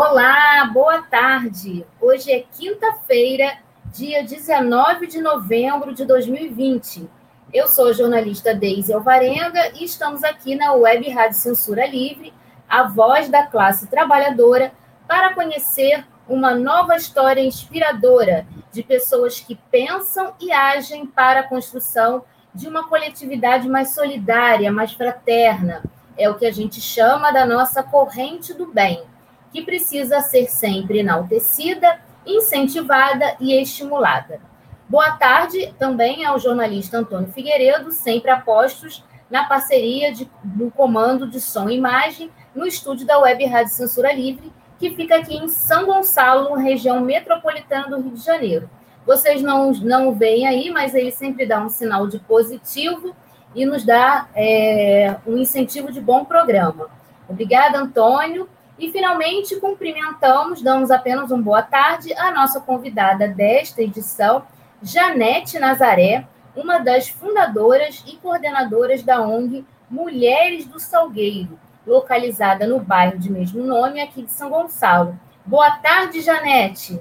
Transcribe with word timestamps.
Olá, 0.00 0.64
boa 0.72 1.02
tarde. 1.02 1.84
Hoje 2.00 2.30
é 2.30 2.44
quinta-feira, 2.52 3.58
dia 3.86 4.22
19 4.22 5.08
de 5.08 5.20
novembro 5.20 5.92
de 5.92 6.04
2020. 6.04 7.10
Eu 7.52 7.66
sou 7.66 7.88
a 7.88 7.92
jornalista 7.92 8.54
Deise 8.54 8.92
Alvarenga 8.92 9.72
e 9.74 9.82
estamos 9.82 10.22
aqui 10.22 10.54
na 10.54 10.72
Web 10.72 11.10
Rádio 11.10 11.36
Censura 11.36 11.84
Livre, 11.84 12.32
a 12.68 12.84
voz 12.84 13.28
da 13.28 13.44
classe 13.44 13.88
trabalhadora, 13.88 14.70
para 15.08 15.34
conhecer 15.34 16.06
uma 16.28 16.54
nova 16.54 16.94
história 16.94 17.40
inspiradora 17.40 18.46
de 18.70 18.84
pessoas 18.84 19.40
que 19.40 19.56
pensam 19.68 20.32
e 20.40 20.52
agem 20.52 21.06
para 21.06 21.40
a 21.40 21.48
construção 21.48 22.22
de 22.54 22.68
uma 22.68 22.88
coletividade 22.88 23.68
mais 23.68 23.96
solidária, 23.96 24.70
mais 24.70 24.92
fraterna. 24.92 25.82
É 26.16 26.30
o 26.30 26.36
que 26.36 26.46
a 26.46 26.52
gente 26.52 26.80
chama 26.80 27.32
da 27.32 27.44
nossa 27.44 27.82
corrente 27.82 28.54
do 28.54 28.64
bem 28.64 29.07
que 29.52 29.62
precisa 29.62 30.20
ser 30.20 30.46
sempre 30.46 30.98
enaltecida, 30.98 32.00
incentivada 32.26 33.36
e 33.40 33.52
estimulada. 33.60 34.40
Boa 34.88 35.12
tarde 35.12 35.74
também 35.78 36.24
ao 36.24 36.38
jornalista 36.38 36.98
Antônio 36.98 37.32
Figueiredo, 37.32 37.92
sempre 37.92 38.30
apostos 38.30 39.04
na 39.30 39.44
parceria 39.44 40.12
de, 40.12 40.30
do 40.42 40.70
comando 40.70 41.28
de 41.28 41.40
som 41.40 41.68
e 41.68 41.76
imagem 41.76 42.30
no 42.54 42.66
estúdio 42.66 43.06
da 43.06 43.18
Web 43.18 43.44
Rádio 43.46 43.72
Censura 43.72 44.12
Livre, 44.12 44.52
que 44.78 44.90
fica 44.90 45.16
aqui 45.16 45.36
em 45.36 45.48
São 45.48 45.86
Gonçalo, 45.86 46.54
região 46.54 47.00
metropolitana 47.00 47.88
do 47.88 48.00
Rio 48.00 48.12
de 48.12 48.24
Janeiro. 48.24 48.70
Vocês 49.04 49.42
não, 49.42 49.72
não 49.72 50.08
o 50.08 50.12
veem 50.12 50.46
aí, 50.46 50.70
mas 50.70 50.94
ele 50.94 51.10
sempre 51.10 51.46
dá 51.46 51.60
um 51.60 51.68
sinal 51.68 52.06
de 52.06 52.18
positivo 52.18 53.14
e 53.54 53.64
nos 53.64 53.84
dá 53.84 54.28
é, 54.34 55.16
um 55.26 55.36
incentivo 55.38 55.90
de 55.90 56.00
bom 56.00 56.24
programa. 56.24 56.88
Obrigada, 57.28 57.78
Antônio. 57.78 58.48
E, 58.78 58.92
finalmente, 58.92 59.56
cumprimentamos, 59.56 60.62
damos 60.62 60.90
apenas 60.90 61.32
um 61.32 61.42
boa 61.42 61.62
tarde 61.62 62.14
à 62.14 62.30
nossa 62.30 62.60
convidada 62.60 63.26
desta 63.26 63.82
edição, 63.82 64.46
Janete 64.80 65.58
Nazaré, 65.58 66.26
uma 66.54 66.78
das 66.78 67.08
fundadoras 67.08 68.04
e 68.06 68.16
coordenadoras 68.16 69.02
da 69.02 69.20
ONG 69.20 69.66
Mulheres 69.90 70.66
do 70.66 70.78
Salgueiro, 70.78 71.58
localizada 71.86 72.66
no 72.66 72.78
bairro 72.78 73.18
de 73.18 73.32
mesmo 73.32 73.64
nome, 73.64 74.00
aqui 74.00 74.22
de 74.22 74.30
São 74.30 74.50
Gonçalo. 74.50 75.18
Boa 75.44 75.70
tarde, 75.78 76.20
Janete. 76.20 77.00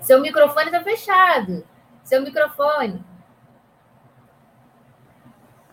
Seu 0.00 0.20
microfone 0.20 0.66
está 0.66 0.80
fechado. 0.82 1.66
Seu 2.04 2.22
microfone. 2.22 3.02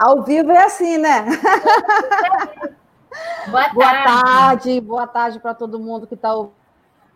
Ao 0.02 0.24
vivo 0.24 0.52
é 0.52 0.66
assim, 0.66 0.98
né? 0.98 1.26
Boa 3.52 3.70
tarde. 3.70 3.76
Boa 3.76 4.04
tarde, 4.04 4.82
boa 4.82 5.08
tarde 5.08 5.40
para 5.40 5.54
todo 5.54 5.78
mundo 5.78 6.08
que 6.08 6.16
está 6.16 6.34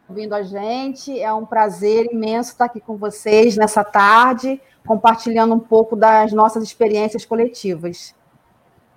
ouvindo 0.08 0.36
a 0.36 0.44
gente. 0.44 1.20
É 1.20 1.34
um 1.34 1.48
prazer 1.48 2.06
imenso 2.12 2.52
estar 2.52 2.66
aqui 2.66 2.80
com 2.80 2.96
vocês 2.96 3.58
nessa 3.58 3.84
tarde, 3.84 4.62
compartilhando 4.86 5.56
um 5.56 5.60
pouco 5.60 5.96
das 5.96 6.32
nossas 6.32 6.64
experiências 6.64 7.26
coletivas. 7.26 8.14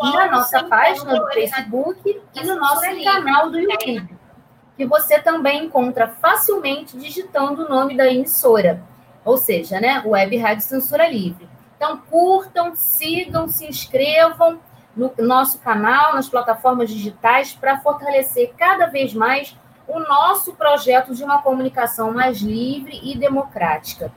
e 0.03 0.13
na 0.13 0.31
nossa 0.31 0.65
página 0.65 1.19
do 1.19 1.27
Facebook 1.33 2.23
e 2.35 2.45
no 2.45 2.57
nosso 2.57 3.05
canal 3.05 3.51
do 3.51 3.59
YouTube, 3.59 4.17
que 4.77 4.87
você 4.87 5.21
também 5.21 5.65
encontra 5.65 6.09
facilmente 6.09 6.97
digitando 6.97 7.67
o 7.67 7.69
nome 7.69 7.95
da 7.97 8.11
emissora, 8.11 8.83
ou 9.25 9.37
seja, 9.37 9.81
né, 9.81 10.01
Web 10.07 10.37
Rádio 10.39 10.65
Censura 10.65 11.09
Livre. 11.09 11.51
Então, 11.77 11.99
curtam, 11.99 12.77
sigam, 12.77 13.49
se 13.49 13.67
inscrevam 13.67 14.61
no 15.01 15.27
nosso 15.27 15.59
canal, 15.61 16.13
nas 16.15 16.29
plataformas 16.29 16.91
digitais, 16.91 17.55
para 17.55 17.79
fortalecer 17.79 18.53
cada 18.59 18.85
vez 18.87 19.15
mais 19.15 19.57
o 19.89 19.99
nosso 19.99 20.53
projeto 20.53 21.15
de 21.15 21.25
uma 21.25 21.41
comunicação 21.41 22.13
mais 22.13 22.43
livre 22.43 23.01
e 23.03 23.17
democrática. 23.17 24.13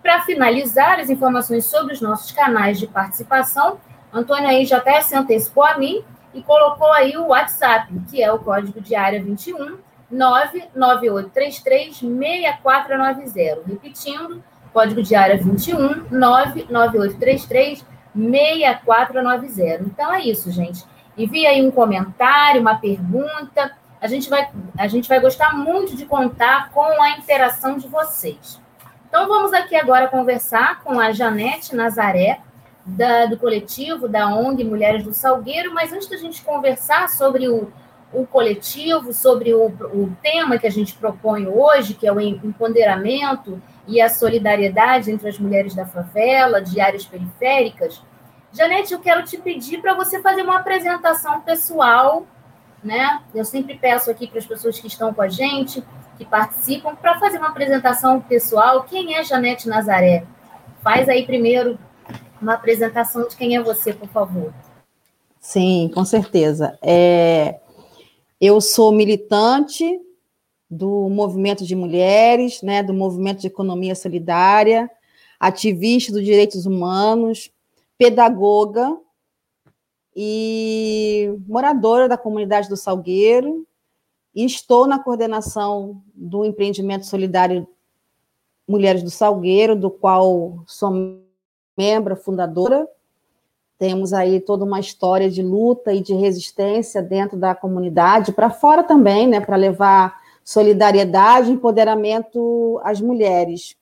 Para 0.00 0.22
finalizar, 0.22 1.00
as 1.00 1.10
informações 1.10 1.64
sobre 1.66 1.92
os 1.92 2.00
nossos 2.00 2.30
canais 2.30 2.78
de 2.78 2.86
participação, 2.86 3.80
Antônio 4.12 4.48
aí 4.48 4.64
já 4.64 4.76
até 4.76 5.00
se 5.00 5.16
antecipou 5.16 5.64
a 5.64 5.76
mim 5.76 6.04
e 6.32 6.40
colocou 6.40 6.92
aí 6.92 7.16
o 7.16 7.26
WhatsApp, 7.26 7.92
que 8.08 8.22
é 8.22 8.32
o 8.32 8.38
código 8.38 8.80
de 8.80 8.94
área 8.94 9.20
21 9.20 9.76
99833 10.10 11.98
6490. 11.98 13.62
Repetindo, 13.66 14.42
código 14.72 15.02
de 15.02 15.14
área 15.16 15.36
21 15.36 16.06
99833 16.10 17.84
6490. 18.18 19.84
Então 19.84 20.12
é 20.12 20.22
isso, 20.22 20.50
gente. 20.50 20.84
Envie 21.16 21.46
aí 21.46 21.66
um 21.66 21.70
comentário, 21.70 22.60
uma 22.60 22.76
pergunta. 22.76 23.72
A 24.00 24.06
gente 24.06 24.28
vai, 24.28 24.48
a 24.76 24.88
gente 24.88 25.08
vai 25.08 25.20
gostar 25.20 25.56
muito 25.56 25.96
de 25.96 26.04
contar 26.04 26.70
com 26.70 27.02
a 27.02 27.10
interação 27.10 27.76
de 27.76 27.88
vocês. 27.88 28.60
Então 29.08 29.26
vamos 29.26 29.52
aqui 29.52 29.74
agora 29.74 30.08
conversar 30.08 30.82
com 30.82 31.00
a 31.00 31.12
Janete 31.12 31.74
Nazaré, 31.74 32.40
da, 32.84 33.26
do 33.26 33.36
coletivo 33.36 34.08
da 34.08 34.28
ONG 34.34 34.64
Mulheres 34.64 35.04
do 35.04 35.12
Salgueiro, 35.12 35.74
mas 35.74 35.92
antes 35.92 36.08
da 36.08 36.16
gente 36.16 36.42
conversar 36.42 37.08
sobre 37.08 37.48
o, 37.48 37.70
o 38.12 38.26
coletivo, 38.26 39.12
sobre 39.12 39.52
o, 39.54 39.66
o 39.66 40.16
tema 40.22 40.58
que 40.58 40.66
a 40.66 40.70
gente 40.70 40.94
propõe 40.94 41.46
hoje, 41.46 41.94
que 41.94 42.06
é 42.06 42.12
o 42.12 42.20
empoderamento 42.20 43.60
e 43.86 44.00
a 44.00 44.08
solidariedade 44.08 45.10
entre 45.10 45.28
as 45.28 45.38
mulheres 45.38 45.74
da 45.74 45.86
favela, 45.86 46.60
de 46.60 46.80
áreas 46.80 47.04
periféricas, 47.04 48.02
Janete, 48.52 48.92
eu 48.92 49.00
quero 49.00 49.24
te 49.24 49.36
pedir 49.36 49.80
para 49.80 49.94
você 49.94 50.20
fazer 50.20 50.42
uma 50.42 50.58
apresentação 50.58 51.40
pessoal, 51.42 52.26
né? 52.82 53.22
Eu 53.34 53.44
sempre 53.44 53.76
peço 53.76 54.10
aqui 54.10 54.26
para 54.26 54.38
as 54.38 54.46
pessoas 54.46 54.78
que 54.78 54.86
estão 54.86 55.12
com 55.12 55.22
a 55.22 55.28
gente, 55.28 55.82
que 56.16 56.24
participam, 56.24 56.94
para 56.94 57.18
fazer 57.18 57.38
uma 57.38 57.48
apresentação 57.48 58.20
pessoal. 58.20 58.84
Quem 58.84 59.14
é 59.14 59.22
Janete 59.22 59.68
Nazaré? 59.68 60.24
Faz 60.82 61.08
aí 61.08 61.26
primeiro 61.26 61.78
uma 62.40 62.54
apresentação 62.54 63.28
de 63.28 63.36
quem 63.36 63.56
é 63.56 63.62
você, 63.62 63.92
por 63.92 64.08
favor. 64.08 64.52
Sim, 65.40 65.90
com 65.94 66.04
certeza. 66.04 66.78
É, 66.82 67.60
eu 68.40 68.60
sou 68.60 68.92
militante 68.92 70.00
do 70.70 71.08
movimento 71.08 71.64
de 71.64 71.74
mulheres, 71.74 72.62
né, 72.62 72.82
do 72.82 72.92
movimento 72.92 73.40
de 73.40 73.46
economia 73.46 73.94
solidária, 73.94 74.90
ativista 75.40 76.12
dos 76.12 76.24
direitos 76.24 76.66
humanos, 76.66 77.50
pedagoga 77.98 78.96
e 80.14 81.34
moradora 81.46 82.08
da 82.08 82.16
comunidade 82.16 82.68
do 82.68 82.76
Salgueiro, 82.76 83.66
e 84.34 84.44
estou 84.44 84.86
na 84.86 84.98
coordenação 84.98 86.00
do 86.14 86.44
empreendimento 86.44 87.04
solidário 87.04 87.66
Mulheres 88.66 89.02
do 89.02 89.10
Salgueiro, 89.10 89.74
do 89.74 89.90
qual 89.90 90.62
sou 90.66 91.22
membro 91.76 92.14
fundadora. 92.14 92.86
Temos 93.78 94.12
aí 94.12 94.40
toda 94.40 94.64
uma 94.64 94.78
história 94.78 95.30
de 95.30 95.42
luta 95.42 95.92
e 95.92 96.00
de 96.00 96.12
resistência 96.12 97.00
dentro 97.00 97.38
da 97.38 97.54
comunidade, 97.54 98.32
para 98.32 98.50
fora 98.50 98.84
também, 98.84 99.26
né, 99.26 99.40
para 99.40 99.56
levar 99.56 100.20
solidariedade 100.44 101.48
e 101.48 101.54
empoderamento 101.54 102.80
às 102.84 103.00
mulheres. 103.00 103.76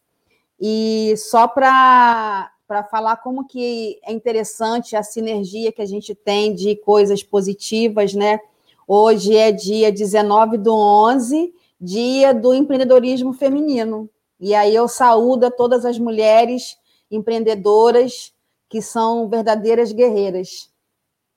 E 0.61 1.15
só 1.17 1.49
para 1.49 2.51
para 2.67 2.83
falar 2.83 3.17
como 3.19 3.47
que 3.47 3.99
é 4.03 4.13
interessante 4.13 4.97
a 4.97 5.03
sinergia 5.03 5.73
que 5.73 5.83
a 5.83 5.87
gente 5.87 6.15
tem 6.15 6.55
de 6.55 6.77
coisas 6.77 7.23
positivas, 7.23 8.13
né? 8.13 8.41
Hoje 8.87 9.37
é 9.37 9.53
dia 9.53 9.93
19 9.93 10.59
do 10.59 10.75
11, 10.75 11.55
dia 11.81 12.35
do 12.35 12.53
empreendedorismo 12.55 13.33
feminino. 13.33 14.09
E 14.39 14.55
aí 14.55 14.75
eu 14.75 14.89
saúdo 14.89 15.47
a 15.47 15.51
todas 15.51 15.85
as 15.85 15.99
mulheres 15.99 16.77
empreendedoras 17.11 18.33
que 18.69 18.83
são 18.83 19.29
verdadeiras 19.29 19.93
guerreiras. 19.93 20.71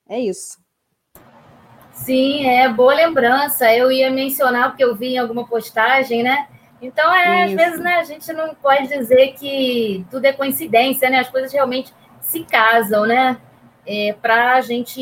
É 0.08 0.18
isso. 0.18 0.58
Sim, 1.92 2.46
é 2.46 2.68
boa 2.68 2.94
lembrança. 2.94 3.72
Eu 3.74 3.92
ia 3.92 4.10
mencionar 4.10 4.70
porque 4.70 4.82
eu 4.82 4.96
vi 4.96 5.14
em 5.14 5.18
alguma 5.18 5.46
postagem, 5.46 6.22
né? 6.22 6.48
Então, 6.80 7.12
é, 7.14 7.44
às 7.44 7.52
vezes, 7.52 7.80
né, 7.80 7.96
a 7.96 8.04
gente 8.04 8.32
não 8.32 8.54
pode 8.54 8.88
dizer 8.88 9.34
que 9.34 10.04
tudo 10.10 10.24
é 10.24 10.32
coincidência, 10.32 11.10
né? 11.10 11.20
As 11.20 11.28
coisas 11.28 11.52
realmente 11.52 11.92
se 12.20 12.42
casam, 12.44 13.06
né? 13.06 13.38
É, 13.86 14.14
Para 14.14 14.54
a 14.54 14.60
gente 14.60 15.00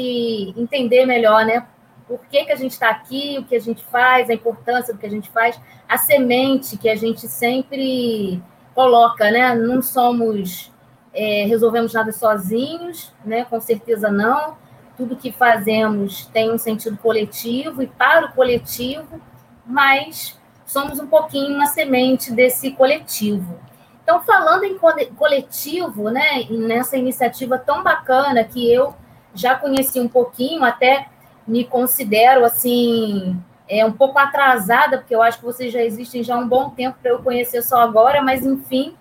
entender 0.56 1.06
melhor, 1.06 1.44
né? 1.44 1.66
Por 2.06 2.20
que, 2.26 2.44
que 2.44 2.52
a 2.52 2.56
gente 2.56 2.72
está 2.72 2.88
aqui, 2.88 3.36
o 3.38 3.44
que 3.44 3.54
a 3.54 3.60
gente 3.60 3.84
faz, 3.84 4.28
a 4.28 4.34
importância 4.34 4.92
do 4.92 4.98
que 4.98 5.06
a 5.06 5.10
gente 5.10 5.28
faz, 5.28 5.60
a 5.88 5.98
semente 5.98 6.76
que 6.78 6.88
a 6.88 6.96
gente 6.96 7.28
sempre 7.28 8.42
coloca, 8.74 9.30
né? 9.30 9.54
Não 9.54 9.80
somos, 9.82 10.72
é, 11.12 11.44
resolvemos 11.44 11.92
nada 11.92 12.10
sozinhos, 12.10 13.12
né? 13.24 13.44
Com 13.44 13.60
certeza 13.60 14.10
não. 14.10 14.56
Tudo 14.96 15.16
que 15.16 15.30
fazemos 15.30 16.26
tem 16.26 16.50
um 16.50 16.58
sentido 16.58 16.96
coletivo 16.96 17.82
e 17.82 17.86
para 17.86 18.26
o 18.26 18.32
coletivo, 18.32 19.20
mas 19.64 20.37
somos 20.68 21.00
um 21.00 21.06
pouquinho 21.06 21.56
uma 21.56 21.66
semente 21.66 22.32
desse 22.32 22.70
coletivo. 22.70 23.58
Então, 24.04 24.20
falando 24.22 24.64
em 24.64 24.78
coletivo, 24.78 26.10
né, 26.10 26.46
nessa 26.48 26.96
iniciativa 26.96 27.58
tão 27.58 27.82
bacana 27.82 28.44
que 28.44 28.72
eu 28.72 28.94
já 29.34 29.54
conheci 29.54 29.98
um 29.98 30.08
pouquinho, 30.08 30.62
até 30.62 31.08
me 31.46 31.64
considero 31.64 32.44
assim 32.44 33.42
é 33.68 33.84
um 33.84 33.92
pouco 33.92 34.18
atrasada, 34.18 34.98
porque 34.98 35.14
eu 35.14 35.22
acho 35.22 35.38
que 35.38 35.44
vocês 35.44 35.72
já 35.72 35.82
existem 35.82 36.22
já 36.22 36.34
há 36.34 36.38
um 36.38 36.48
bom 36.48 36.70
tempo 36.70 36.96
para 37.02 37.10
eu 37.10 37.22
conhecer 37.22 37.62
só 37.62 37.80
agora, 37.82 38.22
mas 38.22 38.44
enfim, 38.44 38.96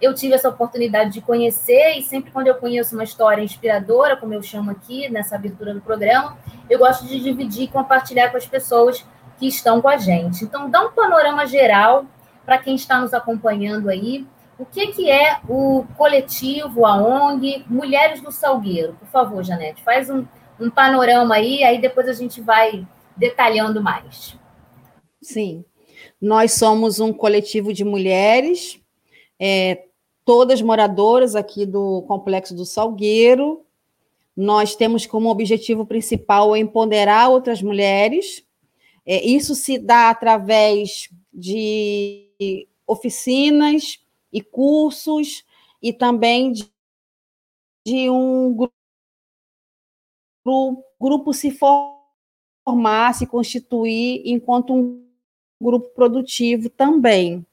eu 0.00 0.14
tive 0.14 0.34
essa 0.34 0.48
oportunidade 0.48 1.10
de 1.10 1.22
conhecer 1.22 1.96
e 1.96 2.02
sempre 2.02 2.30
quando 2.30 2.48
eu 2.48 2.56
conheço 2.56 2.94
uma 2.94 3.04
história 3.04 3.42
inspiradora, 3.42 4.16
como 4.16 4.34
eu 4.34 4.42
chamo 4.42 4.70
aqui 4.70 5.08
nessa 5.08 5.36
abertura 5.36 5.72
do 5.72 5.80
programa, 5.80 6.36
eu 6.68 6.78
gosto 6.78 7.06
de 7.06 7.18
dividir 7.18 7.64
e 7.64 7.68
compartilhar 7.68 8.30
com 8.30 8.36
as 8.36 8.46
pessoas 8.46 9.06
que 9.38 9.46
estão 9.46 9.80
com 9.80 9.88
a 9.88 9.96
gente. 9.96 10.44
Então, 10.44 10.70
dá 10.70 10.84
um 10.84 10.92
panorama 10.92 11.46
geral 11.46 12.06
para 12.44 12.58
quem 12.58 12.74
está 12.74 13.00
nos 13.00 13.14
acompanhando 13.14 13.88
aí. 13.88 14.26
O 14.58 14.64
que, 14.64 14.88
que 14.88 15.10
é 15.10 15.38
o 15.48 15.84
coletivo, 15.96 16.86
a 16.86 16.96
ONG 16.96 17.64
Mulheres 17.68 18.20
do 18.20 18.30
Salgueiro? 18.30 18.94
Por 18.94 19.08
favor, 19.08 19.42
Janete, 19.42 19.82
faz 19.82 20.08
um, 20.08 20.24
um 20.60 20.70
panorama 20.70 21.34
aí, 21.34 21.64
aí 21.64 21.80
depois 21.80 22.08
a 22.08 22.12
gente 22.12 22.40
vai 22.40 22.86
detalhando 23.16 23.82
mais. 23.82 24.36
Sim, 25.20 25.64
nós 26.20 26.52
somos 26.52 27.00
um 27.00 27.12
coletivo 27.12 27.72
de 27.72 27.84
mulheres, 27.84 28.80
é, 29.40 29.84
todas 30.24 30.62
moradoras 30.62 31.34
aqui 31.34 31.66
do 31.66 32.02
Complexo 32.02 32.54
do 32.54 32.64
Salgueiro. 32.64 33.64
Nós 34.36 34.74
temos 34.74 35.06
como 35.06 35.30
objetivo 35.30 35.86
principal 35.86 36.56
empoderar 36.56 37.28
outras 37.28 37.62
mulheres 37.62 38.44
é, 39.06 39.24
isso 39.24 39.54
se 39.54 39.78
dá 39.78 40.10
através 40.10 41.08
de 41.32 42.68
oficinas 42.86 43.98
e 44.32 44.40
cursos 44.40 45.44
e 45.82 45.92
também 45.92 46.52
de, 46.52 46.70
de 47.86 48.08
um 48.08 48.54
grupo, 48.54 48.72
grupo 51.00 51.32
se 51.32 51.50
formar, 51.50 53.14
se 53.14 53.26
constituir 53.26 54.22
enquanto 54.24 54.72
um 54.72 55.04
grupo 55.60 55.88
produtivo 55.90 56.70
também. 56.70 57.44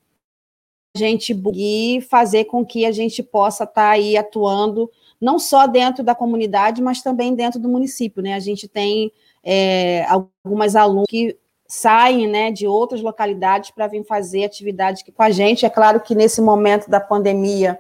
A 0.96 1.00
gente 1.00 1.34
e 1.56 2.02
fazer 2.02 2.46
com 2.46 2.66
que 2.66 2.86
a 2.86 2.92
gente 2.92 3.24
possa 3.24 3.64
estar 3.64 3.74
tá 3.74 3.90
aí 3.92 4.18
atuando 4.18 4.92
não 5.22 5.38
só 5.38 5.68
dentro 5.68 6.04
da 6.04 6.16
comunidade, 6.16 6.82
mas 6.82 7.02
também 7.02 7.36
dentro 7.36 7.60
do 7.60 7.70
município, 7.70 8.22
né? 8.22 8.34
A 8.34 8.40
gente 8.40 8.68
tem 8.68 9.12
é, 9.44 10.06
algumas 10.06 10.76
alunas 10.76 11.06
que 11.10 11.38
saem 11.68 12.28
né, 12.28 12.52
de 12.52 12.68
outras 12.68 13.02
localidades 13.02 13.72
para 13.72 13.88
vir 13.88 14.04
fazer 14.04 14.44
atividade 14.44 15.02
aqui 15.02 15.12
com 15.12 15.24
a 15.24 15.30
gente. 15.30 15.66
É 15.66 15.70
claro 15.70 16.02
que 16.02 16.14
nesse 16.14 16.42
momento 16.42 16.90
da 16.90 17.00
pandemia 17.00 17.80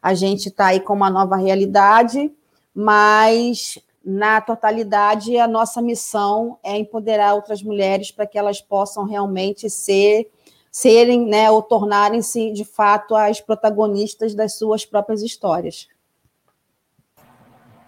a 0.00 0.14
gente 0.14 0.48
está 0.48 0.66
aí 0.66 0.80
com 0.80 0.92
uma 0.92 1.10
nova 1.10 1.36
realidade, 1.36 2.32
mas 2.74 3.78
na 4.04 4.40
totalidade 4.40 5.36
a 5.38 5.46
nossa 5.46 5.82
missão 5.82 6.58
é 6.62 6.76
empoderar 6.76 7.34
outras 7.34 7.62
mulheres 7.62 8.10
para 8.10 8.26
que 8.26 8.38
elas 8.38 8.60
possam 8.60 9.04
realmente 9.04 9.68
ser 9.68 10.30
serem, 10.70 11.26
né, 11.26 11.50
ou 11.50 11.60
tornarem-se 11.60 12.50
de 12.50 12.64
fato 12.64 13.14
as 13.14 13.40
protagonistas 13.40 14.34
das 14.34 14.56
suas 14.56 14.86
próprias 14.86 15.20
histórias 15.20 15.86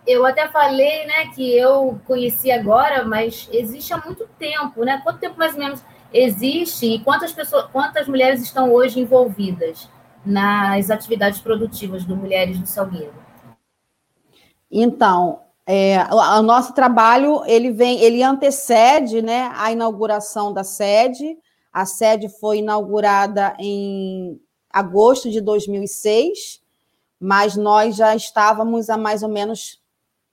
eu 0.07 0.25
até 0.27 0.49
falei, 0.49 1.07
né, 1.07 1.29
que 1.35 1.57
eu 1.57 2.01
conheci 2.07 2.51
agora, 2.51 3.05
mas 3.05 3.49
existe 3.53 3.93
há 3.93 3.99
muito 3.99 4.29
tempo, 4.39 4.85
né? 4.85 5.01
Quanto 5.03 5.19
tempo 5.19 5.39
mais 5.39 5.55
ou 5.55 5.61
menos 5.61 5.83
existe 6.13 6.87
e 6.87 6.99
quantas 7.01 7.33
pessoas, 7.33 7.67
quantas 7.73 8.07
mulheres 8.07 8.43
estão 8.43 8.73
hoje 8.73 9.01
envolvidas 9.01 9.89
nas 10.25 10.91
atividades 10.91 11.41
produtivas 11.41 12.05
do 12.05 12.17
Mulheres 12.17 12.59
do 12.59 12.67
Salgueiro? 12.67 13.15
Então, 14.71 15.41
é, 15.67 16.05
o, 16.13 16.43
nosso 16.43 16.75
trabalho 16.75 17.43
ele 17.47 17.71
vem, 17.71 18.01
ele 18.01 18.23
antecede, 18.23 19.23
né, 19.23 19.51
a 19.55 19.73
inauguração 19.73 20.53
da 20.53 20.63
sede. 20.65 21.39
A 21.73 21.87
sede 21.87 22.29
foi 22.29 22.59
inaugurada 22.59 23.57
em 23.59 24.39
agosto 24.71 25.31
de 25.31 25.41
2006, 25.41 26.61
mas 27.19 27.57
nós 27.57 27.97
já 27.97 28.15
estávamos 28.15 28.91
há 28.91 28.97
mais 28.97 29.23
ou 29.23 29.29
menos 29.29 29.81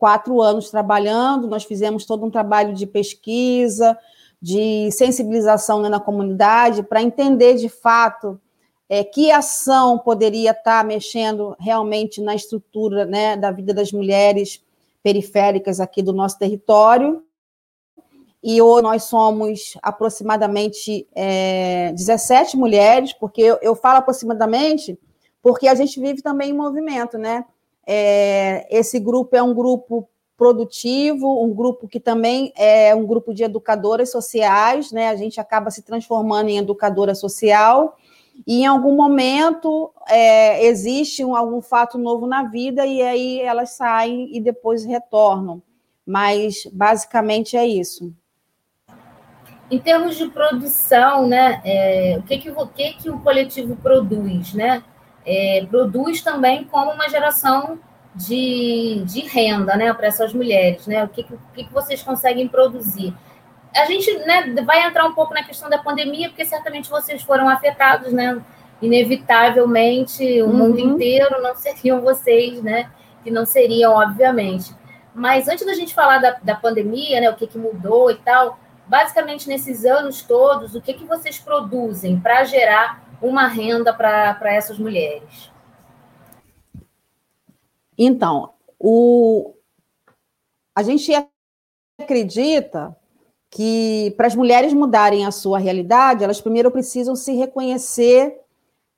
quatro 0.02 0.42
anos 0.42 0.72
trabalhando, 0.72 1.48
nós 1.48 1.64
fizemos 1.64 2.06
todo 2.08 2.26
um 2.26 2.32
trabalho 2.32 2.74
de 2.74 2.88
pesquisa, 2.88 3.96
de 4.42 4.90
sensibilização 4.90 5.80
né, 5.80 5.90
na 5.90 6.00
comunidade, 6.00 6.82
para 6.82 7.04
entender 7.04 7.54
de 7.54 7.70
fato 7.70 8.42
é, 8.90 9.04
que 9.04 9.30
ação 9.30 10.00
poderia 10.00 10.50
estar 10.50 10.82
tá 10.82 10.84
mexendo 10.84 11.56
realmente 11.60 12.20
na 12.20 12.34
estrutura 12.34 13.06
né, 13.06 13.38
da 13.38 13.52
vida 13.52 13.76
das 13.76 13.92
mulheres 13.92 14.60
periféricas 15.04 15.80
aqui 15.80 16.02
do 16.02 16.14
nosso 16.14 16.40
território. 16.40 17.24
E 18.44 18.60
hoje 18.60 18.82
nós 18.82 19.04
somos 19.04 19.78
aproximadamente 19.84 21.08
é, 21.14 21.92
17 21.94 22.58
mulheres, 22.58 23.14
porque 23.14 23.44
eu, 23.44 23.60
eu 23.62 23.76
falo 23.76 24.00
aproximadamente 24.00 24.98
porque 25.44 25.68
a 25.68 25.76
gente 25.76 26.00
vive 26.00 26.24
também 26.24 26.50
em 26.50 26.58
movimento, 26.58 27.20
né? 27.20 27.46
É, 27.86 28.68
esse 28.70 29.00
grupo 29.00 29.36
é 29.36 29.42
um 29.42 29.54
grupo 29.54 30.08
produtivo, 30.38 31.44
um 31.44 31.54
grupo 31.54 31.88
que 31.88 32.00
também 32.00 32.52
é 32.58 32.96
um 32.96 33.06
grupo 33.06 33.34
de 33.34 33.44
educadoras 33.44 34.12
sociais, 34.12 34.92
né? 34.92 35.10
A 35.10 35.16
gente 35.16 35.40
acaba 35.40 35.70
se 35.70 35.84
transformando 35.84 36.50
em 36.50 36.58
educadora 36.58 37.14
social 37.14 37.96
e 38.48 38.62
em 38.62 38.66
algum 38.66 38.96
momento 38.96 39.94
é, 40.10 40.66
existe 40.66 41.24
um, 41.24 41.36
algum 41.36 41.62
fato 41.62 41.98
novo 41.98 42.26
na 42.26 42.44
vida 42.44 42.86
e 42.86 43.02
aí 43.02 43.40
elas 43.40 43.72
saem 43.72 44.36
e 44.36 44.42
depois 44.42 44.84
retornam. 44.84 45.62
Mas 46.06 46.68
basicamente 46.74 47.56
é 47.56 47.68
isso. 47.68 48.12
Em 49.70 49.80
termos 49.80 50.18
de 50.18 50.28
produção, 50.28 51.28
né? 51.28 51.62
É, 51.64 52.18
o 52.18 52.24
que 52.24 52.38
que, 52.40 52.50
o 52.50 52.68
que 52.68 52.94
que 52.94 53.10
o 53.10 53.20
coletivo 53.20 53.76
produz, 53.76 54.54
né? 54.54 54.84
É, 55.26 55.66
produz 55.70 56.22
também 56.22 56.64
como 56.66 56.92
uma 56.92 57.10
geração 57.10 57.80
de, 58.16 59.04
de 59.06 59.22
renda 59.22 59.76
né, 59.76 59.94
para 59.94 60.08
essas 60.08 60.34
mulheres. 60.34 60.88
Né? 60.88 61.04
O 61.04 61.08
que, 61.08 61.22
o 61.22 61.40
que 61.54 61.72
vocês 61.72 62.02
conseguem 62.02 62.48
produzir? 62.48 63.14
A 63.76 63.86
gente 63.86 64.14
né, 64.20 64.54
vai 64.66 64.86
entrar 64.86 65.06
um 65.06 65.14
pouco 65.14 65.34
na 65.34 65.44
questão 65.44 65.70
da 65.70 65.78
pandemia, 65.78 66.30
porque 66.30 66.46
certamente 66.46 66.90
vocês 66.90 67.22
foram 67.22 67.48
afetados, 67.48 68.12
né? 68.12 68.42
Inevitavelmente, 68.82 70.42
o 70.42 70.48
uhum. 70.48 70.54
mundo 70.54 70.80
inteiro 70.80 71.42
não 71.42 71.56
seriam 71.56 72.02
vocês, 72.02 72.62
né? 72.62 72.92
Que 73.24 73.32
não 73.32 73.46
seriam, 73.46 73.94
obviamente. 73.94 74.76
Mas 75.14 75.48
antes 75.48 75.66
da 75.66 75.74
gente 75.74 75.94
falar 75.94 76.18
da, 76.18 76.38
da 76.44 76.56
pandemia, 76.56 77.22
né? 77.22 77.30
O 77.30 77.36
que, 77.36 77.48
que 77.48 77.58
mudou 77.58 78.12
e 78.12 78.16
tal, 78.16 78.60
basicamente 78.88 79.48
nesses 79.48 79.86
anos 79.86 80.22
todos, 80.22 80.76
o 80.76 80.82
que, 80.82 80.94
que 80.94 81.06
vocês 81.06 81.40
produzem 81.40 82.20
para 82.20 82.44
gerar 82.44 83.02
uma 83.22 83.48
renda 83.48 83.94
para 83.94 84.54
essas 84.54 84.80
mulheres? 84.80 85.52
Então, 87.98 88.52
o, 88.80 89.54
a 90.76 90.82
gente 90.82 91.12
acredita 92.00 92.96
que 93.50 94.14
para 94.18 94.28
as 94.28 94.36
mulheres 94.36 94.74
mudarem 94.74 95.26
a 95.26 95.32
sua 95.32 95.60
realidade, 95.60 96.24
elas 96.24 96.42
primeiro 96.42 96.72
precisam 96.72 97.16
se 97.16 97.34
reconhecer, 97.34 98.40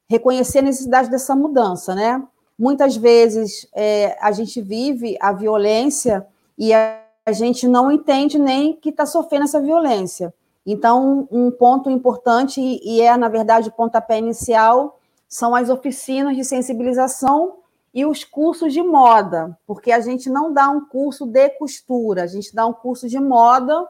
reconhecer 0.08 0.60
a 0.60 0.64
necessidade 0.64 1.10
dessa 1.10 1.36
mudança, 1.36 1.96
né? 1.96 2.24
Muitas 2.58 2.96
vezes 2.96 3.68
é, 3.74 4.16
a 4.22 4.32
gente 4.32 4.62
vive 4.62 5.18
a 5.20 5.34
violência 5.34 6.26
e 6.58 6.72
a, 6.72 7.02
a 7.26 7.32
gente 7.32 7.68
não 7.68 7.92
entende 7.92 8.38
nem 8.38 8.74
que 8.76 8.90
está 8.90 9.06
sofrendo 9.06 9.46
essa 9.46 9.60
violência. 9.60 10.34
Então, 10.66 11.28
um 11.32 11.52
ponto 11.52 11.90
importante, 11.90 12.62
e 12.62 13.02
é, 13.02 13.16
na 13.18 13.28
verdade, 13.28 13.70
o 13.70 13.74
pontapé 13.74 14.18
inicial, 14.18 15.00
são 15.28 15.54
as 15.54 15.70
oficinas 15.70 16.36
de 16.36 16.44
sensibilização 16.44 17.56
e 17.94 18.06
os 18.06 18.24
cursos 18.24 18.74
de 18.74 18.82
moda, 18.82 19.58
porque 19.68 19.92
a 19.92 20.00
gente 20.00 20.30
não 20.30 20.52
dá 20.52 20.70
um 20.70 20.86
curso 20.86 21.26
de 21.26 21.50
costura, 21.52 22.24
a 22.24 22.28
gente 22.28 22.54
dá 22.54 22.66
um 22.66 22.74
curso 22.74 23.08
de 23.08 23.20
moda, 23.20 23.88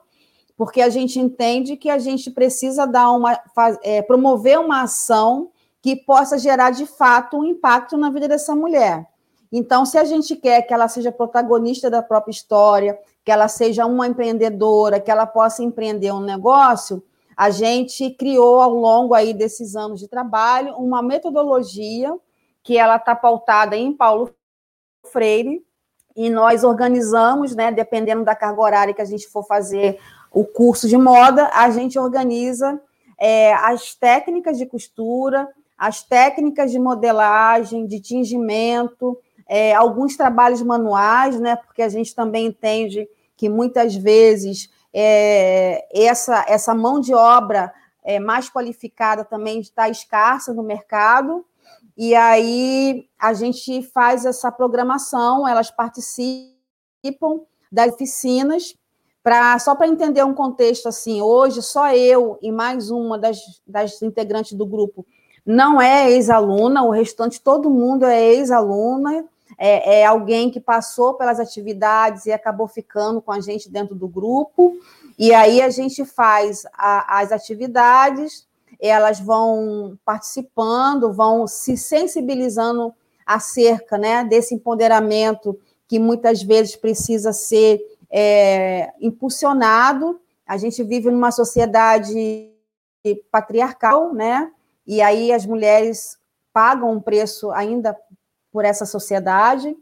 porque 0.58 0.82
a 0.82 0.90
gente 0.90 1.20
entende 1.20 1.78
que 1.78 1.90
a 1.90 1.98
gente 1.98 2.30
precisa 2.30 2.86
dar 2.86 3.12
uma, 3.12 3.40
é, 3.84 4.02
promover 4.02 4.60
uma 4.60 4.84
ação 4.84 5.50
que 5.82 5.96
possa 5.96 6.38
gerar 6.38 6.72
de 6.72 6.86
fato 6.86 7.38
um 7.38 7.46
impacto 7.46 7.98
na 7.98 8.10
vida 8.10 8.28
dessa 8.28 8.56
mulher. 8.56 9.06
Então, 9.52 9.86
se 9.86 9.98
a 9.98 10.04
gente 10.04 10.36
quer 10.36 10.62
que 10.64 10.74
ela 10.74 10.88
seja 10.88 11.12
protagonista 11.12 11.90
da 11.90 12.02
própria 12.02 12.32
história, 12.32 12.98
que 13.24 13.32
ela 13.32 13.48
seja 13.48 13.86
uma 13.86 14.08
empreendedora, 14.08 15.00
que 15.00 15.10
ela 15.10 15.26
possa 15.26 15.64
empreender 15.64 16.12
um 16.12 16.20
negócio, 16.20 17.04
a 17.36 17.50
gente 17.50 18.12
criou 18.12 18.62
ao 18.62 18.74
longo 18.74 19.14
aí 19.14 19.34
desses 19.34 19.76
anos 19.76 20.00
de 20.00 20.08
trabalho 20.08 20.76
uma 20.76 21.02
metodologia 21.02 22.14
que 22.62 22.78
ela 22.78 22.98
está 22.98 23.16
pautada 23.16 23.76
em 23.76 23.92
Paulo 23.94 24.34
Freire, 25.06 25.66
e 26.16 26.30
nós 26.30 26.64
organizamos, 26.64 27.56
né, 27.56 27.72
dependendo 27.72 28.24
da 28.24 28.36
carga 28.36 28.62
horária 28.62 28.94
que 28.94 29.02
a 29.02 29.06
gente 29.06 29.28
for 29.28 29.44
fazer 29.44 30.00
o 30.32 30.46
curso 30.46 30.88
de 30.88 30.98
moda, 30.98 31.50
a 31.54 31.70
gente 31.72 31.98
organiza 31.98 32.80
é, 33.20 33.54
as 33.54 33.96
técnicas 33.96 34.58
de 34.58 34.66
costura, 34.66 35.50
as 35.78 36.04
técnicas 36.04 36.72
de 36.72 36.80
modelagem, 36.80 37.88
de 37.88 38.00
tingimento, 38.00 39.18
é, 39.56 39.72
alguns 39.76 40.18
trabalhos 40.18 40.64
manuais, 40.64 41.40
né, 41.40 41.56
porque 41.56 41.84
a 41.84 41.88
gente 41.88 42.16
também 42.16 42.48
entende 42.48 43.08
que 43.38 43.48
muitas 43.48 43.96
vezes 43.96 44.68
é, 44.92 45.86
essa, 45.94 46.44
essa 46.48 46.74
mão 46.74 47.00
de 47.00 47.14
obra 47.14 47.72
é, 48.04 48.20
mais 48.20 48.50
qualificada 48.50 49.24
também 49.24 49.60
está 49.60 49.88
escassa 49.88 50.56
no 50.56 50.64
mercado, 50.64 51.46
e 51.96 52.16
aí 52.16 53.08
a 53.20 53.32
gente 53.34 53.84
faz 53.84 54.26
essa 54.26 54.52
programação, 54.52 55.48
elas 55.48 55.70
participam 55.70 57.42
das 57.72 57.94
oficinas, 57.94 58.76
pra, 59.22 59.60
só 59.60 59.76
para 59.76 59.88
entender 59.88 60.24
um 60.24 60.34
contexto 60.34 60.88
assim, 60.88 61.22
hoje 61.22 61.62
só 61.62 61.94
eu 61.94 62.40
e 62.42 62.52
mais 62.52 62.90
uma 62.90 63.20
das, 63.20 63.38
das 63.68 64.02
integrantes 64.02 64.54
do 64.54 64.66
grupo 64.66 65.06
não 65.46 65.80
é 65.80 66.10
ex-aluna, 66.10 66.84
o 66.84 66.90
restante 66.90 67.40
todo 67.40 67.70
mundo 67.70 68.06
é 68.06 68.34
ex-aluna, 68.34 69.26
é, 69.58 70.00
é, 70.00 70.06
alguém 70.06 70.50
que 70.50 70.60
passou 70.60 71.14
pelas 71.14 71.40
atividades 71.40 72.26
e 72.26 72.32
acabou 72.32 72.68
ficando 72.68 73.22
com 73.22 73.32
a 73.32 73.40
gente 73.40 73.70
dentro 73.70 73.96
do 73.96 74.08
grupo, 74.08 74.78
e 75.18 75.34
aí 75.34 75.62
a 75.62 75.70
gente 75.70 76.06
faz 76.06 76.64
a, 76.74 77.20
as 77.20 77.32
atividades, 77.32 78.48
elas 78.80 79.20
vão 79.20 79.98
participando, 80.04 81.14
vão 81.14 81.48
se 81.48 81.78
sensibilizando 81.78 82.94
acerca 83.26 83.98
né, 83.98 84.24
desse 84.24 84.54
empoderamento 84.54 85.58
que 85.88 86.00
muitas 86.00 86.42
vezes 86.42 86.76
precisa 86.76 87.32
ser 87.32 87.80
é, 88.12 88.92
impulsionado. 89.00 90.20
A 90.46 90.58
gente 90.58 90.84
vive 90.84 91.10
numa 91.10 91.32
sociedade 91.32 92.52
patriarcal, 93.32 94.14
né? 94.14 94.52
E 94.86 95.02
aí 95.02 95.32
as 95.32 95.46
mulheres 95.46 96.18
pagam 96.54 96.92
um 96.92 97.02
preço 97.02 97.52
ainda 97.52 97.98
por 98.54 98.64
essa 98.64 98.86
sociedade, 98.86 99.76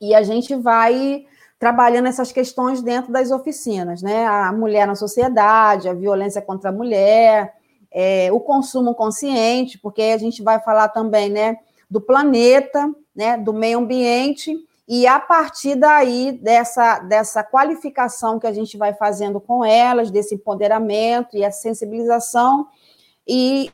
e 0.00 0.14
a 0.14 0.22
gente 0.22 0.56
vai 0.56 1.26
trabalhando 1.58 2.08
essas 2.08 2.32
questões 2.32 2.82
dentro 2.82 3.12
das 3.12 3.30
oficinas, 3.30 4.02
né? 4.02 4.26
A 4.26 4.52
mulher 4.52 4.84
na 4.84 4.96
sociedade, 4.96 5.88
a 5.88 5.94
violência 5.94 6.42
contra 6.42 6.70
a 6.70 6.72
mulher, 6.72 7.54
é, 7.92 8.32
o 8.32 8.40
consumo 8.40 8.94
consciente, 8.94 9.78
porque 9.78 10.02
a 10.02 10.18
gente 10.18 10.42
vai 10.42 10.58
falar 10.60 10.88
também 10.88 11.30
né, 11.30 11.58
do 11.88 12.00
planeta, 12.00 12.90
né, 13.14 13.36
do 13.36 13.52
meio 13.52 13.78
ambiente, 13.78 14.56
e 14.88 15.06
a 15.06 15.20
partir 15.20 15.76
daí, 15.76 16.32
dessa, 16.32 16.98
dessa 16.98 17.44
qualificação 17.44 18.40
que 18.40 18.46
a 18.46 18.52
gente 18.52 18.76
vai 18.76 18.94
fazendo 18.94 19.40
com 19.40 19.64
elas, 19.64 20.10
desse 20.10 20.34
empoderamento 20.34 21.36
e 21.36 21.44
a 21.44 21.52
sensibilização, 21.52 22.66
e 23.26 23.70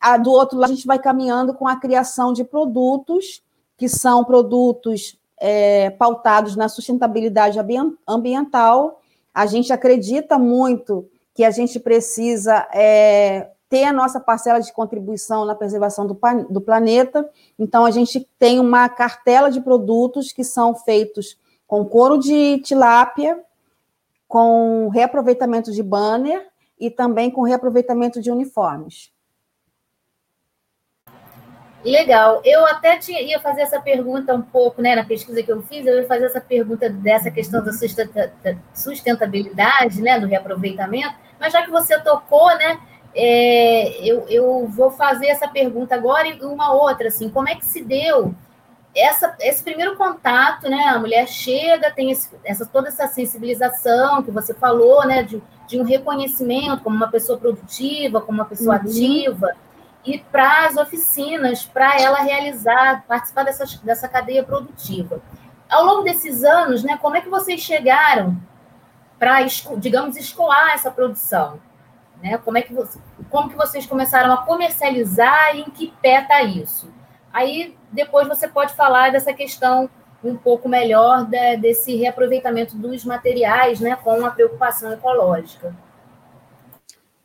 a, 0.00 0.16
do 0.16 0.30
outro 0.30 0.58
lado, 0.58 0.72
a 0.72 0.74
gente 0.74 0.86
vai 0.86 0.98
caminhando 0.98 1.54
com 1.54 1.66
a 1.66 1.76
criação 1.76 2.32
de 2.32 2.44
produtos, 2.44 3.42
que 3.76 3.88
são 3.88 4.24
produtos 4.24 5.18
é, 5.38 5.90
pautados 5.90 6.56
na 6.56 6.68
sustentabilidade 6.68 7.58
ambiental. 8.06 9.00
A 9.32 9.46
gente 9.46 9.72
acredita 9.72 10.38
muito 10.38 11.08
que 11.34 11.44
a 11.44 11.50
gente 11.50 11.80
precisa 11.80 12.68
é, 12.74 13.50
ter 13.68 13.84
a 13.84 13.92
nossa 13.92 14.20
parcela 14.20 14.60
de 14.60 14.72
contribuição 14.72 15.44
na 15.44 15.54
preservação 15.54 16.06
do, 16.06 16.18
do 16.50 16.60
planeta. 16.60 17.28
Então, 17.58 17.86
a 17.86 17.90
gente 17.90 18.28
tem 18.38 18.58
uma 18.58 18.88
cartela 18.88 19.50
de 19.50 19.60
produtos 19.60 20.32
que 20.32 20.44
são 20.44 20.74
feitos 20.74 21.38
com 21.66 21.84
couro 21.84 22.18
de 22.18 22.58
tilápia, 22.58 23.40
com 24.26 24.88
reaproveitamento 24.88 25.72
de 25.72 25.82
banner 25.82 26.48
e 26.78 26.90
também 26.90 27.30
com 27.30 27.42
reaproveitamento 27.42 28.20
de 28.20 28.30
uniformes. 28.30 29.12
Legal. 31.84 32.42
Eu 32.44 32.66
até 32.66 32.98
tinha, 32.98 33.20
ia 33.22 33.40
fazer 33.40 33.62
essa 33.62 33.80
pergunta 33.80 34.34
um 34.34 34.42
pouco, 34.42 34.82
né, 34.82 34.94
na 34.94 35.04
pesquisa 35.04 35.42
que 35.42 35.50
eu 35.50 35.62
fiz, 35.62 35.86
eu 35.86 35.96
ia 35.96 36.06
fazer 36.06 36.26
essa 36.26 36.40
pergunta 36.40 36.90
dessa 36.90 37.30
questão 37.30 37.64
da 37.64 37.72
sustentabilidade, 38.74 40.02
né, 40.02 40.20
do 40.20 40.26
reaproveitamento, 40.26 41.14
mas 41.38 41.52
já 41.52 41.62
que 41.62 41.70
você 41.70 41.98
tocou, 42.00 42.48
né, 42.58 42.78
é, 43.14 44.06
eu, 44.06 44.26
eu 44.28 44.68
vou 44.68 44.90
fazer 44.90 45.28
essa 45.28 45.48
pergunta 45.48 45.94
agora 45.94 46.28
e 46.28 46.40
uma 46.42 46.72
outra, 46.72 47.08
assim, 47.08 47.30
como 47.30 47.48
é 47.48 47.54
que 47.54 47.64
se 47.64 47.82
deu 47.82 48.34
essa, 48.94 49.34
esse 49.40 49.62
primeiro 49.62 49.96
contato, 49.96 50.68
né, 50.68 50.84
a 50.84 50.98
mulher 50.98 51.26
chega, 51.28 51.90
tem 51.90 52.10
esse, 52.10 52.28
essa, 52.44 52.66
toda 52.66 52.88
essa 52.88 53.06
sensibilização 53.06 54.22
que 54.22 54.30
você 54.30 54.52
falou, 54.52 55.06
né, 55.06 55.22
de, 55.22 55.42
de 55.66 55.80
um 55.80 55.84
reconhecimento 55.84 56.82
como 56.82 56.96
uma 56.96 57.10
pessoa 57.10 57.38
produtiva, 57.38 58.20
como 58.20 58.38
uma 58.38 58.44
pessoa 58.44 58.76
uhum. 58.76 58.82
ativa, 58.82 59.56
e 60.04 60.18
para 60.18 60.66
as 60.66 60.76
oficinas, 60.76 61.64
para 61.64 62.00
ela 62.00 62.20
realizar, 62.20 63.04
participar 63.06 63.44
dessa, 63.44 63.64
dessa 63.82 64.08
cadeia 64.08 64.42
produtiva. 64.42 65.20
Ao 65.68 65.84
longo 65.84 66.02
desses 66.02 66.42
anos, 66.42 66.82
né, 66.82 66.96
como 66.96 67.16
é 67.16 67.20
que 67.20 67.28
vocês 67.28 67.60
chegaram 67.60 68.36
para, 69.18 69.40
digamos, 69.76 70.16
escoar 70.16 70.72
essa 70.74 70.90
produção? 70.90 71.60
Né? 72.22 72.38
Como, 72.38 72.58
é 72.58 72.62
que 72.62 72.72
você, 72.72 72.98
como 73.28 73.50
que 73.50 73.56
vocês 73.56 73.86
começaram 73.86 74.32
a 74.32 74.38
comercializar 74.38 75.54
e 75.54 75.60
em 75.60 75.70
que 75.70 75.92
pé 76.02 76.22
está 76.22 76.42
isso? 76.42 76.92
Aí, 77.32 77.76
depois 77.92 78.26
você 78.26 78.48
pode 78.48 78.74
falar 78.74 79.12
dessa 79.12 79.32
questão 79.32 79.88
um 80.22 80.36
pouco 80.36 80.68
melhor 80.68 81.24
de, 81.24 81.56
desse 81.58 81.94
reaproveitamento 81.96 82.76
dos 82.76 83.04
materiais, 83.04 83.80
né, 83.80 83.96
com 83.96 84.24
a 84.24 84.30
preocupação 84.30 84.92
ecológica. 84.92 85.74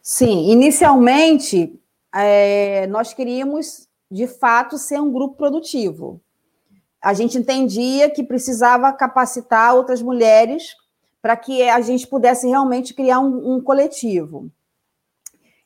Sim, 0.01 0.51
inicialmente 0.51 1.79
é, 2.15 2.88
nós 2.88 3.13
queríamos, 3.13 3.88
de 4.10 4.27
fato, 4.27 4.77
ser 4.77 5.01
um 5.01 5.12
grupo 5.12 5.36
produtivo. 5.36 6.22
A 7.01 7.13
gente 7.13 7.38
entendia 7.38 8.10
que 8.10 8.24
precisava 8.24 8.91
capacitar 8.93 9.75
outras 9.75 10.01
mulheres 10.01 10.75
para 11.22 11.36
que 11.36 11.67
a 11.67 11.81
gente 11.81 12.07
pudesse 12.07 12.48
realmente 12.48 12.93
criar 12.93 13.19
um, 13.19 13.55
um 13.55 13.62
coletivo. 13.62 14.50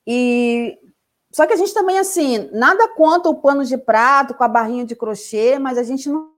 E 0.08 0.78
só 1.32 1.46
que 1.46 1.54
a 1.54 1.56
gente 1.56 1.74
também, 1.74 2.00
assim, 2.00 2.50
nada 2.52 2.88
contra 2.96 3.30
o 3.30 3.36
pano 3.36 3.64
de 3.64 3.78
prato 3.78 4.34
com 4.34 4.44
a 4.44 4.48
barrinha 4.48 4.84
de 4.84 4.96
crochê, 4.96 5.60
mas 5.60 5.78
a 5.78 5.84
gente 5.84 6.10
não, 6.10 6.32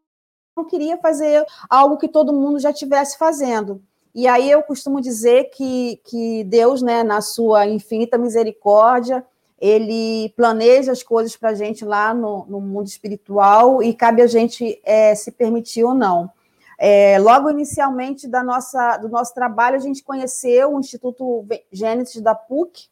não 0.55 0.65
queria 0.65 0.97
fazer 0.97 1.45
algo 1.69 1.97
que 1.97 2.09
todo 2.09 2.33
mundo 2.33 2.59
já 2.59 2.71
estivesse 2.71 3.17
fazendo. 3.17 3.81
E 4.13 4.27
aí 4.27 4.51
eu 4.51 4.61
costumo 4.61 4.99
dizer 4.99 5.45
que, 5.51 6.01
que 6.03 6.43
Deus, 6.43 6.81
né, 6.81 7.01
na 7.01 7.21
sua 7.21 7.65
infinita 7.65 8.17
misericórdia, 8.17 9.25
ele 9.61 10.29
planeja 10.29 10.91
as 10.91 11.03
coisas 11.03 11.37
para 11.37 11.51
a 11.51 11.53
gente 11.53 11.85
lá 11.85 12.15
no, 12.15 12.47
no, 12.47 12.59
mundo 12.59 12.87
espiritual 12.87 13.83
e 13.83 13.93
cabe 13.93 14.23
a 14.23 14.27
gente 14.27 14.81
é, 14.83 15.13
se 15.13 15.31
permitir 15.31 15.83
ou 15.83 15.93
não. 15.93 16.31
É, 16.79 17.19
logo 17.19 17.47
inicialmente 17.47 18.27
da 18.27 18.43
nossa, 18.43 18.97
do 18.97 19.07
nosso 19.07 19.35
trabalho, 19.35 19.75
a 19.75 19.79
gente 19.79 20.03
conheceu 20.03 20.73
o 20.73 20.79
Instituto 20.79 21.45
Gênesis 21.71 22.19
da 22.19 22.33
PUC, 22.33 22.89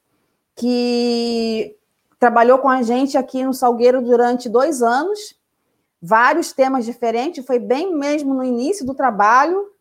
que 0.55 1.75
trabalhou 2.19 2.59
com 2.59 2.69
a 2.69 2.83
gente 2.83 3.17
aqui 3.17 3.43
no 3.43 3.53
Salgueiro 3.53 3.99
durante 3.99 4.47
dois 4.47 4.83
anos, 4.83 5.35
vários 5.99 6.53
temas 6.53 6.85
diferentes, 6.85 7.43
foi 7.43 7.57
bem 7.57 7.95
mesmo 7.95 8.31
no 8.35 8.43
início 8.43 8.85
do 8.85 8.93
trabalho. 8.93 9.71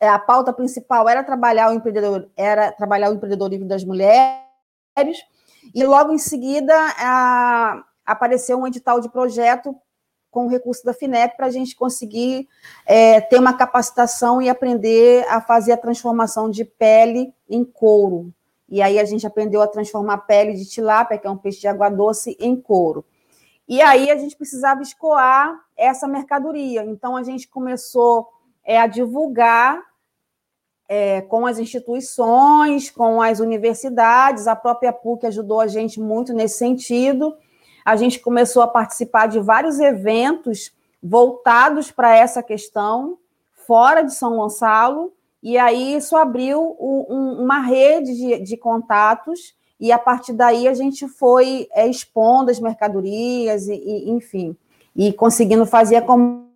É, 0.00 0.08
a 0.08 0.18
pauta 0.18 0.50
principal 0.50 1.06
era 1.06 1.22
trabalhar 1.22 1.70
o 1.70 1.74
empreendedor, 1.74 2.30
era 2.34 2.72
trabalhar 2.72 3.10
o 3.10 3.14
empreendedorismo 3.14 3.68
das 3.68 3.84
mulheres 3.84 4.40
e 5.74 5.84
logo 5.84 6.12
em 6.12 6.18
seguida 6.18 6.74
a, 6.98 7.84
apareceu 8.04 8.58
um 8.58 8.66
edital 8.66 9.00
de 9.00 9.08
projeto 9.08 9.74
com 10.30 10.46
o 10.46 10.48
recurso 10.48 10.84
da 10.84 10.94
FINEP 10.94 11.36
para 11.36 11.46
a 11.46 11.50
gente 11.50 11.74
conseguir 11.74 12.48
é, 12.86 13.20
ter 13.20 13.38
uma 13.38 13.52
capacitação 13.52 14.40
e 14.40 14.48
aprender 14.48 15.26
a 15.28 15.40
fazer 15.40 15.72
a 15.72 15.76
transformação 15.76 16.48
de 16.48 16.64
pele 16.64 17.34
em 17.48 17.64
couro. 17.64 18.32
E 18.68 18.80
aí 18.80 19.00
a 19.00 19.04
gente 19.04 19.26
aprendeu 19.26 19.60
a 19.60 19.66
transformar 19.66 20.14
a 20.14 20.18
pele 20.18 20.54
de 20.54 20.64
tilápia, 20.64 21.18
que 21.18 21.26
é 21.26 21.30
um 21.30 21.36
peixe 21.36 21.60
de 21.60 21.66
água 21.66 21.88
doce, 21.88 22.36
em 22.38 22.54
couro. 22.54 23.04
E 23.66 23.82
aí 23.82 24.10
a 24.10 24.16
gente 24.16 24.36
precisava 24.36 24.82
escoar 24.82 25.60
essa 25.76 26.06
mercadoria. 26.06 26.84
Então 26.84 27.16
a 27.16 27.22
gente 27.24 27.48
começou 27.48 28.28
é, 28.64 28.78
a 28.78 28.86
divulgar 28.86 29.82
é, 30.92 31.20
com 31.20 31.46
as 31.46 31.60
instituições, 31.60 32.90
com 32.90 33.22
as 33.22 33.38
universidades, 33.38 34.48
a 34.48 34.56
própria 34.56 34.92
PUC 34.92 35.24
ajudou 35.24 35.60
a 35.60 35.68
gente 35.68 36.00
muito 36.00 36.32
nesse 36.32 36.58
sentido. 36.58 37.36
A 37.84 37.94
gente 37.94 38.18
começou 38.18 38.60
a 38.60 38.66
participar 38.66 39.28
de 39.28 39.38
vários 39.38 39.78
eventos 39.78 40.72
voltados 41.00 41.92
para 41.92 42.16
essa 42.16 42.42
questão, 42.42 43.16
fora 43.54 44.02
de 44.02 44.12
São 44.12 44.36
Gonçalo, 44.36 45.12
e 45.40 45.56
aí 45.56 45.94
isso 45.94 46.16
abriu 46.16 46.76
um, 46.80 47.36
uma 47.40 47.60
rede 47.60 48.12
de, 48.16 48.38
de, 48.40 48.56
contatos, 48.56 49.54
e 49.78 49.92
a 49.92 49.98
partir 49.98 50.32
daí 50.32 50.66
a 50.66 50.74
gente 50.74 51.06
foi 51.06 51.68
é, 51.72 51.86
expondo 51.86 52.50
as 52.50 52.58
mercadorias, 52.58 53.68
e, 53.68 53.74
e, 53.74 54.10
enfim, 54.10 54.56
e 54.96 55.12
conseguindo 55.12 55.64
fazer 55.64 55.96
a, 55.96 56.02
com, 56.02 56.48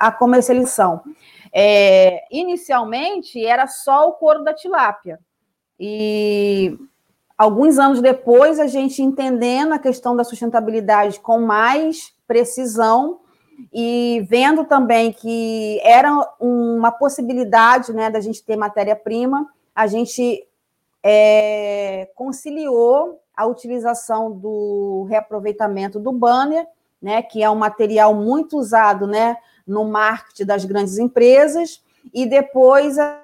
a 0.00 0.10
comercialização. 0.10 1.02
É, 1.52 2.24
inicialmente 2.30 3.44
era 3.44 3.66
só 3.66 4.08
o 4.08 4.12
couro 4.12 4.44
da 4.44 4.54
tilápia. 4.54 5.18
E 5.78 6.76
alguns 7.36 7.78
anos 7.78 8.00
depois, 8.00 8.58
a 8.58 8.66
gente 8.66 9.02
entendendo 9.02 9.72
a 9.72 9.78
questão 9.78 10.16
da 10.16 10.24
sustentabilidade 10.24 11.20
com 11.20 11.40
mais 11.40 12.12
precisão 12.26 13.20
e 13.72 14.24
vendo 14.28 14.64
também 14.64 15.12
que 15.12 15.80
era 15.82 16.12
uma 16.38 16.92
possibilidade 16.92 17.92
né, 17.92 18.10
da 18.10 18.20
gente 18.20 18.44
ter 18.44 18.56
matéria-prima, 18.56 19.48
a 19.74 19.86
gente 19.86 20.46
é, 21.02 22.08
conciliou 22.14 23.20
a 23.36 23.46
utilização 23.46 24.32
do 24.32 25.06
reaproveitamento 25.08 25.98
do 25.98 26.12
banner, 26.12 26.66
né, 27.00 27.22
que 27.22 27.42
é 27.42 27.48
um 27.48 27.56
material 27.56 28.14
muito 28.14 28.58
usado 28.58 29.06
né, 29.06 29.36
no 29.68 29.84
marketing 29.84 30.44
das 30.44 30.64
grandes 30.64 30.98
empresas, 30.98 31.82
e 32.12 32.26
depois 32.26 32.98
a, 32.98 33.22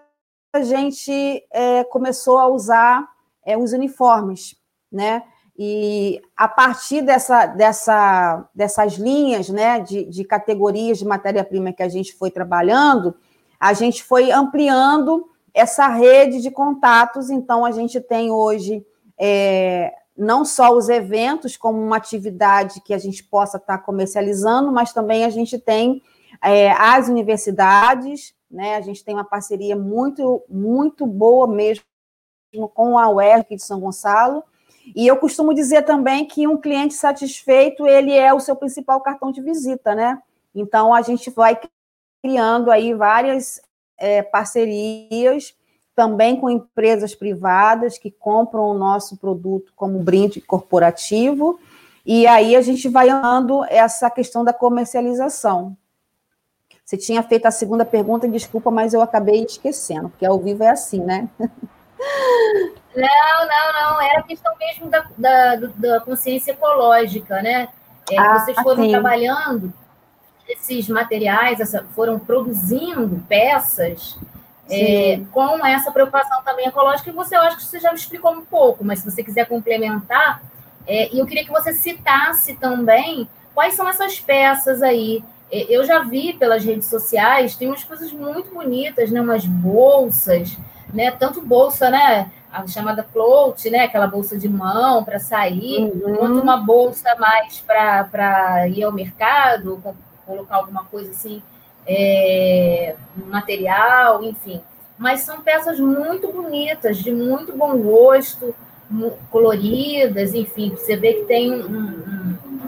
gente 0.62 1.44
é, 1.50 1.82
começou 1.84 2.38
a 2.38 2.46
usar 2.46 3.08
é, 3.44 3.58
os 3.58 3.72
uniformes, 3.72 4.54
né? 4.92 5.24
E 5.58 6.20
a 6.36 6.46
partir 6.46 7.02
dessa, 7.02 7.46
dessa, 7.46 8.48
dessas 8.54 8.94
linhas 8.94 9.48
né, 9.48 9.80
de, 9.80 10.04
de 10.04 10.24
categorias 10.24 10.98
de 10.98 11.04
matéria-prima 11.04 11.72
que 11.72 11.82
a 11.82 11.88
gente 11.88 12.14
foi 12.14 12.30
trabalhando, 12.30 13.16
a 13.58 13.72
gente 13.72 14.04
foi 14.04 14.30
ampliando 14.30 15.28
essa 15.52 15.88
rede 15.88 16.40
de 16.40 16.50
contatos. 16.50 17.30
Então, 17.30 17.64
a 17.64 17.70
gente 17.70 18.00
tem 18.00 18.30
hoje 18.30 18.84
é, 19.18 19.92
não 20.16 20.44
só 20.44 20.72
os 20.72 20.88
eventos 20.88 21.56
como 21.56 21.80
uma 21.80 21.96
atividade 21.96 22.80
que 22.80 22.92
a 22.92 22.98
gente 22.98 23.22
possa 23.22 23.56
estar 23.56 23.78
comercializando, 23.78 24.72
mas 24.72 24.92
também 24.92 25.24
a 25.24 25.30
gente 25.30 25.58
tem 25.58 26.02
é, 26.44 26.70
as 26.72 27.08
universidades, 27.08 28.34
né? 28.50 28.76
A 28.76 28.80
gente 28.82 29.02
tem 29.02 29.14
uma 29.14 29.24
parceria 29.24 29.74
muito, 29.74 30.42
muito 30.48 31.06
boa 31.06 31.48
mesmo 31.48 31.82
com 32.74 32.98
a 32.98 33.08
UERJ 33.08 33.56
de 33.56 33.62
São 33.62 33.80
Gonçalo. 33.80 34.44
E 34.94 35.06
eu 35.06 35.16
costumo 35.16 35.54
dizer 35.54 35.82
também 35.82 36.26
que 36.26 36.46
um 36.46 36.58
cliente 36.58 36.94
satisfeito, 36.94 37.86
ele 37.86 38.12
é 38.12 38.32
o 38.34 38.40
seu 38.40 38.54
principal 38.54 39.00
cartão 39.00 39.32
de 39.32 39.40
visita, 39.40 39.94
né? 39.94 40.20
Então, 40.54 40.92
a 40.92 41.00
gente 41.00 41.30
vai 41.30 41.58
criando 42.22 42.70
aí 42.70 42.92
várias 42.92 43.60
é, 43.98 44.22
parcerias, 44.22 45.56
também 45.96 46.38
com 46.38 46.50
empresas 46.50 47.14
privadas 47.14 47.96
que 47.96 48.10
compram 48.10 48.64
o 48.64 48.74
nosso 48.74 49.16
produto 49.16 49.72
como 49.74 49.98
brinde 50.00 50.40
corporativo, 50.40 51.58
e 52.04 52.26
aí 52.26 52.54
a 52.54 52.60
gente 52.60 52.88
vai 52.88 53.08
andando 53.08 53.64
essa 53.64 54.10
questão 54.10 54.44
da 54.44 54.52
comercialização. 54.52 55.76
Você 56.84 56.96
tinha 56.98 57.22
feito 57.22 57.46
a 57.46 57.50
segunda 57.50 57.84
pergunta, 57.84 58.28
desculpa, 58.28 58.70
mas 58.70 58.92
eu 58.92 59.00
acabei 59.00 59.44
esquecendo, 59.44 60.10
porque 60.10 60.26
ao 60.26 60.38
vivo 60.38 60.62
é 60.62 60.70
assim, 60.70 61.00
né? 61.00 61.28
Não, 62.94 63.46
não, 63.48 63.72
não. 63.72 64.02
Era 64.02 64.22
questão 64.22 64.52
mesmo 64.56 64.88
da, 64.88 65.04
da, 65.18 65.56
da 65.56 66.00
consciência 66.00 66.52
ecológica, 66.52 67.42
né? 67.42 67.68
É, 68.08 68.16
ah, 68.16 68.38
vocês 68.38 68.56
foram 68.60 68.88
trabalhando 68.88 69.72
esses 70.48 70.88
materiais, 70.88 71.58
essa, 71.58 71.84
foram 71.94 72.18
produzindo 72.18 73.20
peças 73.28 74.16
é, 74.70 75.20
com 75.32 75.66
essa 75.66 75.90
preocupação 75.90 76.42
também 76.42 76.66
ecológica, 76.66 77.10
e 77.10 77.12
você, 77.12 77.36
eu 77.36 77.40
acho 77.40 77.56
que 77.56 77.64
você 77.64 77.80
já 77.80 77.90
me 77.90 77.98
explicou 77.98 78.32
um 78.32 78.44
pouco, 78.44 78.84
mas 78.84 79.00
se 79.00 79.10
você 79.10 79.24
quiser 79.24 79.46
complementar, 79.46 80.42
é, 80.86 81.12
e 81.12 81.18
eu 81.18 81.26
queria 81.26 81.44
que 81.44 81.50
você 81.50 81.72
citasse 81.72 82.54
também 82.54 83.28
quais 83.54 83.74
são 83.74 83.88
essas 83.88 84.20
peças 84.20 84.82
aí 84.82 85.16
é, 85.18 85.33
eu 85.50 85.84
já 85.84 86.02
vi 86.02 86.32
pelas 86.32 86.64
redes 86.64 86.88
sociais, 86.88 87.56
tem 87.56 87.68
umas 87.68 87.84
coisas 87.84 88.12
muito 88.12 88.52
bonitas, 88.52 89.10
né? 89.10 89.20
Umas 89.20 89.44
bolsas, 89.46 90.56
né? 90.92 91.10
Tanto 91.10 91.40
bolsa, 91.40 91.90
né? 91.90 92.30
A 92.52 92.66
chamada 92.66 93.02
float, 93.02 93.68
né? 93.70 93.84
Aquela 93.84 94.06
bolsa 94.06 94.38
de 94.38 94.48
mão 94.48 95.04
para 95.04 95.18
sair, 95.18 95.80
uhum. 95.80 96.16
quanto 96.16 96.40
uma 96.40 96.56
bolsa 96.56 97.14
mais 97.16 97.60
para 97.60 98.68
ir 98.68 98.82
ao 98.84 98.92
mercado, 98.92 99.82
colocar 100.24 100.56
alguma 100.56 100.84
coisa 100.84 101.10
assim, 101.10 101.42
é, 101.86 102.96
material, 103.26 104.22
enfim. 104.22 104.60
Mas 104.96 105.20
são 105.20 105.40
peças 105.40 105.78
muito 105.78 106.32
bonitas, 106.32 106.98
de 106.98 107.12
muito 107.12 107.56
bom 107.56 107.76
gosto, 107.78 108.54
coloridas, 109.30 110.34
enfim. 110.34 110.70
Você 110.70 110.96
vê 110.96 111.14
que 111.14 111.24
tem 111.24 111.52
um, 111.52 111.66
um 111.66 112.23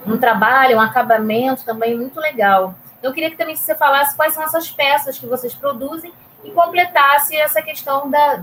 um 0.06 0.18
trabalho, 0.18 0.76
um 0.76 0.80
acabamento 0.80 1.64
também 1.64 1.96
muito 1.96 2.20
legal. 2.20 2.74
Então, 2.98 3.10
eu 3.10 3.14
queria 3.14 3.30
que 3.30 3.36
também 3.36 3.56
você 3.56 3.74
falasse 3.74 4.16
quais 4.16 4.32
são 4.32 4.42
essas 4.42 4.70
peças 4.70 5.18
que 5.18 5.26
vocês 5.26 5.54
produzem 5.54 6.12
e 6.44 6.50
completasse 6.50 7.36
essa 7.36 7.60
questão 7.60 8.10
da, 8.10 8.42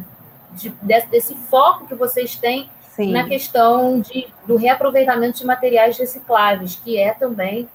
de, 0.51 0.69
desse 1.09 1.35
foco 1.35 1.87
que 1.87 1.95
vocês 1.95 2.35
têm 2.35 2.69
Sim. 2.89 3.11
na 3.11 3.23
questão 3.23 3.99
de, 3.99 4.27
do 4.45 4.55
reaproveitamento 4.55 5.39
de 5.39 5.45
materiais 5.45 5.97
recicláveis, 5.97 6.75
que 6.75 6.97
é 6.97 7.13
também 7.13 7.67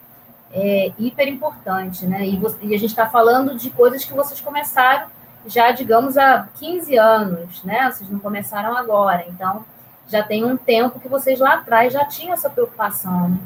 é, 0.52 0.92
hiper 0.98 1.28
importante, 1.28 2.06
né? 2.06 2.26
E, 2.26 2.36
você, 2.36 2.56
e 2.62 2.74
a 2.74 2.78
gente 2.78 2.90
está 2.90 3.08
falando 3.08 3.54
de 3.56 3.70
coisas 3.70 4.04
que 4.04 4.14
vocês 4.14 4.40
começaram 4.40 5.08
já, 5.46 5.70
digamos, 5.70 6.16
há 6.18 6.48
15 6.58 6.96
anos, 6.96 7.62
né? 7.64 7.90
Vocês 7.90 8.08
não 8.10 8.18
começaram 8.18 8.76
agora, 8.76 9.24
então 9.28 9.64
já 10.08 10.22
tem 10.22 10.44
um 10.44 10.56
tempo 10.56 11.00
que 11.00 11.08
vocês 11.08 11.38
lá 11.38 11.54
atrás 11.54 11.92
já 11.92 12.04
tinham 12.04 12.32
essa 12.32 12.48
preocupação, 12.48 13.30
né? 13.30 13.38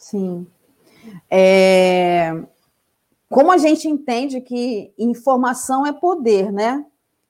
Sim. 0.00 0.46
É... 1.30 2.32
Como 3.28 3.52
a 3.52 3.58
gente 3.58 3.86
entende 3.86 4.40
que 4.40 4.92
informação 4.98 5.86
é 5.86 5.92
poder, 5.92 6.50
né? 6.50 6.84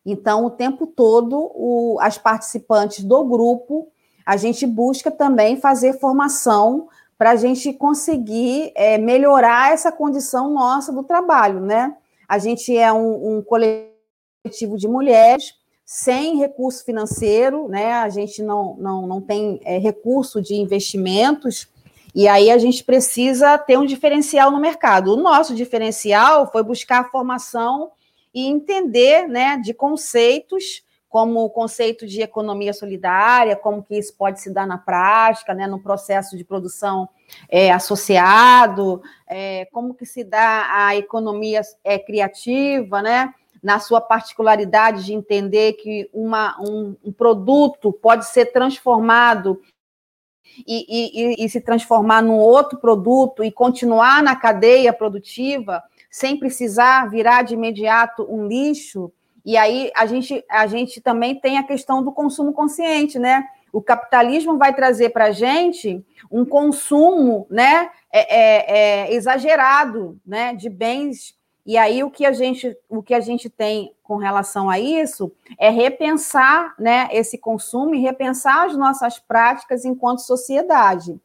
Então, 0.07 0.47
o 0.47 0.51
tempo 0.51 0.87
todo, 0.87 1.51
o, 1.55 1.99
as 2.01 2.17
participantes 2.17 3.05
do 3.05 3.23
grupo, 3.25 3.89
a 4.25 4.37
gente 4.39 4.67
busca 4.67 5.11
também 5.11 5.61
fazer 5.61 5.99
formação 5.99 6.89
para 7.19 7.33
a 7.33 7.37
gente 7.37 7.75
conseguir 7.75 8.73
é, 8.75 8.97
melhorar 8.97 9.73
essa 9.73 9.93
condição 9.93 10.55
nossa 10.55 10.91
do 10.91 11.03
trabalho, 11.03 11.61
né? 11.61 11.95
A 12.27 12.39
gente 12.39 12.75
é 12.75 12.91
um, 12.91 13.37
um 13.37 13.43
coletivo 13.43 14.79
de 14.79 14.89
mulheres 14.89 15.53
sem 15.85 16.39
recurso 16.39 16.83
financeiro, 16.83 17.69
né? 17.69 17.93
A 17.95 18.09
gente 18.09 18.43
não, 18.43 18.75
não, 18.77 19.07
não 19.07 19.21
tem 19.21 19.61
é, 19.65 19.77
recurso 19.77 20.41
de 20.41 20.55
investimentos 20.55 21.69
e 22.14 22.27
aí 22.27 22.51
a 22.51 22.59
gente 22.59 22.83
precisa 22.85 23.57
ter 23.59 23.79
um 23.79 23.87
diferencial 23.87 24.51
no 24.51 24.61
mercado. 24.61 25.12
O 25.12 25.16
nosso 25.16 25.55
diferencial 25.55 26.51
foi 26.51 26.62
buscar 26.62 27.11
formação 27.11 27.92
e 28.35 28.46
entender 28.46 29.29
né, 29.29 29.57
de 29.59 29.75
conceitos, 29.75 30.85
como 31.09 31.44
o 31.44 31.51
conceito 31.51 32.07
de 32.07 32.23
economia 32.23 32.73
solidária, 32.73 33.57
como 33.57 33.83
que 33.83 33.99
isso 33.99 34.14
pode 34.16 34.40
se 34.40 34.49
dar 34.49 34.64
na 34.64 34.79
prática, 34.79 35.53
né, 35.53 35.66
no 35.66 35.83
processo 35.83 36.37
de 36.37 36.44
produção 36.44 37.09
é, 37.49 37.73
associado, 37.73 39.03
é, 39.29 39.66
como 39.73 39.92
que 39.92 40.07
se 40.07 40.23
dá 40.23 40.68
a 40.70 40.94
economia 40.94 41.62
é, 41.83 41.99
criativa, 41.99 43.03
né, 43.03 43.35
na 43.61 43.81
sua 43.81 44.01
particularidade 44.01 45.05
de 45.05 45.12
entender 45.12 45.73
que 45.75 46.09
uma, 46.14 46.57
um, 46.61 46.96
um 47.05 47.12
produto 47.12 47.92
pode 47.92 48.27
ser 48.27 48.46
transformado 48.46 49.61
e, 50.66 51.38
e, 51.40 51.44
e 51.44 51.48
se 51.48 51.61
transformar 51.61 52.22
num 52.22 52.38
outro 52.38 52.79
produto 52.79 53.44
e 53.44 53.50
continuar 53.50 54.22
na 54.22 54.37
cadeia 54.37 54.92
produtiva 54.92 55.83
sem 56.11 56.38
precisar 56.38 57.09
virar 57.09 57.42
de 57.42 57.55
imediato 57.55 58.26
um 58.29 58.46
lixo. 58.46 59.12
E 59.44 59.57
aí 59.57 59.90
a 59.94 60.07
gente, 60.07 60.44
a 60.50 60.66
gente 60.66 61.00
também 61.00 61.35
tem 61.38 61.57
a 61.57 61.62
questão 61.62 62.03
do 62.03 62.12
consumo 62.12 62.53
consciente, 62.53 63.18
né? 63.18 63.44
O 63.72 63.81
capitalismo 63.81 64.59
vai 64.59 64.74
trazer 64.74 65.11
para 65.11 65.26
a 65.26 65.31
gente 65.31 66.05
um 66.31 66.44
consumo 66.44 67.46
né, 67.48 67.88
é, 68.12 68.37
é, 68.37 68.79
é, 69.07 69.14
exagerado 69.14 70.20
né, 70.26 70.55
de 70.55 70.68
bens 70.68 71.37
e 71.71 71.79
aí 71.79 72.03
o 72.03 72.11
que 72.11 72.27
a 72.27 72.33
gente, 72.33 72.77
o 72.89 73.01
que 73.01 73.15
a 73.15 73.21
gente 73.21 73.49
tem 73.49 73.95
com 74.03 74.17
relação 74.17 74.69
a 74.69 74.81
isso 74.81 75.31
é 75.57 75.71
repensar, 75.71 76.75
né, 76.77 77.09
esse 77.13 77.39
consumo 77.39 77.95
e 77.95 78.01
repensar 78.01 78.67
as 78.67 78.77
nossas 78.77 79.21
práticas 79.21 79.85
enquanto 79.85 80.19
sociedade. 80.19 81.21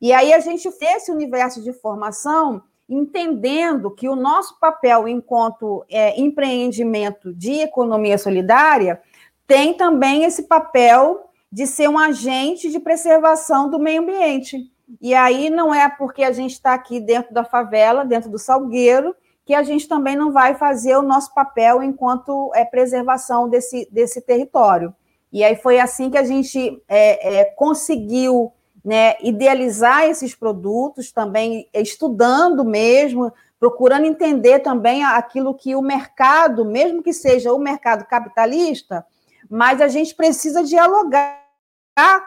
E 0.00 0.10
aí 0.10 0.32
a 0.32 0.40
gente 0.40 0.70
fez 0.72 1.02
esse 1.02 1.12
universo 1.12 1.62
de 1.62 1.70
formação 1.70 2.62
entendendo 2.88 3.90
que 3.90 4.08
o 4.08 4.16
nosso 4.16 4.58
papel 4.58 5.06
enquanto 5.06 5.84
é, 5.90 6.18
empreendimento 6.18 7.34
de 7.34 7.60
economia 7.60 8.16
solidária 8.16 9.02
tem 9.46 9.74
também 9.74 10.24
esse 10.24 10.44
papel 10.44 11.30
de 11.52 11.66
ser 11.66 11.90
um 11.90 11.98
agente 11.98 12.70
de 12.70 12.80
preservação 12.80 13.68
do 13.68 13.78
meio 13.78 14.00
ambiente. 14.00 14.72
E 15.00 15.14
aí 15.14 15.50
não 15.50 15.74
é 15.74 15.88
porque 15.88 16.22
a 16.24 16.32
gente 16.32 16.52
está 16.52 16.74
aqui 16.74 17.00
dentro 17.00 17.34
da 17.34 17.44
favela, 17.44 18.04
dentro 18.04 18.30
do 18.30 18.38
Salgueiro, 18.38 19.14
que 19.44 19.54
a 19.54 19.62
gente 19.62 19.88
também 19.88 20.16
não 20.16 20.32
vai 20.32 20.54
fazer 20.54 20.96
o 20.96 21.02
nosso 21.02 21.34
papel 21.34 21.82
enquanto 21.82 22.50
é, 22.54 22.64
preservação 22.64 23.48
desse, 23.48 23.88
desse 23.90 24.20
território. 24.20 24.94
E 25.32 25.44
aí 25.44 25.56
foi 25.56 25.78
assim 25.78 26.10
que 26.10 26.18
a 26.18 26.24
gente 26.24 26.82
é, 26.88 27.40
é, 27.40 27.44
conseguiu 27.44 28.52
né, 28.84 29.14
idealizar 29.20 30.04
esses 30.04 30.34
produtos, 30.34 31.12
também 31.12 31.68
estudando 31.74 32.64
mesmo, 32.64 33.32
procurando 33.58 34.06
entender 34.06 34.60
também 34.60 35.04
aquilo 35.04 35.54
que 35.54 35.74
o 35.74 35.82
mercado, 35.82 36.64
mesmo 36.64 37.02
que 37.02 37.12
seja 37.12 37.52
o 37.52 37.58
mercado 37.58 38.06
capitalista, 38.06 39.04
mas 39.48 39.80
a 39.80 39.88
gente 39.88 40.14
precisa 40.14 40.64
dialogar 40.64 41.39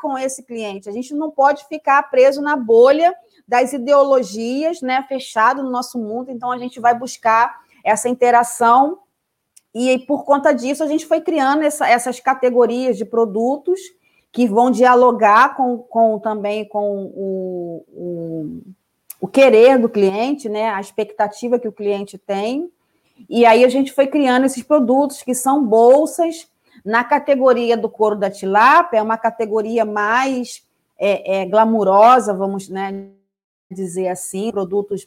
com 0.01 0.17
esse 0.17 0.43
cliente. 0.43 0.89
A 0.89 0.91
gente 0.91 1.13
não 1.13 1.31
pode 1.31 1.65
ficar 1.67 2.03
preso 2.09 2.41
na 2.41 2.55
bolha 2.55 3.15
das 3.47 3.73
ideologias, 3.73 4.81
né, 4.81 5.05
fechado 5.07 5.63
no 5.63 5.69
nosso 5.69 5.99
mundo. 5.99 6.31
Então 6.31 6.51
a 6.51 6.57
gente 6.57 6.79
vai 6.79 6.97
buscar 6.97 7.61
essa 7.83 8.07
interação 8.07 8.99
e 9.73 9.99
por 9.99 10.23
conta 10.23 10.53
disso 10.53 10.83
a 10.83 10.87
gente 10.87 11.05
foi 11.05 11.19
criando 11.19 11.63
essa, 11.63 11.87
essas 11.87 12.19
categorias 12.19 12.97
de 12.97 13.05
produtos 13.05 13.79
que 14.31 14.47
vão 14.47 14.71
dialogar 14.71 15.55
com, 15.55 15.77
com 15.77 16.19
também 16.19 16.67
com 16.67 17.11
o, 17.13 17.85
o, 17.87 18.61
o 19.21 19.27
querer 19.27 19.77
do 19.77 19.89
cliente, 19.89 20.47
né, 20.49 20.69
a 20.69 20.79
expectativa 20.79 21.59
que 21.59 21.67
o 21.67 21.73
cliente 21.73 22.17
tem. 22.17 22.71
E 23.29 23.45
aí 23.45 23.63
a 23.63 23.69
gente 23.69 23.91
foi 23.91 24.07
criando 24.07 24.45
esses 24.45 24.63
produtos 24.63 25.21
que 25.21 25.35
são 25.35 25.63
bolsas 25.63 26.47
na 26.83 27.03
categoria 27.03 27.77
do 27.77 27.89
couro 27.89 28.15
da 28.15 28.29
tilápia, 28.29 28.97
é 28.97 29.01
uma 29.01 29.17
categoria 29.17 29.85
mais 29.85 30.65
é, 30.97 31.41
é, 31.41 31.45
glamurosa, 31.45 32.33
vamos 32.33 32.69
né, 32.69 33.09
dizer 33.71 34.09
assim, 34.09 34.51
produtos 34.51 35.05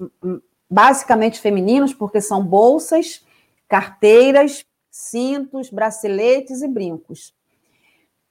basicamente 0.69 1.41
femininos, 1.41 1.95
porque 1.95 2.21
são 2.21 2.45
bolsas, 2.45 3.25
carteiras, 3.69 4.65
cintos, 4.91 5.71
braceletes 5.71 6.63
e 6.63 6.69
brincos. 6.69 7.35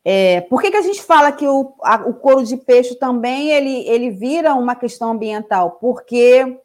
É, 0.04 0.42
por 0.42 0.62
que, 0.62 0.70
que 0.70 0.78
a 0.78 0.82
gente 0.82 1.02
fala 1.02 1.32
que 1.32 1.48
o, 1.48 1.74
a, 1.82 1.96
o 2.08 2.14
couro 2.14 2.44
de 2.44 2.58
peixe 2.58 2.94
também 2.96 3.50
ele, 3.50 3.88
ele 3.88 4.12
vira 4.12 4.54
uma 4.54 4.76
questão 4.76 5.12
ambiental? 5.12 5.72
Porque 5.82 6.60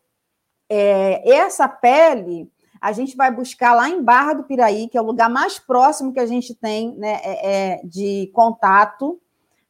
é, 0.69 1.31
essa 1.31 1.67
pele 1.67 2.51
a 2.81 2.93
gente 2.93 3.17
vai 3.17 3.31
buscar 3.31 3.75
lá 3.75 3.89
em 3.89 4.03
Barra 4.03 4.35
do 4.35 4.45
Piraí, 4.45 4.89
que 4.89 4.97
é 4.97 5.01
o 5.01 5.07
lugar 5.07 5.29
mais 5.29 5.59
próximo 5.59 6.13
que 6.13 6.21
a 6.21 6.27
gente 6.27 6.55
tem 6.55 6.97
né, 6.97 7.21
é, 7.23 7.75
é, 7.75 7.81
de 7.85 8.31
contato, 8.33 9.21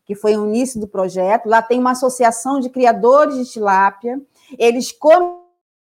que 0.05 0.15
foi 0.15 0.37
o 0.37 0.47
início 0.47 0.81
do 0.81 0.87
projeto. 0.87 1.49
Lá 1.49 1.61
tem 1.61 1.81
uma 1.81 1.93
associação 1.93 2.61
de 2.61 2.71
criadores 2.71 3.37
de 3.37 3.53
tilápia. 3.53 4.21
Eles 4.59 4.95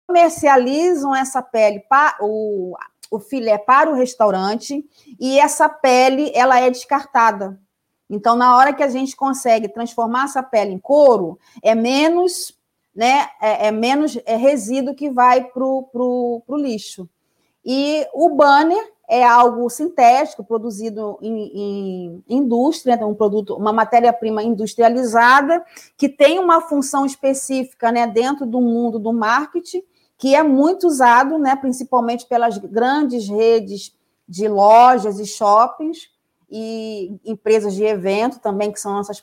comercializam 0.08 1.14
essa 1.14 1.42
pele, 1.42 1.82
para, 1.90 2.18
o, 2.22 2.76
o 3.12 3.20
filé 3.20 3.58
para 3.58 3.90
o 3.90 3.96
restaurante, 3.96 4.86
e 5.20 5.40
essa 5.40 5.68
pele 5.68 6.32
ela 6.34 6.60
é 6.60 6.70
descartada. 6.70 7.60
Então, 8.10 8.36
na 8.36 8.56
hora 8.56 8.74
que 8.74 8.82
a 8.82 8.90
gente 8.90 9.16
consegue 9.16 9.68
transformar 9.68 10.26
essa 10.26 10.42
pele 10.42 10.72
em 10.72 10.80
couro, 10.80 11.38
é 11.62 11.76
menos 11.76 12.59
né, 12.96 13.28
é, 13.42 13.68
é 13.68 13.72
menos 13.72 14.18
é 14.26 14.36
resíduo 14.36 14.96
que 14.96 15.10
vai 15.10 15.44
para 15.44 15.64
o 15.64 16.44
lixo. 16.52 17.08
E 17.64 18.08
o 18.14 18.30
banner 18.30 18.94
é 19.08 19.24
algo 19.24 19.68
sintético, 19.72 20.44
produzido 20.44 21.18
em, 21.20 21.52
em 21.56 22.24
indústria, 22.30 22.94
então 22.94 23.10
um 23.10 23.16
produto, 23.16 23.56
uma 23.56 23.74
matéria-prima 23.74 24.44
industrializada, 24.44 25.66
que 25.98 26.08
tem 26.08 26.38
uma 26.38 26.62
função 26.62 27.06
específica 27.08 27.92
né, 27.92 28.06
dentro 28.06 28.46
do 28.46 28.62
mundo 28.62 29.00
do 29.00 29.12
marketing, 29.12 29.84
que 30.16 30.36
é 30.36 30.44
muito 30.44 30.86
usado, 30.86 31.40
né, 31.40 31.56
principalmente 31.56 32.28
pelas 32.28 32.60
grandes 32.60 33.28
redes 33.28 33.96
de 34.28 34.48
lojas 34.48 35.20
e 35.20 35.26
shoppings 35.26 36.12
e 36.52 37.20
empresas 37.26 37.74
de 37.74 37.84
evento 37.84 38.40
também, 38.40 38.72
que 38.72 38.80
são 38.80 38.94
nossas 38.94 39.20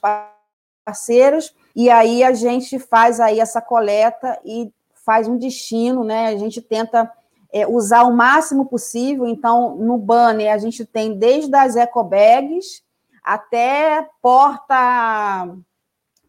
parceiras, 0.84 1.54
e 1.76 1.90
aí 1.90 2.24
a 2.24 2.32
gente 2.32 2.78
faz 2.78 3.20
aí 3.20 3.38
essa 3.38 3.60
coleta 3.60 4.40
e 4.42 4.72
faz 5.04 5.28
um 5.28 5.36
destino, 5.36 6.02
né? 6.02 6.28
A 6.28 6.36
gente 6.38 6.62
tenta 6.62 7.12
é, 7.52 7.66
usar 7.66 8.04
o 8.04 8.16
máximo 8.16 8.64
possível. 8.64 9.26
Então, 9.26 9.76
no 9.76 9.98
banner 9.98 10.54
a 10.54 10.56
gente 10.56 10.86
tem 10.86 11.18
desde 11.18 11.54
as 11.54 11.76
eco 11.76 12.02
bags 12.02 12.82
até 13.22 14.08
porta 14.22 15.54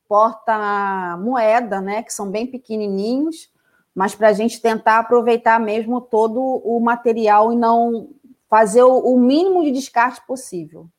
porta 0.10 1.18
moeda, 1.18 1.80
né? 1.80 2.04
Que 2.04 2.12
são 2.12 2.30
bem 2.30 2.46
pequenininhos, 2.46 3.50
mas 3.96 4.14
para 4.14 4.28
a 4.28 4.34
gente 4.34 4.62
tentar 4.62 5.00
aproveitar 5.00 5.62
mesmo 5.62 6.02
todo 6.02 6.42
o 6.42 6.78
material 6.82 7.54
e 7.54 7.56
não 7.56 8.10
fazer 8.50 8.84
o, 8.84 8.98
o 8.98 9.18
mínimo 9.18 9.64
de 9.64 9.72
descarte 9.72 10.22
possível. 10.28 10.90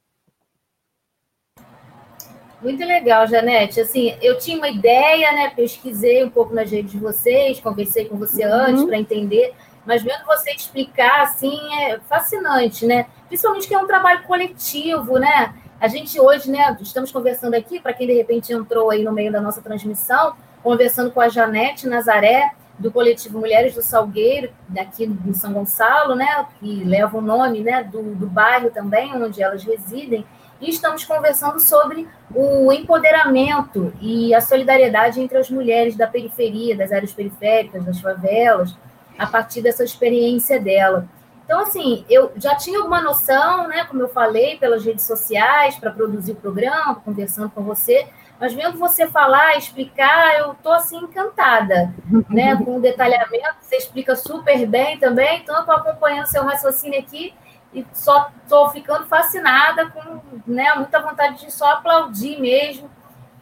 Muito 2.60 2.84
legal, 2.84 3.26
Janete. 3.26 3.80
Assim, 3.80 4.16
eu 4.20 4.36
tinha 4.38 4.56
uma 4.56 4.68
ideia, 4.68 5.32
né? 5.32 5.52
Pesquisei 5.54 6.24
um 6.24 6.30
pouco 6.30 6.54
nas 6.54 6.70
redes 6.70 6.90
de 6.90 6.98
vocês, 6.98 7.60
conversei 7.60 8.06
com 8.06 8.16
você 8.16 8.44
uhum. 8.44 8.52
antes 8.52 8.84
para 8.84 8.98
entender, 8.98 9.54
mas 9.86 10.02
vendo 10.02 10.24
você 10.26 10.50
explicar, 10.50 11.22
assim, 11.22 11.56
é 11.80 11.98
fascinante, 12.08 12.84
né? 12.84 13.06
Principalmente 13.28 13.68
que 13.68 13.74
é 13.74 13.78
um 13.78 13.86
trabalho 13.86 14.24
coletivo, 14.24 15.18
né? 15.18 15.54
A 15.80 15.86
gente 15.86 16.20
hoje, 16.20 16.50
né, 16.50 16.76
estamos 16.80 17.12
conversando 17.12 17.54
aqui, 17.54 17.78
para 17.78 17.92
quem 17.92 18.08
de 18.08 18.14
repente 18.14 18.52
entrou 18.52 18.90
aí 18.90 19.04
no 19.04 19.12
meio 19.12 19.30
da 19.30 19.40
nossa 19.40 19.62
transmissão, 19.62 20.34
conversando 20.60 21.12
com 21.12 21.20
a 21.20 21.28
Janete 21.28 21.86
Nazaré, 21.86 22.50
do 22.76 22.90
coletivo 22.90 23.38
Mulheres 23.38 23.74
do 23.74 23.82
Salgueiro, 23.82 24.50
daqui 24.68 25.04
em 25.04 25.34
São 25.34 25.52
Gonçalo, 25.52 26.16
né, 26.16 26.46
que 26.58 26.82
leva 26.84 27.16
o 27.16 27.20
nome 27.20 27.60
né, 27.60 27.84
do, 27.84 28.02
do 28.14 28.26
bairro 28.26 28.70
também, 28.70 29.14
onde 29.14 29.40
elas 29.40 29.62
residem 29.62 30.24
e 30.60 30.70
estamos 30.70 31.04
conversando 31.04 31.60
sobre 31.60 32.08
o 32.34 32.72
empoderamento 32.72 33.92
e 34.00 34.34
a 34.34 34.40
solidariedade 34.40 35.20
entre 35.20 35.38
as 35.38 35.50
mulheres 35.50 35.96
da 35.96 36.06
periferia, 36.06 36.76
das 36.76 36.92
áreas 36.92 37.12
periféricas, 37.12 37.84
das 37.84 38.00
favelas, 38.00 38.76
a 39.18 39.26
partir 39.26 39.62
dessa 39.62 39.84
experiência 39.84 40.60
dela. 40.60 41.08
Então, 41.44 41.60
assim, 41.60 42.04
eu 42.10 42.30
já 42.36 42.54
tinha 42.56 42.78
alguma 42.78 43.00
noção, 43.00 43.68
né, 43.68 43.84
como 43.84 44.02
eu 44.02 44.08
falei, 44.08 44.58
pelas 44.58 44.84
redes 44.84 45.06
sociais, 45.06 45.76
para 45.76 45.90
produzir 45.90 46.32
o 46.32 46.36
programa, 46.36 46.96
conversando 46.96 47.48
com 47.48 47.62
você, 47.62 48.06
mas 48.38 48.52
vendo 48.52 48.78
você 48.78 49.06
falar, 49.06 49.56
explicar, 49.56 50.38
eu 50.38 50.52
estou, 50.52 50.72
assim, 50.72 50.98
encantada, 50.98 51.92
né, 52.28 52.54
com 52.62 52.76
o 52.76 52.80
detalhamento, 52.80 53.56
você 53.62 53.76
explica 53.76 54.14
super 54.14 54.66
bem 54.66 54.98
também, 54.98 55.40
então 55.40 55.54
eu 55.54 55.60
estou 55.62 55.74
acompanhando 55.74 56.26
seu 56.26 56.44
raciocínio 56.44 57.00
aqui, 57.00 57.32
e 57.72 57.86
só 57.92 58.30
estou 58.42 58.70
ficando 58.70 59.06
fascinada 59.06 59.90
com 59.90 60.20
né, 60.46 60.72
muita 60.76 61.00
vontade 61.00 61.44
de 61.44 61.52
só 61.52 61.72
aplaudir 61.72 62.40
mesmo 62.40 62.90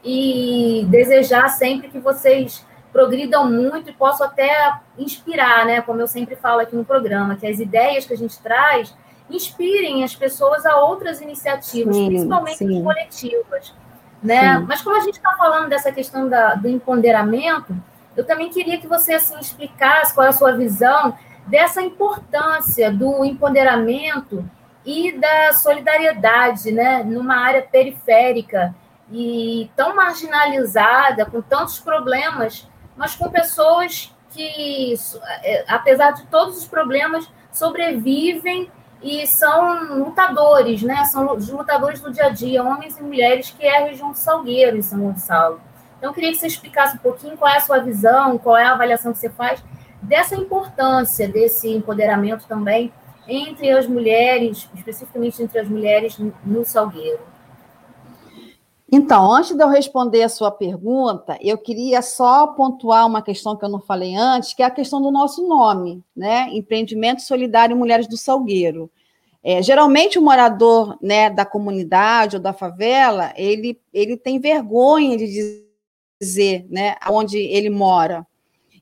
e 0.04 0.86
desejar 0.88 1.48
sempre 1.48 1.88
que 1.88 1.98
vocês 1.98 2.64
progridam 2.92 3.50
muito 3.50 3.90
e 3.90 3.92
possam 3.92 4.26
até 4.26 4.80
inspirar, 4.96 5.66
né? 5.66 5.82
Como 5.82 6.00
eu 6.00 6.08
sempre 6.08 6.34
falo 6.34 6.60
aqui 6.60 6.74
no 6.74 6.84
programa, 6.84 7.36
que 7.36 7.46
as 7.46 7.60
ideias 7.60 8.06
que 8.06 8.14
a 8.14 8.16
gente 8.16 8.38
traz 8.38 8.94
inspirem 9.28 10.02
as 10.02 10.14
pessoas 10.14 10.64
a 10.64 10.76
outras 10.80 11.20
iniciativas, 11.20 11.94
sim, 11.94 12.06
principalmente 12.06 12.58
sim. 12.58 12.82
coletivas, 12.82 13.74
né? 14.22 14.58
Sim. 14.58 14.64
Mas 14.66 14.80
como 14.80 14.96
a 14.96 15.00
gente 15.00 15.16
está 15.16 15.34
falando 15.36 15.68
dessa 15.68 15.92
questão 15.92 16.28
da, 16.28 16.54
do 16.54 16.68
empoderamento, 16.68 17.76
eu 18.16 18.24
também 18.24 18.48
queria 18.48 18.78
que 18.78 18.86
você 18.86 19.14
assim 19.14 19.38
explicasse 19.38 20.14
qual 20.14 20.26
é 20.26 20.30
a 20.30 20.32
sua 20.32 20.52
visão 20.56 21.16
dessa 21.46 21.80
importância 21.80 22.90
do 22.90 23.24
empoderamento 23.24 24.48
e 24.85 25.12
da 25.12 25.52
solidariedade, 25.52 26.70
né, 26.70 27.02
numa 27.02 27.37
área 27.37 27.62
periférica 27.62 28.74
e 29.11 29.70
tão 29.76 29.94
marginalizada, 29.94 31.24
com 31.26 31.40
tantos 31.40 31.78
problemas, 31.78 32.68
mas 32.96 33.14
com 33.14 33.30
pessoas 33.30 34.14
que, 34.30 34.94
é, 35.42 35.64
apesar 35.68 36.12
de 36.12 36.26
todos 36.26 36.59
os 36.59 36.66
problemas, 36.66 37.28
sobrevivem 37.52 38.70
e 39.02 39.26
são 39.26 39.94
lutadores, 39.98 40.82
né? 40.82 41.04
São 41.04 41.35
os 41.35 41.48
lutadores 41.48 42.00
do 42.00 42.12
dia 42.12 42.26
a 42.26 42.30
dia, 42.30 42.62
homens 42.62 42.98
e 42.98 43.02
mulheres, 43.02 43.50
que 43.50 43.64
é 43.64 43.78
a 43.78 43.85
região 43.87 44.11
do 44.11 44.18
Salgueiro, 44.18 44.76
em 44.76 44.82
São 44.82 44.98
Gonçalo. 44.98 45.61
Então, 45.96 46.11
eu 46.11 46.14
queria 46.14 46.30
que 46.32 46.38
você 46.38 46.46
explicasse 46.46 46.96
um 46.96 46.98
pouquinho 46.98 47.37
qual 47.37 47.50
é 47.50 47.56
a 47.56 47.61
sua 47.61 47.78
visão, 47.78 48.37
qual 48.38 48.56
é 48.56 48.64
a 48.64 48.72
avaliação 48.72 49.12
que 49.12 49.18
você 49.18 49.30
faz 49.30 49.62
dessa 50.02 50.35
importância 50.35 51.28
desse 51.28 51.68
empoderamento 51.68 52.46
também 52.46 52.92
entre 53.28 53.70
as 53.70 53.87
mulheres, 53.87 54.68
especificamente 54.74 55.42
entre 55.42 55.59
as 55.59 55.68
mulheres 55.68 56.16
no 56.44 56.64
Salgueiro. 56.64 57.20
Então, 58.90 59.32
antes 59.32 59.54
de 59.54 59.62
eu 59.62 59.68
responder 59.68 60.22
a 60.22 60.28
sua 60.28 60.50
pergunta, 60.50 61.37
eu 61.40 61.59
queria 61.59 62.00
só 62.02 62.46
pontuar 62.46 63.04
uma 63.04 63.20
questão 63.20 63.56
que 63.56 63.64
eu 63.64 63.68
não 63.68 63.80
falei 63.80 64.14
antes, 64.14 64.54
que 64.54 64.62
é 64.62 64.66
a 64.66 64.70
questão 64.70 65.02
do 65.02 65.11
nosso 65.11 65.46
nome, 65.46 66.04
né? 66.14 66.48
Empreendimento 66.52 67.20
Solidário 67.22 67.76
Mulheres 67.76 68.06
do 68.06 68.16
Salgueiro. 68.16 68.88
É, 69.42 69.61
geralmente 69.61 70.18
o 70.18 70.22
morador 70.22 70.96
né, 71.00 71.30
da 71.30 71.44
comunidade 71.44 72.37
ou 72.37 72.42
da 72.42 72.52
favela, 72.52 73.32
ele, 73.37 73.80
ele 73.92 74.16
tem 74.16 74.40
vergonha 74.40 75.16
de 75.16 75.64
dizer 76.20 76.66
né, 76.68 76.96
onde 77.11 77.38
ele 77.38 77.70
mora. 77.70 78.26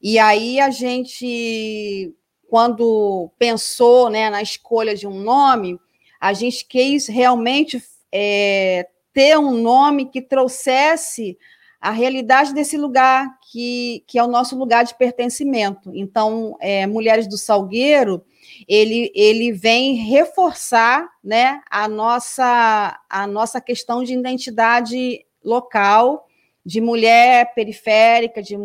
E 0.07 0.19
aí 0.19 0.61
a 0.61 0.69
gente, 0.69 2.15
quando 2.51 3.33
pensou 3.39 4.11
né, 4.11 4.29
na 4.29 4.43
escolha 4.43 4.95
de 4.95 5.07
um 5.07 5.19
nome, 5.19 5.81
a 6.21 6.35
gente 6.35 6.67
quis 6.67 7.07
realmente 7.07 7.83
é, 8.13 8.87
ter 9.15 9.39
um 9.39 9.53
nome 9.53 10.05
que 10.11 10.21
trouxesse 10.21 11.39
a 11.81 11.91
realidade 11.91 12.53
desse 12.53 12.77
lugar, 12.77 13.27
que, 13.51 14.05
que 14.07 14.19
é 14.19 14.23
o 14.23 14.29
nosso 14.29 14.59
lugar 14.59 14.85
de 14.85 14.95
pertencimento. 14.95 15.91
Então, 15.95 16.55
é, 16.61 16.87
Mulheres 16.87 17.27
do 17.27 17.39
Salgueiro, 17.39 18.23
ele, 18.69 19.11
ele 19.15 19.53
vem 19.53 19.95
reforçar 19.95 21.09
né, 21.23 21.63
a, 21.71 21.89
nossa, 21.89 23.01
a 23.09 23.27
nossa 23.27 23.59
questão 23.59 24.05
de 24.05 24.13
identidade 24.13 25.25
local, 25.43 26.27
de 26.65 26.79
mulher 26.79 27.55
periférica, 27.55 28.43
de 28.43 28.59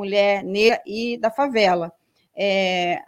mulher 0.00 0.42
negra 0.42 0.80
e 0.86 1.18
da 1.18 1.30
favela. 1.30 1.92
É, 2.34 3.02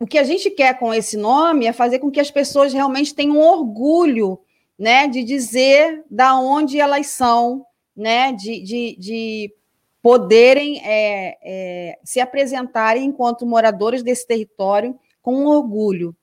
o 0.00 0.06
que 0.06 0.18
a 0.18 0.24
gente 0.24 0.50
quer 0.50 0.78
com 0.78 0.92
esse 0.94 1.16
nome 1.16 1.66
é 1.66 1.72
fazer 1.72 1.98
com 1.98 2.10
que 2.10 2.20
as 2.20 2.30
pessoas 2.30 2.72
realmente 2.72 3.14
tenham 3.14 3.38
orgulho 3.38 4.40
né, 4.78 5.06
de 5.08 5.22
dizer 5.22 6.04
da 6.10 6.38
onde 6.38 6.80
elas 6.80 7.06
são, 7.08 7.66
né, 7.94 8.32
de, 8.32 8.60
de, 8.60 8.96
de 8.98 9.54
poderem 10.02 10.80
é, 10.84 11.36
é, 11.42 11.98
se 12.02 12.20
apresentarem 12.20 13.04
enquanto 13.04 13.46
moradores 13.46 14.02
desse 14.02 14.26
território 14.26 14.98
com 15.22 15.46
orgulho. 15.46 16.14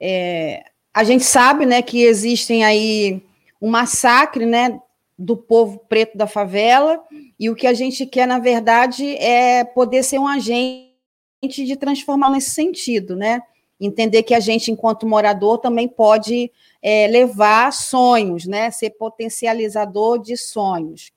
É, 0.00 0.64
a 0.92 1.04
gente 1.04 1.24
sabe, 1.24 1.66
né, 1.66 1.82
que 1.82 2.02
existem 2.02 2.64
aí 2.64 3.22
um 3.60 3.68
massacre, 3.68 4.44
né, 4.44 4.80
do 5.18 5.36
povo 5.36 5.78
preto 5.88 6.16
da 6.16 6.26
favela 6.26 7.02
e 7.38 7.50
o 7.50 7.54
que 7.54 7.66
a 7.66 7.74
gente 7.74 8.06
quer, 8.06 8.26
na 8.26 8.38
verdade, 8.38 9.16
é 9.16 9.62
poder 9.62 10.02
ser 10.02 10.18
um 10.18 10.26
agente 10.26 10.94
de 11.38 11.76
transformar 11.76 12.30
nesse 12.30 12.50
sentido, 12.50 13.14
né? 13.14 13.42
Entender 13.78 14.22
que 14.22 14.34
a 14.34 14.40
gente, 14.40 14.70
enquanto 14.70 15.06
morador, 15.06 15.58
também 15.58 15.86
pode 15.86 16.50
é, 16.80 17.06
levar 17.08 17.72
sonhos, 17.72 18.46
né? 18.46 18.70
Ser 18.70 18.90
potencializador 18.90 20.18
de 20.18 20.34
sonhos. 20.34 21.12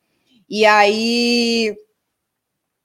E 0.49 0.65
aí, 0.65 1.77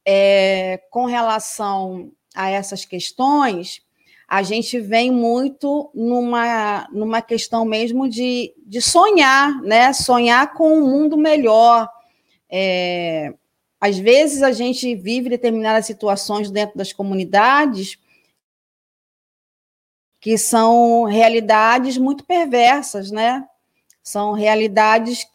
é, 0.07 0.81
com 0.91 1.07
relação 1.07 2.13
a 2.37 2.51
essas 2.51 2.85
questões, 2.85 3.83
a 4.29 4.43
gente 4.43 4.79
vem 4.81 5.11
muito 5.11 5.91
numa, 5.93 6.89
numa 6.93 7.21
questão 7.21 7.65
mesmo 7.65 8.09
de, 8.09 8.55
de 8.65 8.81
sonhar, 8.81 9.61
né? 9.63 9.93
Sonhar 9.93 10.55
com 10.55 10.79
um 10.79 10.89
mundo 10.89 11.17
melhor. 11.17 11.89
É, 12.51 13.35
às 13.81 13.99
vezes 13.99 14.43
a 14.43 14.53
gente 14.53 14.95
vive 14.95 15.29
determinadas 15.29 15.87
situações 15.87 16.51
dentro 16.51 16.77
das 16.77 16.93
comunidades 16.93 17.99
que 20.21 20.39
são 20.39 21.05
realidades 21.05 21.99
muito 21.99 22.25
perversas, 22.25 23.11
né? 23.11 23.47
São 24.03 24.33
realidades 24.33 25.27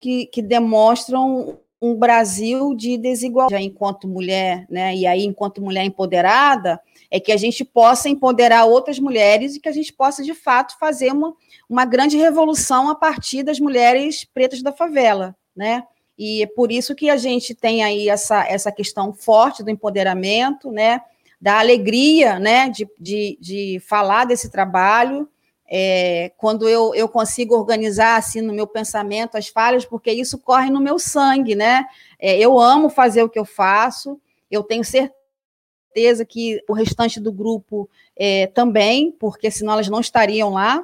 que, 0.00 0.26
que 0.26 0.40
demonstram 0.40 1.60
um 1.82 1.96
Brasil 1.96 2.74
de 2.74 2.96
desigualdade 2.96 3.62
enquanto 3.62 4.06
mulher, 4.06 4.64
né? 4.70 4.94
E 4.94 5.06
aí, 5.06 5.24
enquanto 5.24 5.60
mulher 5.60 5.84
empoderada, 5.84 6.80
é 7.10 7.18
que 7.18 7.32
a 7.32 7.36
gente 7.36 7.64
possa 7.64 8.08
empoderar 8.08 8.64
outras 8.64 8.98
mulheres 8.98 9.56
e 9.56 9.60
que 9.60 9.68
a 9.68 9.72
gente 9.72 9.92
possa, 9.92 10.22
de 10.22 10.32
fato, 10.32 10.78
fazer 10.78 11.12
uma, 11.12 11.34
uma 11.68 11.84
grande 11.84 12.16
revolução 12.16 12.88
a 12.88 12.94
partir 12.94 13.42
das 13.42 13.58
mulheres 13.58 14.24
pretas 14.24 14.62
da 14.62 14.72
favela, 14.72 15.36
né? 15.54 15.82
E 16.16 16.42
é 16.42 16.46
por 16.46 16.70
isso 16.70 16.94
que 16.94 17.10
a 17.10 17.16
gente 17.16 17.54
tem 17.54 17.82
aí 17.82 18.08
essa, 18.08 18.46
essa 18.46 18.70
questão 18.70 19.12
forte 19.12 19.62
do 19.62 19.70
empoderamento, 19.70 20.70
né? 20.70 21.02
da 21.42 21.58
alegria 21.58 22.38
né, 22.38 22.68
de, 22.68 22.88
de, 22.96 23.36
de 23.40 23.82
falar 23.84 24.24
desse 24.24 24.48
trabalho, 24.48 25.28
é, 25.74 26.30
quando 26.36 26.68
eu, 26.68 26.94
eu 26.94 27.08
consigo 27.08 27.56
organizar 27.56 28.16
assim 28.16 28.42
no 28.42 28.52
meu 28.52 28.66
pensamento 28.66 29.38
as 29.38 29.48
falhas, 29.48 29.86
porque 29.86 30.12
isso 30.12 30.36
corre 30.36 30.68
no 30.68 30.82
meu 30.82 30.98
sangue, 30.98 31.54
né? 31.54 31.86
É, 32.18 32.38
eu 32.38 32.60
amo 32.60 32.90
fazer 32.90 33.22
o 33.22 33.28
que 33.28 33.38
eu 33.38 33.46
faço, 33.46 34.20
eu 34.50 34.62
tenho 34.62 34.84
certeza 34.84 36.26
que 36.28 36.62
o 36.68 36.74
restante 36.74 37.18
do 37.18 37.32
grupo 37.32 37.88
é, 38.14 38.48
também, 38.48 39.12
porque 39.18 39.50
senão 39.50 39.72
elas 39.72 39.88
não 39.88 40.00
estariam 40.00 40.50
lá. 40.50 40.82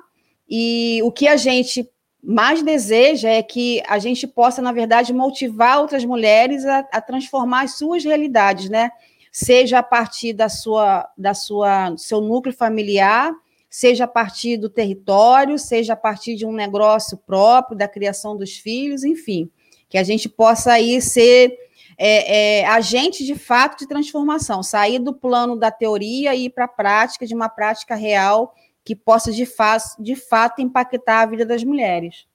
E 0.49 1.03
o 1.05 1.13
que 1.13 1.29
a 1.29 1.37
gente 1.37 1.87
mais 2.23 2.63
deseja 2.63 3.29
é 3.29 3.43
que 3.43 3.83
a 3.87 3.99
gente 3.99 4.27
possa, 4.27 4.63
na 4.63 4.73
verdade, 4.73 5.13
motivar 5.13 5.81
outras 5.81 6.03
mulheres 6.03 6.65
a, 6.65 6.79
a 6.93 7.01
transformar 7.03 7.65
as 7.65 7.77
suas 7.77 8.03
realidades, 8.03 8.71
né? 8.71 8.91
seja 9.31 9.79
a 9.79 9.83
partir 9.83 10.33
da 10.33 10.49
sua, 10.49 11.09
da 11.17 11.35
sua 11.35 11.95
seu 11.97 12.21
núcleo 12.21 12.55
familiar, 12.55 13.33
seja 13.71 14.05
a 14.05 14.09
partir 14.09 14.57
do 14.57 14.69
território, 14.69 15.59
seja 15.59 15.93
a 15.93 15.97
partir 15.97 16.35
de 16.37 16.47
um 16.47 16.53
negócio 16.53 17.19
próprio, 17.19 17.77
da 17.77 17.87
criação 17.87 18.37
dos 18.37 18.57
filhos, 18.57 19.05
enfim, 19.05 19.51
que 19.89 19.99
a 19.99 20.03
gente 20.03 20.29
possa 20.29 20.73
aí 20.73 21.01
ser 21.01 21.57
é, 21.97 22.61
é, 22.61 22.67
agente 22.67 23.25
de 23.25 23.35
fato 23.35 23.79
de 23.79 23.89
transformação, 23.89 24.63
sair 24.63 24.99
do 24.99 25.13
plano 25.13 25.57
da 25.57 25.71
teoria 25.71 26.35
e 26.35 26.47
ir 26.47 26.51
para 26.51 26.65
a 26.65 26.69
prática, 26.69 27.27
de 27.27 27.35
uma 27.35 27.49
prática 27.49 27.95
real 27.95 28.55
que 28.85 28.97
possa 28.97 29.31
de, 29.31 29.45
fa 29.45 29.77
de 29.99 30.17
fato 30.17 30.63
impactar 30.63 31.23
a 31.23 31.27
vida 31.27 31.45
das 31.45 31.63
mulheres. 31.63 32.27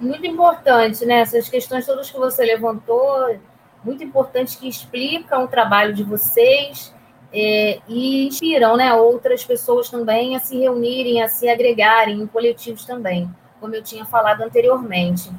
Muito 0.00 0.24
importante, 0.26 1.04
né? 1.04 1.20
Essas 1.20 1.48
questões 1.48 1.84
todas 1.84 2.10
que 2.10 2.16
você 2.16 2.44
levantou, 2.44 3.38
muito 3.84 4.04
importantes 4.04 4.54
que 4.54 4.68
explicam 4.68 5.44
o 5.44 5.48
trabalho 5.48 5.92
de 5.92 6.04
vocês 6.04 6.94
é, 7.32 7.80
e 7.88 8.26
inspiram 8.26 8.76
né, 8.76 8.92
outras 8.92 9.44
pessoas 9.44 9.88
também 9.88 10.36
a 10.36 10.40
se 10.40 10.58
reunirem, 10.58 11.22
a 11.22 11.28
se 11.28 11.48
agregarem 11.48 12.20
em 12.20 12.26
coletivos 12.26 12.84
também, 12.84 13.30
como 13.60 13.74
eu 13.74 13.82
tinha 13.82 14.04
falado 14.04 14.42
anteriormente. 14.42 15.30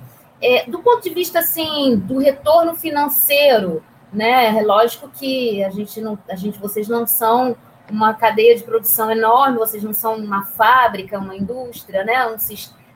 É, 0.42 0.66
do 0.70 0.80
ponto 0.80 1.04
de 1.04 1.10
vista 1.10 1.40
assim 1.40 1.98
do 1.98 2.18
retorno 2.18 2.76
financeiro, 2.76 3.84
né, 4.12 4.58
é 4.58 4.62
lógico 4.62 5.10
que 5.10 5.64
a 5.64 5.70
gente 5.70 6.02
não, 6.02 6.18
a 6.30 6.36
gente, 6.36 6.58
vocês 6.58 6.88
não 6.88 7.06
são 7.06 7.56
uma 7.90 8.14
cadeia 8.14 8.56
de 8.56 8.64
produção 8.64 9.12
enorme, 9.12 9.58
vocês 9.58 9.84
não 9.84 9.94
são 9.94 10.16
uma 10.16 10.46
fábrica, 10.46 11.20
uma 11.20 11.36
indústria, 11.36 12.04
né, 12.04 12.26
um, 12.26 12.38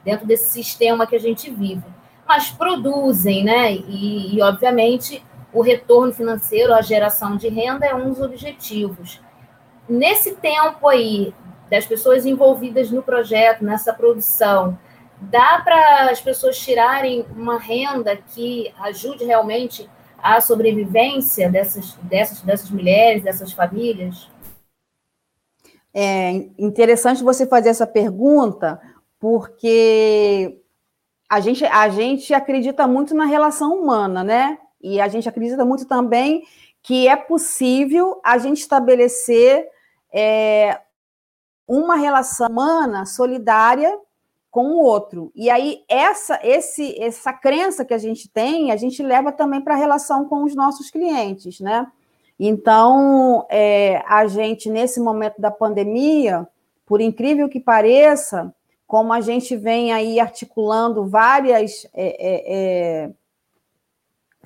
dentro 0.04 0.26
desse 0.26 0.52
sistema 0.52 1.06
que 1.06 1.16
a 1.16 1.20
gente 1.20 1.52
vive, 1.52 1.84
mas 2.26 2.50
produzem, 2.50 3.44
né, 3.44 3.74
e, 3.74 4.36
e 4.36 4.42
obviamente 4.42 5.24
o 5.56 5.62
retorno 5.62 6.14
financeiro, 6.14 6.74
a 6.74 6.82
geração 6.82 7.38
de 7.38 7.48
renda 7.48 7.86
é 7.86 7.96
um 7.96 8.10
dos 8.10 8.20
objetivos. 8.20 9.22
Nesse 9.88 10.36
tempo 10.36 10.86
aí, 10.86 11.34
das 11.72 11.86
pessoas 11.86 12.26
envolvidas 12.26 12.92
no 12.92 13.02
projeto, 13.02 13.64
nessa 13.64 13.94
produção, 13.94 14.78
dá 15.18 15.62
para 15.64 16.12
as 16.12 16.20
pessoas 16.20 16.60
tirarem 16.60 17.26
uma 17.34 17.58
renda 17.58 18.18
que 18.18 18.74
ajude 18.82 19.24
realmente 19.24 19.90
a 20.22 20.42
sobrevivência 20.42 21.50
dessas, 21.50 21.94
dessas, 22.04 22.42
dessas 22.42 22.70
mulheres, 22.70 23.24
dessas 23.24 23.54
famílias? 23.54 24.30
É 25.94 26.32
interessante 26.58 27.24
você 27.24 27.48
fazer 27.48 27.70
essa 27.70 27.88
pergunta, 27.88 28.82
porque 29.18 30.60
a 31.30 31.40
gente, 31.40 31.64
a 31.64 31.88
gente 31.88 32.34
acredita 32.34 32.86
muito 32.86 33.16
na 33.16 33.24
relação 33.24 33.74
humana, 33.74 34.22
né? 34.22 34.58
E 34.86 35.02
a 35.02 35.08
gente 35.08 35.28
acredita 35.28 35.66
muito 35.66 35.86
também 35.86 36.44
que 36.84 37.08
é 37.08 37.16
possível 37.16 38.22
a 38.24 38.38
gente 38.38 38.60
estabelecer 38.60 39.68
é, 40.14 40.80
uma 41.68 41.96
relação 41.96 42.48
humana 42.48 43.04
solidária 43.08 43.98
com 44.52 44.68
o 44.68 44.84
outro. 44.84 45.32
E 45.34 45.50
aí 45.50 45.84
essa 45.90 46.40
esse 46.44 46.96
essa 47.02 47.34
crença 47.34 47.84
que 47.84 47.96
a 47.96 47.98
gente 47.98 48.30
tem, 48.30 48.72
a 48.72 48.76
gente 48.76 49.02
leva 49.02 49.32
também 49.32 49.60
para 49.60 49.74
a 49.74 49.78
relação 49.78 50.26
com 50.26 50.44
os 50.44 50.54
nossos 50.54 50.92
clientes, 50.92 51.60
né? 51.60 51.88
Então, 52.40 53.48
é, 53.50 54.04
a 54.08 54.28
gente 54.28 54.70
nesse 54.70 55.00
momento 55.00 55.42
da 55.42 55.50
pandemia, 55.50 56.48
por 56.86 57.02
incrível 57.02 57.50
que 57.50 57.60
pareça, 57.60 58.54
como 58.86 59.12
a 59.12 59.20
gente 59.20 59.56
vem 59.56 59.92
aí 59.92 60.20
articulando 60.20 61.08
várias 61.08 61.88
é, 61.96 62.06
é, 62.06 63.06
é 63.06 63.12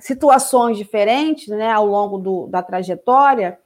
situações 0.00 0.76
diferentes 0.76 1.48
né, 1.48 1.70
ao 1.70 1.86
longo 1.86 2.18
do, 2.18 2.46
da 2.46 2.62
trajetória, 2.62 3.58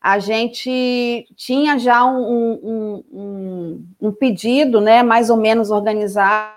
a 0.00 0.18
gente 0.18 1.26
tinha 1.34 1.78
já 1.78 2.04
um, 2.04 2.20
um, 2.22 3.04
um, 3.12 3.86
um 4.00 4.12
pedido, 4.12 4.80
né, 4.80 5.02
mais 5.02 5.30
ou 5.30 5.36
menos 5.36 5.70
organizado, 5.70 6.54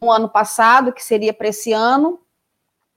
no 0.00 0.10
ano 0.10 0.28
passado, 0.28 0.92
que 0.92 1.02
seria 1.02 1.32
para 1.32 1.48
esse 1.48 1.72
ano, 1.72 2.20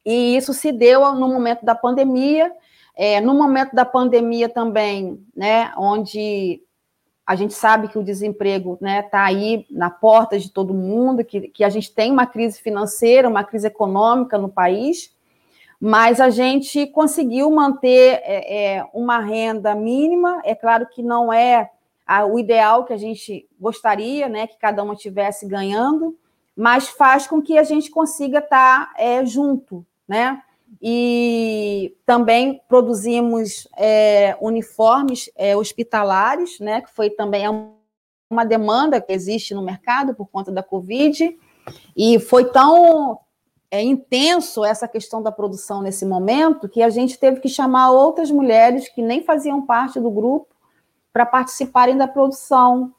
e 0.06 0.38
isso 0.38 0.54
se 0.54 0.72
deu 0.72 1.14
no 1.14 1.28
momento 1.28 1.66
da 1.66 1.76
pandemia. 1.76 2.52
É, 2.96 3.22
no 3.22 3.36
momento 3.36 3.76
da 3.76 3.86
pandemia 3.86 4.50
também, 4.50 5.24
né, 5.36 5.72
onde 5.78 6.64
a 7.28 7.36
gente 7.36 7.54
sabe 7.54 7.90
que 7.90 8.00
o 8.00 8.04
desemprego 8.04 8.76
está 8.76 8.86
né, 8.86 9.02
tá 9.02 9.26
aí 9.26 9.66
na 9.70 9.90
porta 9.90 10.40
de 10.40 10.50
todo 10.50 10.74
mundo, 10.74 11.26
que, 11.26 11.50
que 11.50 11.62
a 11.62 11.68
gente 11.68 11.94
tem 11.94 12.10
uma 12.10 12.26
crise 12.26 12.62
financeira, 12.62 13.28
uma 13.28 13.44
crise 13.44 13.68
econômica 13.68 14.38
no 14.38 14.48
país, 14.48 15.14
mas 15.78 16.22
a 16.22 16.30
gente 16.30 16.88
conseguiu 16.88 17.52
manter 17.52 18.22
é, 18.24 18.78
é, 18.78 18.90
uma 18.94 19.20
renda 19.20 19.76
mínima. 19.76 20.42
É 20.46 20.56
claro 20.56 20.88
que 20.88 21.04
não 21.04 21.32
é 21.32 21.70
a, 22.06 22.26
o 22.26 22.40
ideal 22.40 22.86
que 22.86 22.94
a 22.94 22.98
gente 22.98 23.46
gostaria, 23.60 24.30
né, 24.30 24.48
que 24.48 24.58
cada 24.58 24.82
uma 24.82 24.94
estivesse 24.94 25.46
ganhando, 25.46 26.18
mas 26.56 26.88
faz 26.88 27.28
com 27.28 27.42
que 27.42 27.58
a 27.58 27.64
gente 27.64 27.92
consiga 27.92 28.40
estar 28.40 28.88
tá, 28.88 28.94
é, 28.98 29.26
junto, 29.26 29.86
né? 30.08 30.42
E 30.82 31.96
também 32.06 32.62
produzimos 32.68 33.68
é, 33.76 34.38
uniformes 34.40 35.30
é, 35.36 35.56
hospitalares, 35.56 36.60
né? 36.60 36.82
Que 36.82 36.92
foi 36.92 37.10
também 37.10 37.46
uma 38.30 38.46
demanda 38.46 39.02
que 39.02 39.12
existe 39.12 39.54
no 39.54 39.62
mercado 39.62 40.14
por 40.14 40.28
conta 40.28 40.52
da 40.52 40.62
Covid, 40.62 41.38
e 41.96 42.20
foi 42.20 42.46
tão 42.46 43.20
é, 43.70 43.82
intenso 43.82 44.64
essa 44.64 44.88
questão 44.88 45.22
da 45.22 45.32
produção 45.32 45.82
nesse 45.82 46.06
momento 46.06 46.70
que 46.70 46.82
a 46.82 46.90
gente 46.90 47.20
teve 47.20 47.40
que 47.40 47.50
chamar 47.50 47.92
outras 47.92 48.32
mulheres 48.32 48.88
que 48.90 49.02
nem 49.02 49.24
faziam 49.24 49.66
parte 49.66 50.00
do 50.00 50.10
grupo 50.10 50.48
para 51.12 51.26
participarem 51.26 51.98
da 51.98 52.08
produção. 52.08 52.94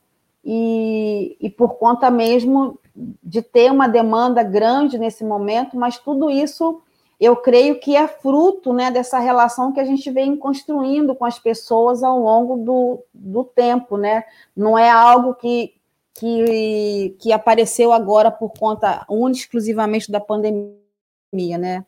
E, 0.44 1.36
e 1.40 1.50
por 1.50 1.74
conta 1.74 2.10
mesmo 2.10 2.78
de 3.22 3.42
ter 3.42 3.70
uma 3.70 3.86
demanda 3.88 4.42
grande 4.42 4.98
nesse 4.98 5.24
momento, 5.24 5.76
mas 5.76 5.98
tudo 5.98 6.30
isso 6.30 6.80
eu 7.20 7.34
creio 7.36 7.80
que 7.80 7.96
é 7.96 8.06
fruto 8.06 8.72
né, 8.72 8.90
dessa 8.90 9.18
relação 9.18 9.72
que 9.72 9.80
a 9.80 9.84
gente 9.84 10.08
vem 10.10 10.36
construindo 10.36 11.14
com 11.16 11.24
as 11.24 11.38
pessoas 11.38 12.02
ao 12.02 12.18
longo 12.18 12.56
do, 12.58 13.04
do 13.12 13.42
tempo, 13.42 13.96
né? 13.96 14.24
Não 14.56 14.78
é 14.78 14.88
algo 14.88 15.34
que, 15.34 15.74
que, 16.14 17.16
que 17.18 17.32
apareceu 17.32 17.92
agora 17.92 18.30
por 18.30 18.52
conta 18.56 19.04
única 19.08 19.40
exclusivamente 19.40 20.12
da 20.12 20.20
pandemia, 20.20 21.58
né? 21.58 21.84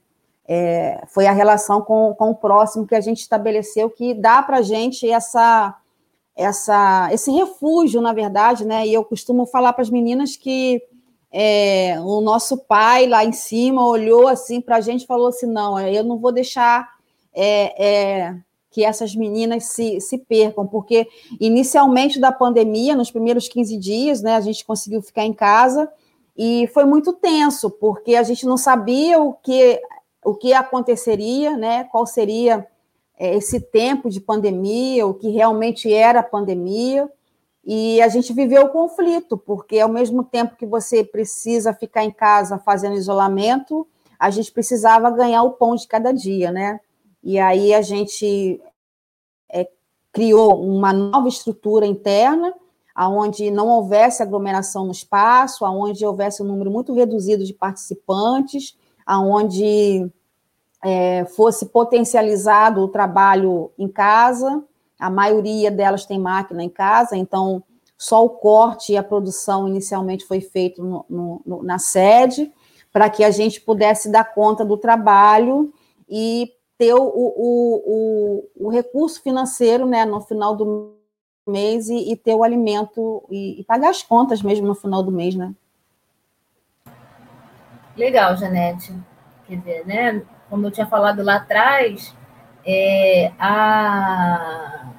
É, 0.49 1.05
foi 1.07 1.29
a 1.29 1.33
relação 1.33 1.81
com, 1.81 2.13
com 2.19 2.31
o 2.31 2.35
próximo 2.35 2.85
que 2.85 2.97
a 2.97 3.01
gente 3.01 3.21
estabeleceu 3.21 3.89
que 3.89 4.13
dá 4.13 4.43
para 4.43 4.57
a 4.57 4.63
gente 4.63 5.09
essa, 5.09 5.77
essa, 6.35 7.09
esse 7.13 7.31
refúgio, 7.31 8.01
na 8.01 8.13
verdade, 8.13 8.65
né? 8.65 8.85
E 8.85 8.93
eu 8.93 9.05
costumo 9.05 9.47
falar 9.47 9.73
para 9.75 9.83
as 9.83 9.91
meninas 9.91 10.35
que 10.35 10.83
é, 11.33 11.97
o 12.01 12.21
nosso 12.21 12.59
pai 12.59 13.07
lá 13.07 13.25
em 13.25 13.33
cima 13.33 13.87
olhou 13.87 14.27
assim 14.27 14.61
para 14.61 14.77
a 14.77 14.81
gente 14.81 15.05
e 15.05 15.07
falou 15.07 15.29
assim: 15.29 15.47
não, 15.47 15.79
eu 15.79 16.03
não 16.03 16.19
vou 16.19 16.33
deixar 16.33 16.89
é, 17.33 17.87
é, 17.87 18.37
que 18.71 18.85
essas 18.85 19.15
meninas 19.15 19.65
se, 19.65 20.01
se 20.01 20.19
percam, 20.19 20.67
porque 20.67 21.09
inicialmente 21.41 22.19
da 22.19 22.33
pandemia, 22.33 22.97
nos 22.97 23.11
primeiros 23.11 23.49
15 23.49 23.77
dias, 23.77 24.23
né, 24.23 24.35
a 24.35 24.41
gente 24.41 24.65
conseguiu 24.65 25.03
ficar 25.03 25.25
em 25.25 25.33
casa 25.33 25.91
e 26.37 26.69
foi 26.73 26.85
muito 26.85 27.13
tenso, 27.13 27.71
porque 27.71 28.15
a 28.15 28.23
gente 28.23 28.47
não 28.47 28.57
sabia 28.57 29.21
o 29.21 29.33
que, 29.33 29.81
o 30.25 30.35
que 30.35 30.53
aconteceria, 30.53 31.57
né, 31.57 31.85
qual 31.85 32.07
seria 32.07 32.67
é, 33.19 33.37
esse 33.37 33.61
tempo 33.61 34.09
de 34.09 34.21
pandemia, 34.21 35.07
o 35.07 35.15
que 35.15 35.29
realmente 35.29 35.93
era 35.93 36.21
a 36.21 36.25
pandemia. 36.25 37.11
E 37.65 38.01
a 38.01 38.09
gente 38.09 38.33
viveu 38.33 38.63
o 38.63 38.71
conflito, 38.71 39.37
porque 39.37 39.79
ao 39.79 39.89
mesmo 39.89 40.25
tempo 40.25 40.57
que 40.57 40.67
você 40.67 41.05
precisa 41.05 41.73
ficar 41.75 42.05
em 42.05 42.11
casa 42.11 42.59
fazendo 42.59 42.97
isolamento, 42.97 43.87
a 44.19 44.31
gente 44.31 44.51
precisava 44.53 45.11
ganhar 45.11 45.43
o 45.43 45.53
pão 45.53 45.75
de 45.75 45.87
cada 45.87 46.13
dia, 46.13 46.51
né? 46.51 46.81
E 47.23 47.39
aí 47.39 47.75
a 47.75 47.83
gente 47.83 48.61
é, 49.51 49.69
criou 50.13 50.63
uma 50.63 50.93
nova 50.93 51.29
estrutura 51.29 51.87
interna, 51.87 52.55
aonde 52.95 53.51
não 53.51 53.69
houvesse 53.69 54.23
aglomeração 54.23 54.87
no 54.87 54.93
espaço, 54.93 55.65
aonde 55.65 56.05
houvesse 56.05 56.43
um 56.43 56.47
número 56.47 56.71
muito 56.71 56.93
reduzido 56.93 57.45
de 57.45 57.55
participantes, 57.55 58.77
aonde 59.07 60.11
é, 60.83 61.25
fosse 61.27 61.67
potencializado 61.67 62.81
o 62.81 62.89
trabalho 62.89 63.71
em 63.79 63.89
casa, 63.89 64.63
a 65.01 65.11
maioria 65.11 65.71
delas 65.71 66.05
tem 66.05 66.19
máquina 66.19 66.63
em 66.63 66.69
casa, 66.69 67.17
então 67.17 67.63
só 67.97 68.25
o 68.25 68.31
corte 68.31 68.93
e 68.93 68.97
a 68.97 69.03
produção 69.03 69.67
inicialmente 69.67 70.25
foi 70.25 70.41
feito 70.41 70.83
no, 70.83 71.05
no, 71.09 71.43
no, 71.45 71.63
na 71.63 71.79
sede, 71.79 72.53
para 72.93 73.09
que 73.09 73.25
a 73.25 73.31
gente 73.31 73.61
pudesse 73.61 74.11
dar 74.11 74.25
conta 74.25 74.65
do 74.65 74.77
trabalho 74.77 75.73
e 76.09 76.53
ter 76.77 76.95
o, 76.95 77.03
o, 77.03 78.47
o, 78.57 78.67
o 78.67 78.69
recurso 78.71 79.23
financeiro 79.23 79.87
né, 79.87 80.05
no 80.05 80.21
final 80.21 80.57
do 80.57 80.95
mês 81.47 81.89
e, 81.89 82.13
e 82.13 82.17
ter 82.17 82.35
o 82.35 82.43
alimento 82.43 83.23
e, 83.31 83.61
e, 83.61 83.65
pagar 83.65 83.91
as 83.91 84.03
contas 84.03 84.43
mesmo 84.43 84.67
no 84.67 84.75
final 84.75 85.03
do 85.03 85.13
mês, 85.13 85.35
né? 85.35 85.55
Legal, 87.97 88.37
Janete. 88.37 88.95
Quer 89.47 89.57
dizer, 89.57 89.87
né? 89.87 90.23
Como 90.49 90.67
eu 90.67 90.71
tinha 90.71 90.87
falado 90.87 91.23
lá 91.23 91.37
atrás, 91.37 92.15
é, 92.67 93.33
a, 93.39 94.91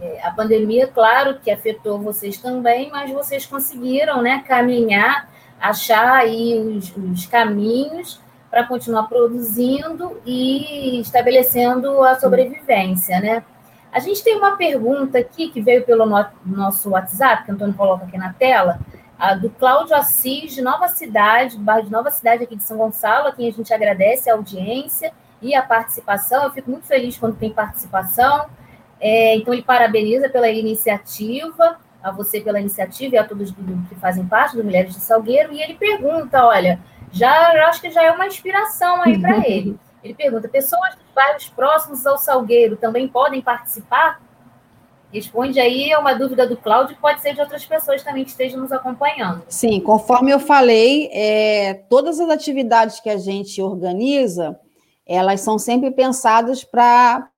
é, 0.00 0.26
a 0.26 0.30
pandemia, 0.30 0.86
claro 0.86 1.38
que 1.40 1.50
afetou 1.50 1.98
vocês 1.98 2.38
também, 2.38 2.90
mas 2.90 3.10
vocês 3.10 3.46
conseguiram 3.46 4.22
né, 4.22 4.42
caminhar, 4.46 5.28
achar 5.60 6.12
aí 6.12 6.58
os, 6.58 6.94
os 6.96 7.26
caminhos 7.26 8.20
para 8.50 8.64
continuar 8.64 9.04
produzindo 9.04 10.20
e 10.24 11.00
estabelecendo 11.00 12.02
a 12.04 12.14
sobrevivência, 12.14 13.20
né? 13.20 13.42
A 13.90 14.00
gente 14.00 14.24
tem 14.24 14.36
uma 14.36 14.56
pergunta 14.56 15.18
aqui 15.18 15.48
que 15.48 15.60
veio 15.60 15.84
pelo 15.84 16.04
no, 16.04 16.26
nosso 16.44 16.90
WhatsApp, 16.90 17.44
que 17.44 17.50
o 17.50 17.54
Antônio 17.54 17.74
coloca 17.74 18.04
aqui 18.04 18.18
na 18.18 18.32
tela, 18.32 18.80
a 19.16 19.34
do 19.34 19.48
Cláudio 19.50 19.94
Assis, 19.94 20.52
de 20.52 20.62
Nova 20.62 20.88
Cidade, 20.88 21.56
bairro 21.56 21.86
de 21.86 21.92
Nova 21.92 22.10
Cidade 22.10 22.42
aqui 22.42 22.56
de 22.56 22.64
São 22.64 22.76
Gonçalo, 22.76 23.28
a 23.28 23.32
quem 23.32 23.48
a 23.48 23.52
gente 23.52 23.72
agradece 23.72 24.28
a 24.28 24.34
audiência 24.34 25.12
e 25.40 25.54
a 25.54 25.62
participação. 25.62 26.44
Eu 26.44 26.50
fico 26.50 26.70
muito 26.70 26.86
feliz 26.86 27.16
quando 27.16 27.36
tem 27.36 27.52
participação. 27.52 28.46
É, 29.00 29.36
então, 29.36 29.52
ele 29.52 29.62
parabeniza 29.62 30.28
pela 30.28 30.48
iniciativa, 30.48 31.78
a 32.02 32.10
você 32.10 32.40
pela 32.40 32.60
iniciativa 32.60 33.14
e 33.14 33.18
a 33.18 33.24
todos 33.24 33.50
que 33.50 33.94
fazem 33.96 34.26
parte 34.26 34.56
do 34.56 34.64
Mulheres 34.64 34.94
de 34.94 35.00
Salgueiro. 35.00 35.52
E 35.52 35.62
ele 35.62 35.74
pergunta: 35.74 36.44
olha, 36.44 36.80
já 37.12 37.68
acho 37.68 37.80
que 37.80 37.90
já 37.90 38.02
é 38.02 38.10
uma 38.10 38.26
inspiração 38.26 39.02
aí 39.02 39.18
para 39.20 39.38
ele. 39.48 39.78
Ele 40.02 40.14
pergunta: 40.14 40.48
pessoas 40.48 40.94
dos 40.94 41.14
bairros 41.14 41.48
próximos 41.48 42.06
ao 42.06 42.18
Salgueiro 42.18 42.76
também 42.76 43.08
podem 43.08 43.40
participar? 43.40 44.20
Responde 45.14 45.60
aí 45.60 45.92
é 45.92 45.96
uma 45.96 46.12
dúvida 46.12 46.44
do 46.44 46.56
Cláudio, 46.56 46.96
pode 47.00 47.22
ser 47.22 47.34
de 47.34 47.40
outras 47.40 47.64
pessoas 47.64 48.02
também 48.02 48.24
que 48.24 48.30
estejam 48.30 48.60
nos 48.60 48.72
acompanhando. 48.72 49.44
Sim, 49.48 49.78
conforme 49.78 50.32
eu 50.32 50.40
falei, 50.40 51.08
é, 51.12 51.74
todas 51.88 52.18
as 52.18 52.28
atividades 52.28 52.98
que 52.98 53.08
a 53.08 53.16
gente 53.16 53.62
organiza, 53.62 54.58
elas 55.06 55.40
são 55.40 55.58
sempre 55.58 55.90
pensadas 55.90 56.64
para 56.64 57.30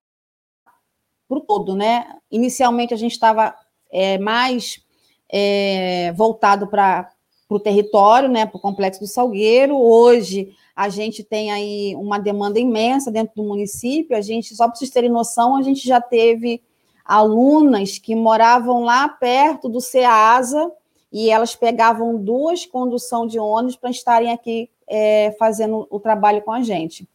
o 1.28 1.40
todo, 1.40 1.74
né? 1.74 2.06
Inicialmente 2.30 2.94
a 2.94 2.96
gente 2.96 3.12
estava 3.12 3.54
é, 3.90 4.18
mais 4.18 4.84
é, 5.28 6.12
voltado 6.12 6.66
para 6.68 7.10
o 7.48 7.58
território, 7.58 8.28
né, 8.28 8.46
para 8.46 8.56
o 8.56 8.60
Complexo 8.60 9.00
do 9.00 9.06
Salgueiro. 9.06 9.76
Hoje 9.76 10.54
a 10.74 10.88
gente 10.88 11.24
tem 11.24 11.50
aí 11.50 11.94
uma 11.96 12.18
demanda 12.18 12.58
imensa 12.58 13.10
dentro 13.10 13.34
do 13.36 13.44
município. 13.44 14.16
A 14.16 14.20
gente, 14.20 14.54
só 14.54 14.66
para 14.66 14.76
vocês 14.76 14.90
terem 14.90 15.10
noção, 15.10 15.56
a 15.56 15.62
gente 15.62 15.86
já 15.86 16.00
teve 16.00 16.62
alunas 17.04 17.98
que 17.98 18.14
moravam 18.14 18.82
lá 18.82 19.08
perto 19.08 19.68
do 19.68 19.80
CEASA 19.80 20.70
e 21.12 21.30
elas 21.30 21.54
pegavam 21.54 22.16
duas 22.16 22.66
condução 22.66 23.26
de 23.26 23.38
ônibus 23.38 23.76
para 23.76 23.90
estarem 23.90 24.32
aqui 24.32 24.68
é, 24.88 25.34
fazendo 25.38 25.86
o 25.88 26.00
trabalho 26.00 26.42
com 26.42 26.52
a 26.52 26.62
gente. 26.62 27.08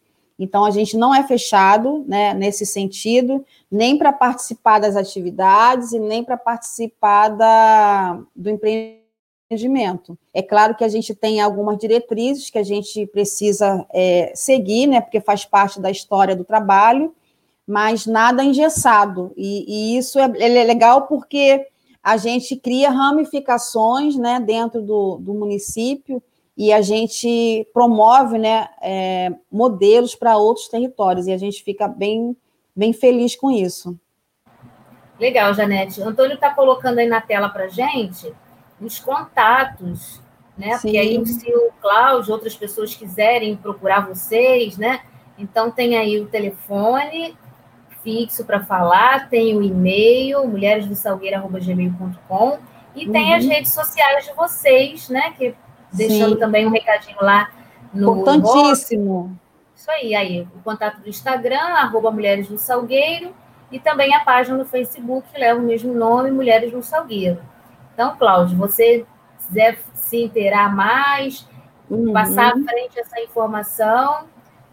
Então, 0.44 0.66
a 0.66 0.72
gente 0.72 0.98
não 0.98 1.14
é 1.14 1.22
fechado 1.22 2.04
né, 2.08 2.34
nesse 2.34 2.66
sentido, 2.66 3.46
nem 3.70 3.96
para 3.96 4.12
participar 4.12 4.80
das 4.80 4.96
atividades 4.96 5.92
e 5.92 6.00
nem 6.00 6.24
para 6.24 6.36
participar 6.36 7.28
da, 7.28 8.20
do 8.36 8.50
empreendimento. 8.50 10.18
É 10.34 10.42
claro 10.42 10.74
que 10.74 10.84
a 10.84 10.88
gente 10.88 11.14
tem 11.14 11.40
algumas 11.40 11.78
diretrizes 11.78 12.50
que 12.50 12.58
a 12.58 12.64
gente 12.64 13.06
precisa 13.06 13.86
é, 13.94 14.32
seguir, 14.34 14.88
né, 14.88 15.00
porque 15.00 15.22
faz 15.22 15.46
parte 15.46 15.80
da 15.80 15.92
história 15.92 16.36
do 16.36 16.44
trabalho, 16.44 17.14
mas 17.68 18.08
nada 18.08 18.44
engessado. 18.44 19.32
E, 19.38 19.94
e 19.94 19.98
isso 20.00 20.18
é, 20.18 20.24
é 20.24 20.64
legal 20.64 21.04
porque 21.04 21.68
a 22.02 22.18
gente 22.18 22.56
cria 22.56 22.90
ramificações 22.90 24.16
né, 24.16 24.40
dentro 24.40 24.82
do, 24.82 25.18
do 25.18 25.36
município 25.36 26.20
e 26.58 26.72
a 26.72 26.82
gente 26.82 27.68
promove 27.74 28.38
né, 28.38 28.68
é, 28.82 29.32
modelos 29.52 30.16
para 30.16 30.38
outros 30.38 30.68
territórios, 30.68 31.28
e 31.28 31.32
a 31.32 31.38
gente 31.38 31.64
fica 31.64 31.88
bem, 31.88 32.36
bem 32.76 32.94
feliz 32.94 33.36
com 33.36 33.50
isso. 33.50 33.98
Legal, 35.20 35.54
Janete. 35.54 36.02
Antônio 36.02 36.34
está 36.34 36.54
colocando 36.54 37.00
aí 37.00 37.08
na 37.08 37.22
tela 37.22 37.50
para 37.50 37.68
gente 37.68 38.34
os 38.82 39.00
contatos, 39.00 40.20
né? 40.58 40.78
Sim. 40.78 40.82
Porque 40.82 40.98
aí, 40.98 41.26
se 41.26 41.50
o 41.54 41.72
Cláudio, 41.80 42.34
outras 42.34 42.56
pessoas 42.56 42.96
quiserem 42.96 43.56
procurar 43.56 44.08
vocês, 44.08 44.76
né? 44.78 45.02
Então, 45.38 45.70
tem 45.70 45.96
aí 45.98 46.20
o 46.20 46.26
telefone 46.26 47.38
fixo 48.04 48.44
para 48.44 48.66
falar, 48.66 49.30
tem 49.30 49.56
o 49.56 49.62
e-mail, 49.62 50.48
mulheresdosalgueiro.gmail.com 50.48 52.58
e 52.96 53.06
uhum. 53.06 53.12
tem 53.12 53.36
as 53.36 53.46
redes 53.46 53.72
sociais 53.74 54.26
de 54.26 54.34
vocês, 54.34 55.08
né? 55.08 55.36
Que 55.38 55.54
deixando 55.92 56.34
Sim. 56.34 56.40
também 56.40 56.66
um 56.66 56.72
recadinho 56.72 57.18
lá 57.22 57.50
no. 57.94 58.22
Importantíssimo. 58.22 59.38
Isso 59.76 59.90
aí, 59.90 60.16
aí. 60.16 60.48
O 60.56 60.60
contato 60.64 61.02
do 61.02 61.10
Instagram, 61.10 61.60
arroba 61.60 62.12
Mulheres 62.12 62.48
do 62.48 62.58
Salgueiro, 62.58 63.34
e 63.72 63.80
também 63.80 64.14
a 64.14 64.20
página 64.20 64.58
no 64.58 64.66
Facebook 64.66 65.28
que 65.34 65.40
leva 65.40 65.60
o 65.60 65.64
mesmo 65.64 65.94
nome, 65.94 66.30
Mulheres 66.30 66.72
no 66.72 66.84
Salgueiro. 66.84 67.42
Então, 67.94 68.16
Cláudio, 68.16 68.58
você 68.58 69.06
quiser 69.38 69.80
se 69.94 70.24
inteirar 70.24 70.74
mais, 70.74 71.48
uhum. 71.90 72.14
passar 72.14 72.52
à 72.52 72.64
frente 72.64 73.00
essa 73.00 73.20
informação, 73.22 74.26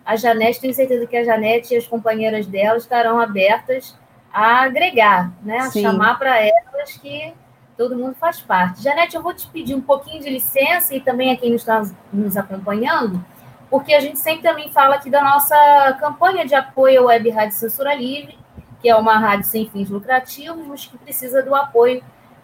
a 0.05 0.17
Janete, 0.17 0.61
tenho 0.61 0.73
certeza 0.73 1.07
que 1.07 1.17
a 1.17 1.25
Janete 1.25 1.75
e 1.75 1.77
as 1.77 1.87
companheiras 1.87 2.47
dela 2.47 2.79
estarão 2.79 3.21
abertas 3.21 3.95
a 4.33 4.63
agregar, 4.63 5.33
né? 5.43 5.59
a 5.59 5.71
chamar 5.71 6.19
para 6.19 6.41
elas 6.41 6.93
que 7.01 7.35
todo 7.79 7.97
mundo 7.97 8.17
faz 8.17 8.41
parte. 8.41 8.83
Janete, 8.83 9.15
eu 9.15 9.23
vou 9.23 9.33
te 9.33 9.47
pedir 9.47 9.75
um 9.75 9.81
pouquinho 9.81 10.21
de 10.21 10.29
licença 10.29 10.95
e 10.95 11.01
também 11.01 11.31
a 11.31 11.37
quem 11.37 11.55
está 11.55 11.81
nos 12.13 12.37
acompanhando, 12.37 13.25
porque 13.71 13.95
a 13.95 14.01
gente 14.01 14.19
sempre 14.19 14.43
também 14.43 14.71
fala 14.73 14.97
aqui 14.97 15.09
da 15.09 15.23
nossa 15.23 15.57
campanha 16.01 16.45
de 16.45 16.57
apoio 16.57 17.03
à 17.03 17.05
Web 17.05 17.31
Rádio 17.31 17.57
Censura 17.57 17.95
Livre, 17.95 18.37
que 18.83 18.89
é 18.89 18.97
uma 18.97 19.17
rádio 19.17 19.47
sem 19.47 19.69
fins 19.71 19.89
lucrativos, 19.89 20.67
mas 20.67 20.87
que 20.87 20.99
precisa 20.99 21.41
do 21.43 21.55
apoio 21.55 22.03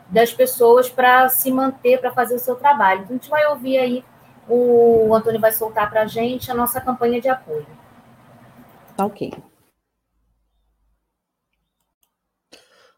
das 0.09 0.33
pessoas 0.33 0.89
para 0.89 1.29
se 1.29 1.51
manter, 1.51 2.01
para 2.01 2.13
fazer 2.13 2.37
o 2.37 2.39
seu 2.39 2.55
trabalho. 2.55 3.01
Então, 3.03 3.17
a 3.17 3.19
gente 3.19 3.31
vai 3.31 3.47
ouvir 3.47 3.79
aí, 3.79 4.05
o 4.49 5.13
Antônio 5.13 5.41
vai 5.41 5.51
soltar 5.51 5.91
para 5.91 6.03
a 6.03 6.07
gente 6.07 6.51
a 6.51 6.55
nossa 6.55 6.81
campanha 6.81 7.21
de 7.21 7.29
apoio. 7.29 7.67
Tá 8.97 9.05
ok. 9.05 9.33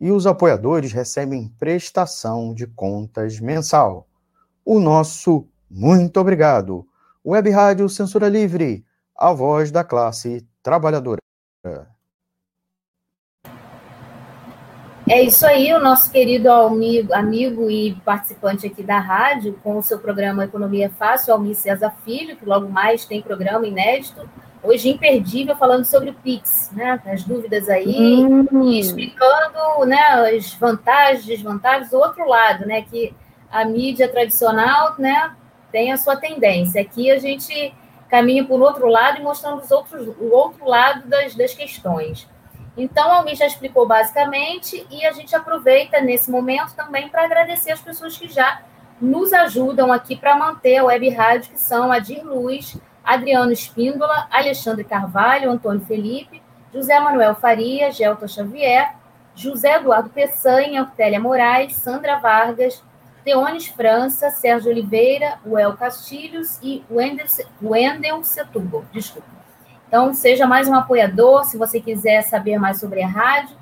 E 0.00 0.10
os 0.10 0.26
apoiadores 0.26 0.92
recebem 0.92 1.52
prestação 1.58 2.54
de 2.54 2.66
contas 2.66 3.38
mensal. 3.38 4.06
O 4.64 4.80
nosso 4.80 5.46
muito 5.70 6.18
obrigado. 6.18 6.86
Web 7.24 7.50
Rádio 7.50 7.88
Censura 7.88 8.28
Livre, 8.28 8.84
a 9.16 9.32
voz 9.32 9.70
da 9.70 9.84
classe 9.84 10.46
trabalhadora. 10.62 11.20
É 15.08 15.22
isso 15.22 15.44
aí, 15.44 15.72
o 15.72 15.80
nosso 15.80 16.10
querido 16.10 16.50
amigo, 16.50 17.12
amigo 17.12 17.68
e 17.70 17.94
participante 18.04 18.66
aqui 18.66 18.82
da 18.82 18.98
rádio, 18.98 19.58
com 19.62 19.76
o 19.76 19.82
seu 19.82 19.98
programa 19.98 20.44
Economia 20.44 20.88
Fácil, 20.88 21.34
Almir 21.34 21.56
César 21.56 21.92
Filho, 22.04 22.36
que 22.36 22.44
logo 22.44 22.68
mais 22.68 23.04
tem 23.04 23.20
programa 23.20 23.66
inédito, 23.66 24.28
hoje 24.62 24.90
imperdível, 24.90 25.56
falando 25.56 25.84
sobre 25.84 26.10
o 26.10 26.14
Pix, 26.14 26.70
né? 26.72 27.00
As 27.06 27.24
dúvidas 27.24 27.68
aí, 27.68 28.24
hum. 28.24 28.46
e 28.64 28.78
explicando 28.78 29.86
né, 29.86 30.00
as 30.36 30.52
vantagens, 30.54 31.24
desvantagens, 31.24 31.92
o 31.92 31.98
outro 31.98 32.26
lado, 32.28 32.66
né? 32.66 32.82
Que 32.82 33.14
a 33.50 33.64
mídia 33.64 34.08
tradicional 34.08 34.94
né, 34.98 35.34
tem 35.72 35.92
a 35.92 35.96
sua 35.96 36.16
tendência. 36.16 36.80
Aqui 36.80 37.10
a 37.10 37.18
gente 37.18 37.74
caminha 38.08 38.44
por 38.44 38.60
outro 38.60 38.88
lado 38.88 39.18
e 39.18 39.22
mostrando 39.22 39.60
os 39.62 39.70
outros, 39.70 40.08
o 40.18 40.30
outro 40.32 40.64
lado 40.66 41.08
das, 41.08 41.34
das 41.34 41.54
questões. 41.54 42.28
Então, 42.76 43.12
alguém 43.12 43.34
já 43.34 43.46
explicou 43.46 43.86
basicamente 43.86 44.86
e 44.90 45.04
a 45.04 45.12
gente 45.12 45.34
aproveita 45.34 46.00
nesse 46.00 46.30
momento 46.30 46.74
também 46.74 47.08
para 47.08 47.24
agradecer 47.24 47.72
as 47.72 47.80
pessoas 47.80 48.16
que 48.16 48.28
já 48.28 48.62
nos 49.00 49.32
ajudam 49.32 49.92
aqui 49.92 50.14
para 50.14 50.36
manter 50.36 50.76
a 50.76 50.84
web 50.84 51.08
rádio, 51.10 51.50
que 51.50 51.58
são 51.58 51.90
Adir 51.90 52.24
Luz, 52.24 52.76
Adriano 53.04 53.52
Espíndola, 53.52 54.28
Alexandre 54.30 54.84
Carvalho, 54.84 55.50
Antônio 55.50 55.84
Felipe, 55.84 56.42
José 56.72 56.98
Manuel 57.00 57.34
Faria, 57.34 57.90
Gelton 57.90 58.28
Xavier, 58.28 58.94
José 59.34 59.76
Eduardo 59.76 60.10
Peçanha, 60.10 60.82
Ortélia 60.82 61.18
Moraes, 61.18 61.76
Sandra 61.76 62.18
Vargas, 62.18 62.82
Teones 63.24 63.66
França, 63.66 64.30
Sérgio 64.30 64.70
Oliveira, 64.70 65.38
Uel 65.44 65.76
Castilhos 65.76 66.58
e 66.62 66.84
Wendel, 66.90 67.26
Wendel 67.62 68.22
Setúbal. 68.24 68.84
Desculpa. 68.92 69.28
Então, 69.88 70.14
seja 70.14 70.46
mais 70.46 70.68
um 70.68 70.74
apoiador. 70.74 71.44
Se 71.44 71.58
você 71.58 71.80
quiser 71.80 72.22
saber 72.22 72.58
mais 72.58 72.78
sobre 72.78 73.02
a 73.02 73.08
rádio, 73.08 73.56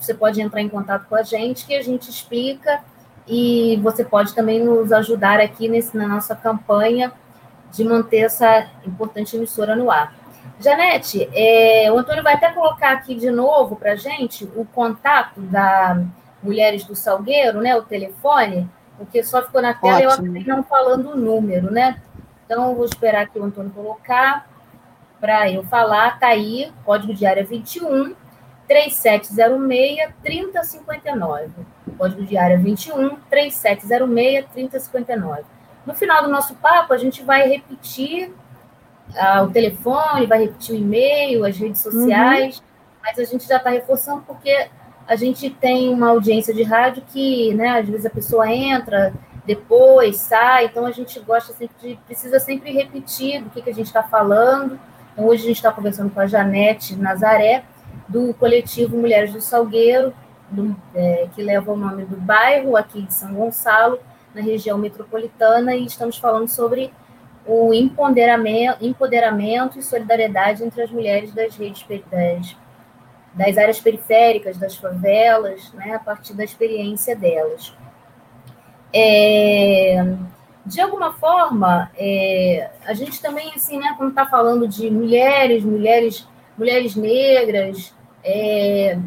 você 0.00 0.14
pode 0.14 0.40
entrar 0.40 0.62
em 0.62 0.68
contato 0.68 1.06
com 1.08 1.14
a 1.14 1.22
gente, 1.22 1.66
que 1.66 1.74
a 1.74 1.82
gente 1.82 2.08
explica. 2.08 2.80
E 3.26 3.78
você 3.82 4.04
pode 4.04 4.34
também 4.34 4.64
nos 4.64 4.90
ajudar 4.92 5.40
aqui 5.40 5.68
nesse, 5.68 5.96
na 5.96 6.08
nossa 6.08 6.34
campanha 6.34 7.12
de 7.72 7.84
manter 7.84 8.18
essa 8.18 8.68
importante 8.86 9.36
emissora 9.36 9.74
no 9.74 9.90
ar. 9.90 10.14
Janete, 10.60 11.28
é, 11.34 11.90
o 11.90 11.98
Antônio 11.98 12.22
vai 12.22 12.34
até 12.34 12.52
colocar 12.52 12.92
aqui 12.92 13.14
de 13.14 13.30
novo 13.30 13.76
para 13.76 13.92
a 13.92 13.96
gente 13.96 14.44
o 14.54 14.64
contato 14.64 15.40
da 15.40 16.04
Mulheres 16.42 16.84
do 16.84 16.94
Salgueiro, 16.94 17.60
né, 17.60 17.74
o 17.76 17.82
telefone, 17.82 18.68
porque 18.98 19.22
só 19.22 19.42
ficou 19.42 19.62
na 19.62 19.74
tela 19.74 20.00
e 20.00 20.04
eu 20.04 20.10
acabei 20.10 20.44
não 20.44 20.62
falando 20.62 21.10
o 21.10 21.16
número, 21.16 21.70
né? 21.70 22.00
Então, 22.44 22.70
eu 22.70 22.76
vou 22.76 22.84
esperar 22.84 23.22
aqui 23.22 23.38
o 23.38 23.44
Antônio 23.44 23.70
colocar 23.70 24.46
para 25.20 25.48
eu 25.50 25.62
falar, 25.64 26.18
tá 26.18 26.28
aí, 26.28 26.72
código 26.84 27.14
de 27.14 27.24
área 27.24 27.44
21 27.44 28.14
3706 28.66 30.10
3059. 30.22 31.50
Código 31.96 32.24
de 32.24 32.36
área 32.36 32.58
21 32.58 33.16
3706 33.30 34.46
3059. 34.52 35.42
No 35.86 35.94
final 35.94 36.22
do 36.22 36.28
nosso 36.28 36.54
papo, 36.56 36.92
a 36.92 36.98
gente 36.98 37.22
vai 37.22 37.48
repetir 37.48 38.32
ah, 39.16 39.42
o 39.42 39.50
telefone, 39.50 40.26
vai 40.26 40.40
repetir 40.40 40.74
o 40.74 40.78
e-mail, 40.78 41.44
as 41.44 41.56
redes 41.56 41.82
sociais, 41.82 42.58
uhum. 42.58 42.62
mas 43.02 43.18
a 43.18 43.24
gente 43.24 43.46
já 43.46 43.56
está 43.56 43.70
reforçando 43.70 44.22
porque 44.22 44.68
a 45.06 45.16
gente 45.16 45.50
tem 45.50 45.92
uma 45.92 46.10
audiência 46.10 46.54
de 46.54 46.62
rádio 46.62 47.02
que, 47.08 47.52
né, 47.54 47.80
às 47.80 47.88
vezes 47.88 48.06
a 48.06 48.10
pessoa 48.10 48.50
entra, 48.50 49.12
depois 49.44 50.16
sai, 50.16 50.66
então 50.66 50.86
a 50.86 50.92
gente 50.92 51.18
gosta 51.20 51.52
sempre 51.52 51.74
de, 51.80 51.96
precisa 52.06 52.38
sempre 52.38 52.72
repetir 52.72 53.42
do 53.42 53.50
que, 53.50 53.60
que 53.60 53.70
a 53.70 53.74
gente 53.74 53.86
está 53.86 54.02
falando 54.02 54.78
então, 55.12 55.26
hoje 55.26 55.44
a 55.44 55.46
gente 55.46 55.56
está 55.56 55.70
conversando 55.70 56.10
com 56.10 56.20
a 56.20 56.26
Janete 56.26 56.96
Nazaré, 56.96 57.64
do 58.08 58.32
coletivo 58.34 58.96
Mulheres 58.96 59.32
do 59.32 59.40
Salgueiro, 59.40 60.12
do, 60.50 60.74
é, 60.94 61.28
que 61.34 61.42
leva 61.42 61.72
o 61.72 61.76
nome 61.76 62.04
do 62.04 62.16
bairro 62.16 62.76
aqui 62.76 63.02
de 63.02 63.12
São 63.12 63.34
Gonçalo, 63.34 63.98
na 64.34 64.40
região 64.40 64.78
metropolitana, 64.78 65.74
e 65.74 65.86
estamos 65.86 66.16
falando 66.16 66.48
sobre 66.48 66.92
o 67.46 67.74
empoderamento, 67.74 68.84
empoderamento 68.84 69.78
e 69.78 69.82
solidariedade 69.82 70.62
entre 70.62 70.82
as 70.82 70.90
mulheres 70.90 71.32
das 71.32 71.56
redes 71.56 71.84
das, 72.10 72.56
das 73.34 73.58
áreas 73.58 73.80
periféricas, 73.80 74.56
das 74.56 74.76
favelas, 74.76 75.72
né, 75.72 75.94
a 75.94 75.98
partir 75.98 76.34
da 76.34 76.44
experiência 76.44 77.16
delas. 77.16 77.74
É, 78.94 80.04
de 80.64 80.80
alguma 80.80 81.14
forma, 81.14 81.90
é, 81.96 82.70
a 82.86 82.94
gente 82.94 83.20
também, 83.20 83.50
assim, 83.54 83.78
né, 83.78 83.94
quando 83.96 84.10
está 84.10 84.26
falando 84.26 84.68
de 84.68 84.88
mulheres, 84.90 85.64
mulheres, 85.64 86.28
mulheres 86.56 86.94
negras, 86.94 87.92
é, 88.22 88.98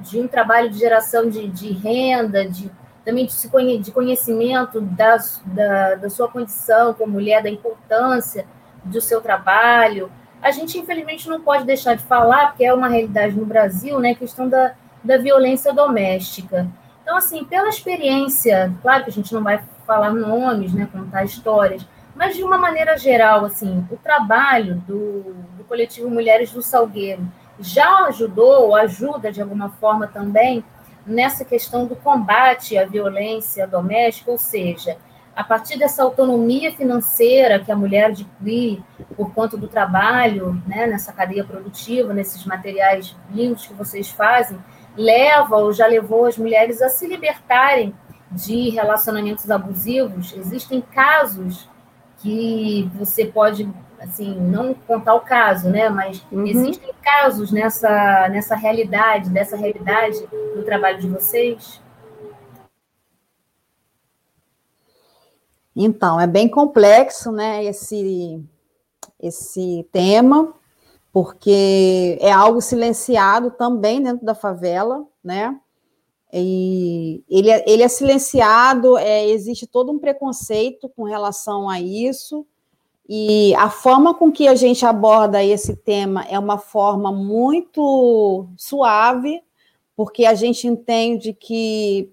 de 0.00 0.20
um 0.20 0.28
trabalho 0.28 0.70
de 0.70 0.78
geração 0.78 1.28
de, 1.28 1.48
de 1.48 1.72
renda, 1.72 2.48
de, 2.48 2.70
também 3.04 3.26
de 3.26 3.92
conhecimento 3.92 4.80
da, 4.80 5.16
da, 5.44 5.94
da 5.96 6.10
sua 6.10 6.28
condição 6.28 6.94
como 6.94 7.12
mulher, 7.12 7.42
da 7.42 7.50
importância 7.50 8.46
do 8.82 9.00
seu 9.00 9.20
trabalho. 9.20 10.10
A 10.42 10.50
gente, 10.50 10.78
infelizmente, 10.78 11.28
não 11.28 11.40
pode 11.40 11.64
deixar 11.64 11.94
de 11.94 12.02
falar, 12.02 12.48
porque 12.48 12.64
é 12.64 12.72
uma 12.72 12.88
realidade 12.88 13.36
no 13.36 13.44
Brasil, 13.44 13.98
né, 14.00 14.10
a 14.10 14.14
questão 14.14 14.48
da, 14.48 14.74
da 15.02 15.18
violência 15.18 15.72
doméstica. 15.72 16.66
Então, 17.02 17.16
assim, 17.16 17.44
pela 17.44 17.68
experiência, 17.68 18.72
claro 18.80 19.04
que 19.04 19.10
a 19.10 19.12
gente 19.12 19.32
não 19.34 19.42
vai 19.42 19.62
falar 19.86 20.12
nomes, 20.12 20.72
né, 20.72 20.88
contar 20.90 21.24
histórias, 21.24 21.86
mas 22.14 22.36
de 22.36 22.42
uma 22.42 22.56
maneira 22.56 22.96
geral, 22.96 23.44
assim, 23.44 23.86
o 23.90 23.96
trabalho 23.96 24.76
do, 24.86 25.34
do 25.56 25.64
coletivo 25.64 26.08
Mulheres 26.08 26.52
do 26.52 26.62
Salgueiro 26.62 27.26
já 27.58 28.06
ajudou, 28.06 28.74
ajuda 28.74 29.30
de 29.30 29.42
alguma 29.42 29.68
forma 29.68 30.06
também 30.06 30.64
nessa 31.06 31.44
questão 31.44 31.86
do 31.86 31.96
combate 31.96 32.78
à 32.78 32.86
violência 32.86 33.66
doméstica, 33.66 34.30
ou 34.30 34.38
seja, 34.38 34.96
a 35.36 35.42
partir 35.42 35.78
dessa 35.78 36.02
autonomia 36.02 36.72
financeira 36.72 37.58
que 37.58 37.72
a 37.72 37.76
mulher 37.76 38.06
adquire 38.06 38.82
por 39.16 39.32
conta 39.34 39.56
do 39.56 39.66
trabalho, 39.66 40.62
né, 40.66 40.86
nessa 40.86 41.12
cadeia 41.12 41.44
produtiva, 41.44 42.14
nesses 42.14 42.44
materiais 42.44 43.16
lindos 43.30 43.66
que 43.66 43.74
vocês 43.74 44.08
fazem, 44.08 44.58
leva 44.96 45.56
ou 45.56 45.72
já 45.72 45.86
levou 45.86 46.26
as 46.26 46.38
mulheres 46.38 46.80
a 46.80 46.88
se 46.88 47.06
libertarem 47.06 47.94
de 48.30 48.70
relacionamentos 48.70 49.50
abusivos. 49.50 50.32
Existem 50.36 50.80
casos 50.80 51.68
que 52.18 52.88
você 52.94 53.26
pode, 53.26 53.68
assim, 54.04 54.34
não 54.34 54.74
contar 54.74 55.14
o 55.14 55.20
caso, 55.20 55.68
né, 55.68 55.88
mas 55.88 56.24
uhum. 56.30 56.46
existem 56.46 56.92
casos 57.02 57.50
nessa, 57.50 58.28
nessa 58.28 58.54
realidade, 58.54 59.30
dessa 59.30 59.56
realidade 59.56 60.18
do 60.54 60.62
trabalho 60.62 61.00
de 61.00 61.08
vocês? 61.08 61.82
Então, 65.74 66.20
é 66.20 66.26
bem 66.26 66.48
complexo, 66.48 67.32
né, 67.32 67.64
esse, 67.64 68.40
esse 69.20 69.86
tema, 69.90 70.54
porque 71.12 72.18
é 72.20 72.30
algo 72.30 72.60
silenciado 72.60 73.50
também 73.50 74.02
dentro 74.02 74.24
da 74.24 74.34
favela, 74.34 75.04
né, 75.22 75.58
e 76.36 77.22
ele, 77.28 77.48
é, 77.48 77.64
ele 77.66 77.82
é 77.84 77.88
silenciado, 77.88 78.98
é, 78.98 79.28
existe 79.28 79.68
todo 79.68 79.92
um 79.92 80.00
preconceito 80.00 80.88
com 80.88 81.04
relação 81.04 81.68
a 81.68 81.80
isso, 81.80 82.44
e 83.08 83.54
a 83.56 83.68
forma 83.68 84.14
com 84.14 84.32
que 84.32 84.48
a 84.48 84.54
gente 84.54 84.84
aborda 84.86 85.44
esse 85.44 85.76
tema 85.76 86.24
é 86.24 86.38
uma 86.38 86.58
forma 86.58 87.12
muito 87.12 88.46
suave, 88.56 89.42
porque 89.94 90.24
a 90.24 90.34
gente 90.34 90.66
entende 90.66 91.34
que 91.34 92.10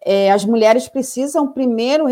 é, 0.00 0.32
as 0.32 0.44
mulheres 0.44 0.88
precisam 0.88 1.52
primeiro 1.52 2.06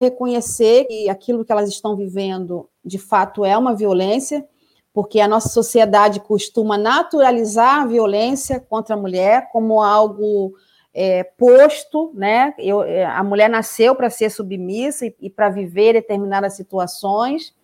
reconhecer 0.00 0.84
que 0.86 1.08
aquilo 1.08 1.44
que 1.44 1.52
elas 1.52 1.68
estão 1.68 1.96
vivendo 1.96 2.68
de 2.84 2.98
fato 2.98 3.44
é 3.44 3.56
uma 3.56 3.74
violência, 3.74 4.46
porque 4.92 5.20
a 5.20 5.28
nossa 5.28 5.48
sociedade 5.48 6.20
costuma 6.20 6.76
naturalizar 6.76 7.82
a 7.82 7.86
violência 7.86 8.58
contra 8.58 8.94
a 8.94 8.98
mulher 8.98 9.48
como 9.52 9.80
algo 9.80 10.54
é, 10.94 11.22
posto, 11.22 12.10
né? 12.14 12.54
Eu, 12.58 12.82
é, 12.82 13.04
a 13.04 13.22
mulher 13.22 13.48
nasceu 13.48 13.94
para 13.94 14.10
ser 14.10 14.30
submissa 14.30 15.06
e, 15.06 15.14
e 15.20 15.30
para 15.30 15.48
viver 15.48 15.92
determinadas 15.92 16.54
situações. 16.54 17.54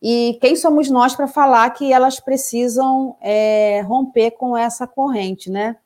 E 0.00 0.36
quem 0.40 0.56
somos 0.56 0.90
nós 0.90 1.14
para 1.14 1.28
falar 1.28 1.70
que 1.70 1.92
elas 1.92 2.18
precisam 2.18 3.16
é, 3.20 3.82
romper 3.82 4.32
com 4.32 4.56
essa 4.56 4.86
corrente, 4.86 5.48
né? 5.50 5.76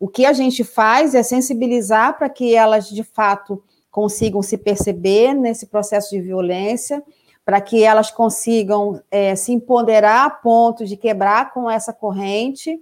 O 0.00 0.08
que 0.08 0.26
a 0.26 0.32
gente 0.32 0.64
faz 0.64 1.14
é 1.14 1.22
sensibilizar 1.22 2.18
para 2.18 2.28
que 2.28 2.56
elas, 2.56 2.88
de 2.88 3.04
fato, 3.04 3.62
consigam 3.88 4.42
se 4.42 4.58
perceber 4.58 5.32
nesse 5.32 5.66
processo 5.66 6.10
de 6.10 6.20
violência, 6.20 7.00
para 7.44 7.60
que 7.60 7.84
elas 7.84 8.10
consigam 8.10 9.00
é, 9.10 9.36
se 9.36 9.52
empoderar 9.52 10.26
a 10.26 10.30
ponto 10.30 10.84
de 10.84 10.96
quebrar 10.96 11.52
com 11.52 11.70
essa 11.70 11.92
corrente. 11.92 12.80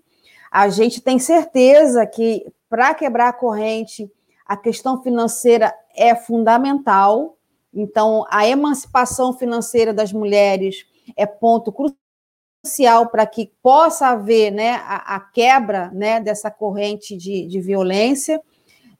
A 0.50 0.70
gente 0.70 1.02
tem 1.02 1.18
certeza 1.18 2.06
que 2.06 2.46
para 2.70 2.94
quebrar 2.94 3.28
a 3.28 3.32
corrente, 3.32 4.10
a 4.46 4.56
questão 4.56 5.02
financeira 5.02 5.74
é 5.94 6.14
fundamental. 6.14 7.36
Então, 7.74 8.24
a 8.30 8.46
emancipação 8.46 9.32
financeira 9.32 9.92
das 9.92 10.12
mulheres 10.12 10.86
é 11.16 11.26
ponto 11.26 11.72
crucial 11.72 13.08
para 13.08 13.26
que 13.26 13.52
possa 13.60 14.08
haver 14.08 14.52
né, 14.52 14.74
a, 14.84 15.16
a 15.16 15.20
quebra 15.20 15.90
né, 15.92 16.20
dessa 16.20 16.48
corrente 16.48 17.16
de, 17.16 17.44
de 17.46 17.60
violência. 17.60 18.40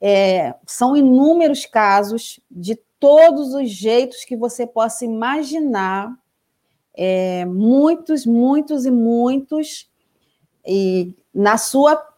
É, 0.01 0.55
são 0.67 0.97
inúmeros 0.97 1.65
casos 1.65 2.41
de 2.51 2.75
todos 2.99 3.55
os 3.55 3.71
jeitos 3.71 4.25
que 4.25 4.37
você 4.37 4.67
possa 4.67 5.05
imaginar, 5.05 6.13
é, 6.95 7.45
muitos, 7.45 8.27
muitos 8.27 8.85
e 8.85 8.91
muitos, 8.91 9.89
e 10.67 11.15
na 11.33 11.57
sua 11.57 12.10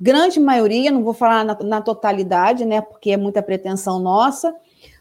grande 0.00 0.38
maioria, 0.38 0.90
não 0.90 1.02
vou 1.02 1.14
falar 1.14 1.44
na, 1.44 1.58
na 1.62 1.82
totalidade, 1.82 2.64
né, 2.64 2.80
porque 2.80 3.10
é 3.10 3.16
muita 3.16 3.42
pretensão 3.42 3.98
nossa, 3.98 4.54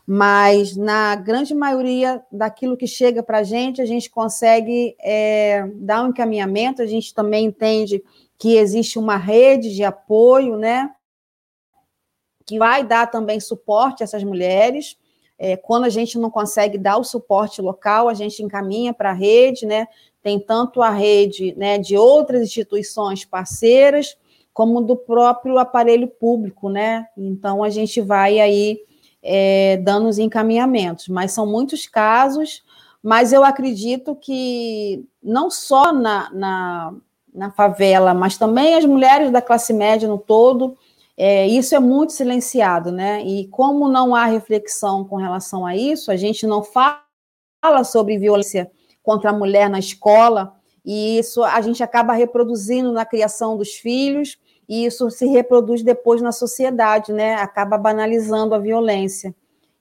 mas 0.05 0.75
na 0.75 1.15
grande 1.15 1.53
maioria 1.53 2.23
daquilo 2.31 2.77
que 2.77 2.87
chega 2.87 3.21
para 3.21 3.39
a 3.39 3.43
gente, 3.43 3.81
a 3.81 3.85
gente 3.85 4.09
consegue 4.09 4.95
é, 5.01 5.67
dar 5.75 6.03
um 6.03 6.09
encaminhamento, 6.09 6.81
a 6.81 6.85
gente 6.85 7.13
também 7.13 7.45
entende 7.45 8.03
que 8.37 8.55
existe 8.55 8.97
uma 8.97 9.17
rede 9.17 9.75
de 9.75 9.83
apoio, 9.83 10.55
né, 10.57 10.91
que 12.47 12.57
vai 12.57 12.83
dar 12.83 13.07
também 13.07 13.39
suporte 13.39 14.01
a 14.01 14.05
essas 14.05 14.23
mulheres. 14.23 14.97
É, 15.37 15.57
quando 15.57 15.83
a 15.83 15.89
gente 15.89 16.17
não 16.17 16.31
consegue 16.31 16.77
dar 16.77 16.97
o 16.97 17.03
suporte 17.03 17.61
local, 17.61 18.07
a 18.07 18.13
gente 18.13 18.41
encaminha 18.41 18.93
para 18.93 19.11
a 19.11 19.13
rede, 19.13 19.65
né? 19.65 19.85
Tem 20.23 20.39
tanto 20.39 20.81
a 20.81 20.89
rede 20.89 21.53
né, 21.55 21.77
de 21.77 21.95
outras 21.95 22.41
instituições 22.41 23.23
parceiras, 23.25 24.17
como 24.58 24.82
do 24.82 24.95
próprio 24.95 25.60
aparelho 25.60 26.08
público, 26.08 26.68
né? 26.68 27.05
Então 27.16 27.64
a 27.64 27.70
gente 27.70 28.01
vai 28.01 28.39
aí 28.39 28.80
é, 29.22 29.78
dando 29.78 30.10
os 30.10 30.18
encaminhamentos, 30.18 31.10
mas 31.10 31.32
são 31.32 31.45
muitos 31.45 31.86
casos, 31.86 32.64
mas 33.03 33.32
eu 33.32 33.43
acredito 33.43 34.16
que 34.16 35.05
não 35.22 35.51
só 35.51 35.93
na, 35.93 36.32
na, 36.34 36.91
na 37.32 37.51
favela, 37.51 38.16
mas 38.16 38.36
também 38.36 38.74
as 38.74 38.84
mulheres 38.84 39.30
da 39.30 39.43
classe 39.43 39.72
média 39.74 40.08
no 40.08 40.18
todo 40.18 40.76
é, 41.16 41.45
isso 41.45 41.76
é 41.76 41.80
muito 41.80 42.14
silenciado, 42.14 42.91
né? 42.91 43.24
E 43.24 43.47
como 43.49 43.88
não 43.88 44.16
há 44.16 44.26
reflexão 44.26 45.05
com 45.05 45.18
relação 45.18 45.68
a 45.68 45.76
isso, 45.76 46.10
a 46.10 46.16
gente 46.16 46.47
não 46.47 46.64
fala 46.64 47.84
sobre 47.86 48.18
violência 48.18 48.72
contra 49.03 49.30
a 49.30 49.34
mulher 49.34 49.70
na 49.70 49.78
escola, 49.78 50.55
e 50.84 51.20
isso 51.20 51.43
a 51.43 51.62
gente 51.62 51.84
acaba 51.84 52.14
reproduzindo 52.14 52.91
na 52.91 53.05
criação 53.05 53.55
dos 53.55 53.74
filhos, 53.74 54.39
e 54.68 54.86
isso 54.86 55.09
se 55.09 55.26
reproduz 55.28 55.82
depois 55.82 56.22
na 56.22 56.32
sociedade, 56.32 57.13
né? 57.13 57.36
Acaba 57.36 57.78
banalizando 57.78 58.53
a 58.53 58.59
violência. 58.59 59.34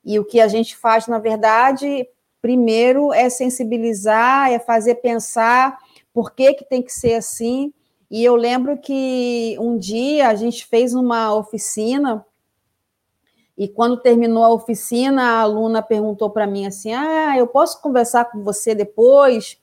E 0.03 0.17
o 0.19 0.25
que 0.25 0.39
a 0.39 0.47
gente 0.47 0.75
faz, 0.77 1.07
na 1.07 1.19
verdade, 1.19 2.07
primeiro 2.41 3.11
é 3.11 3.29
sensibilizar, 3.29 4.51
é 4.51 4.59
fazer 4.59 4.95
pensar 4.95 5.77
por 6.13 6.33
que, 6.33 6.53
que 6.53 6.65
tem 6.65 6.81
que 6.81 6.93
ser 6.93 7.15
assim, 7.15 7.73
e 8.09 8.23
eu 8.23 8.35
lembro 8.35 8.77
que 8.77 9.57
um 9.59 9.77
dia 9.77 10.29
a 10.29 10.35
gente 10.35 10.65
fez 10.65 10.93
uma 10.93 11.33
oficina 11.35 12.25
e 13.57 13.67
quando 13.67 13.97
terminou 13.97 14.43
a 14.43 14.53
oficina, 14.53 15.23
a 15.23 15.41
aluna 15.41 15.81
perguntou 15.81 16.29
para 16.29 16.47
mim 16.47 16.65
assim: 16.65 16.93
"Ah, 16.93 17.35
eu 17.37 17.47
posso 17.47 17.81
conversar 17.81 18.25
com 18.25 18.43
você 18.43 18.73
depois?" 18.73 19.59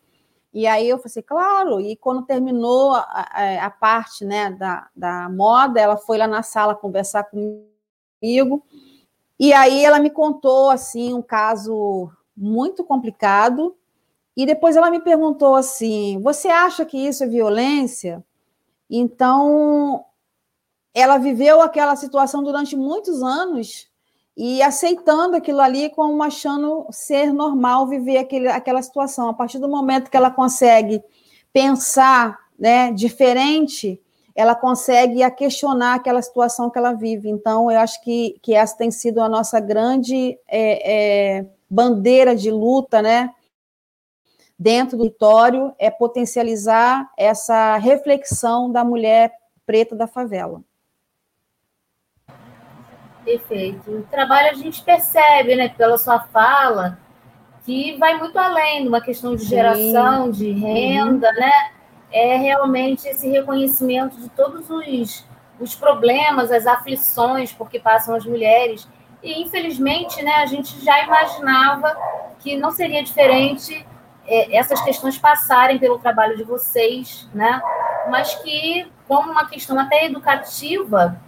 E 0.54 0.68
aí 0.68 0.88
eu 0.88 0.98
falei, 0.98 1.10
assim, 1.10 1.22
claro. 1.22 1.80
E 1.80 1.96
quando 1.96 2.22
terminou 2.22 2.94
a, 2.94 3.00
a, 3.00 3.66
a, 3.66 3.70
parte 3.70 4.24
né, 4.24 4.52
da, 4.52 4.88
da 4.94 5.28
moda, 5.28 5.80
ela 5.80 5.96
foi 5.96 6.16
lá 6.16 6.28
na 6.28 6.44
sala 6.44 6.76
conversar 6.76 7.24
comigo. 7.24 8.64
E 9.36 9.52
aí 9.52 9.84
ela 9.84 9.98
me 9.98 10.10
contou 10.10 10.70
assim 10.70 11.12
um 11.12 11.20
caso 11.20 12.08
muito 12.36 12.84
complicado. 12.84 13.76
E 14.36 14.46
depois 14.46 14.76
ela 14.76 14.92
me 14.92 15.00
perguntou 15.00 15.56
assim: 15.56 16.20
você 16.22 16.46
acha 16.46 16.84
que 16.86 16.98
isso 16.98 17.24
é 17.24 17.26
violência? 17.26 18.24
Então, 18.88 20.04
ela 20.94 21.18
viveu 21.18 21.62
aquela 21.62 21.96
situação 21.96 22.44
durante 22.44 22.76
muitos 22.76 23.24
anos 23.24 23.88
e 24.36 24.62
aceitando 24.62 25.36
aquilo 25.36 25.60
ali 25.60 25.90
como 25.90 26.22
achando 26.22 26.86
ser 26.90 27.32
normal 27.32 27.86
viver 27.86 28.18
aquele, 28.18 28.48
aquela 28.48 28.82
situação. 28.82 29.28
A 29.28 29.34
partir 29.34 29.58
do 29.58 29.68
momento 29.68 30.10
que 30.10 30.16
ela 30.16 30.30
consegue 30.30 31.02
pensar 31.52 32.38
né, 32.58 32.90
diferente, 32.92 34.00
ela 34.34 34.54
consegue 34.54 35.22
a 35.22 35.30
questionar 35.30 35.94
aquela 35.94 36.20
situação 36.20 36.68
que 36.68 36.78
ela 36.78 36.92
vive. 36.92 37.30
Então, 37.30 37.70
eu 37.70 37.78
acho 37.78 38.02
que, 38.02 38.36
que 38.42 38.54
essa 38.54 38.76
tem 38.76 38.90
sido 38.90 39.20
a 39.20 39.28
nossa 39.28 39.60
grande 39.60 40.36
é, 40.48 41.38
é, 41.38 41.46
bandeira 41.70 42.34
de 42.34 42.50
luta, 42.50 43.00
né? 43.00 43.30
dentro 44.58 44.96
do 44.96 45.04
território 45.04 45.74
é 45.78 45.90
potencializar 45.90 47.10
essa 47.16 47.76
reflexão 47.76 48.70
da 48.70 48.84
mulher 48.84 49.32
preta 49.66 49.94
da 49.94 50.06
favela. 50.06 50.62
Perfeito. 53.24 53.90
O 53.90 54.02
trabalho 54.02 54.50
a 54.50 54.54
gente 54.54 54.82
percebe, 54.82 55.56
né, 55.56 55.68
pela 55.68 55.96
sua 55.96 56.20
fala, 56.20 56.98
que 57.64 57.96
vai 57.96 58.18
muito 58.18 58.38
além 58.38 58.82
de 58.82 58.88
uma 58.88 59.00
questão 59.00 59.34
de 59.34 59.44
geração, 59.44 60.26
Sim. 60.26 60.30
de 60.32 60.52
renda, 60.52 61.28
uhum. 61.28 61.40
né? 61.40 61.70
É 62.12 62.36
realmente 62.36 63.08
esse 63.08 63.28
reconhecimento 63.28 64.20
de 64.20 64.28
todos 64.28 64.68
os, 64.70 65.24
os 65.58 65.74
problemas, 65.74 66.52
as 66.52 66.66
aflições 66.66 67.52
por 67.52 67.68
que 67.68 67.80
passam 67.80 68.14
as 68.14 68.24
mulheres. 68.24 68.86
E, 69.22 69.42
infelizmente, 69.42 70.22
né, 70.22 70.34
a 70.34 70.46
gente 70.46 70.84
já 70.84 71.02
imaginava 71.02 71.96
que 72.38 72.56
não 72.56 72.70
seria 72.70 73.02
diferente 73.02 73.84
é, 74.26 74.56
essas 74.56 74.80
questões 74.82 75.18
passarem 75.18 75.78
pelo 75.78 75.98
trabalho 75.98 76.36
de 76.36 76.44
vocês, 76.44 77.28
né? 77.34 77.60
Mas 78.10 78.34
que, 78.36 78.86
como 79.08 79.32
uma 79.32 79.48
questão 79.48 79.78
até 79.78 80.04
educativa, 80.04 81.18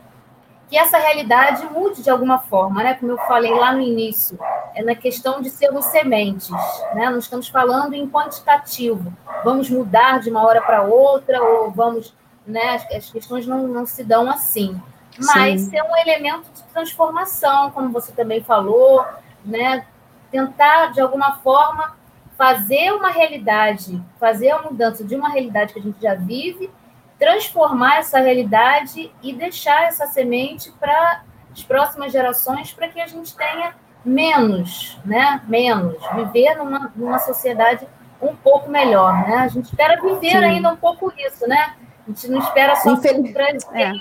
que 0.68 0.76
essa 0.76 0.98
realidade 0.98 1.64
mude 1.66 2.02
de 2.02 2.10
alguma 2.10 2.38
forma, 2.38 2.82
né? 2.82 2.94
Como 2.94 3.12
eu 3.12 3.18
falei 3.18 3.54
lá 3.54 3.72
no 3.72 3.80
início, 3.80 4.38
é 4.74 4.82
na 4.82 4.94
questão 4.94 5.40
de 5.40 5.48
sermos 5.48 5.84
sementes, 5.86 6.50
né? 6.94 7.08
Não 7.08 7.18
estamos 7.18 7.48
falando 7.48 7.94
em 7.94 8.08
quantitativo, 8.08 9.12
vamos 9.44 9.70
mudar 9.70 10.20
de 10.20 10.28
uma 10.28 10.44
hora 10.44 10.60
para 10.60 10.82
outra 10.82 11.42
ou 11.42 11.70
vamos, 11.70 12.12
né? 12.46 12.80
As, 12.94 13.10
questões 13.10 13.46
não, 13.46 13.68
não 13.68 13.86
se 13.86 14.02
dão 14.02 14.28
assim, 14.28 14.80
mas 15.18 15.62
Sim. 15.62 15.70
ser 15.70 15.82
um 15.82 15.96
elemento 15.96 16.50
de 16.52 16.62
transformação, 16.64 17.70
como 17.70 17.90
você 17.90 18.12
também 18.12 18.42
falou, 18.42 19.04
né? 19.44 19.86
Tentar 20.32 20.92
de 20.92 21.00
alguma 21.00 21.36
forma 21.36 21.94
fazer 22.36 22.92
uma 22.92 23.08
realidade, 23.08 24.02
fazer 24.18 24.50
a 24.50 24.62
mudança 24.62 25.04
de 25.04 25.14
uma 25.14 25.28
realidade 25.28 25.72
que 25.72 25.78
a 25.78 25.82
gente 25.82 26.02
já 26.02 26.14
vive 26.14 26.70
transformar 27.18 27.98
essa 27.98 28.18
realidade 28.20 29.12
e 29.22 29.32
deixar 29.32 29.84
essa 29.84 30.06
semente 30.06 30.70
para 30.72 31.22
as 31.52 31.62
próximas 31.62 32.12
gerações, 32.12 32.72
para 32.72 32.88
que 32.88 33.00
a 33.00 33.06
gente 33.06 33.34
tenha 33.34 33.74
menos, 34.04 34.98
né? 35.04 35.42
Menos, 35.48 35.96
viver 36.14 36.54
numa, 36.56 36.92
numa 36.94 37.18
sociedade 37.18 37.86
um 38.20 38.34
pouco 38.36 38.70
melhor, 38.70 39.26
né? 39.26 39.36
A 39.36 39.48
gente 39.48 39.66
espera 39.66 40.00
viver 40.00 40.30
Sim. 40.30 40.44
ainda 40.44 40.70
um 40.70 40.76
pouco 40.76 41.12
isso, 41.18 41.46
né? 41.48 41.74
A 42.06 42.10
gente 42.10 42.28
não 42.28 42.38
espera 42.38 42.76
só 42.76 42.92
Infeliz... 42.92 43.32
Brasil, 43.32 43.70
é. 43.74 43.92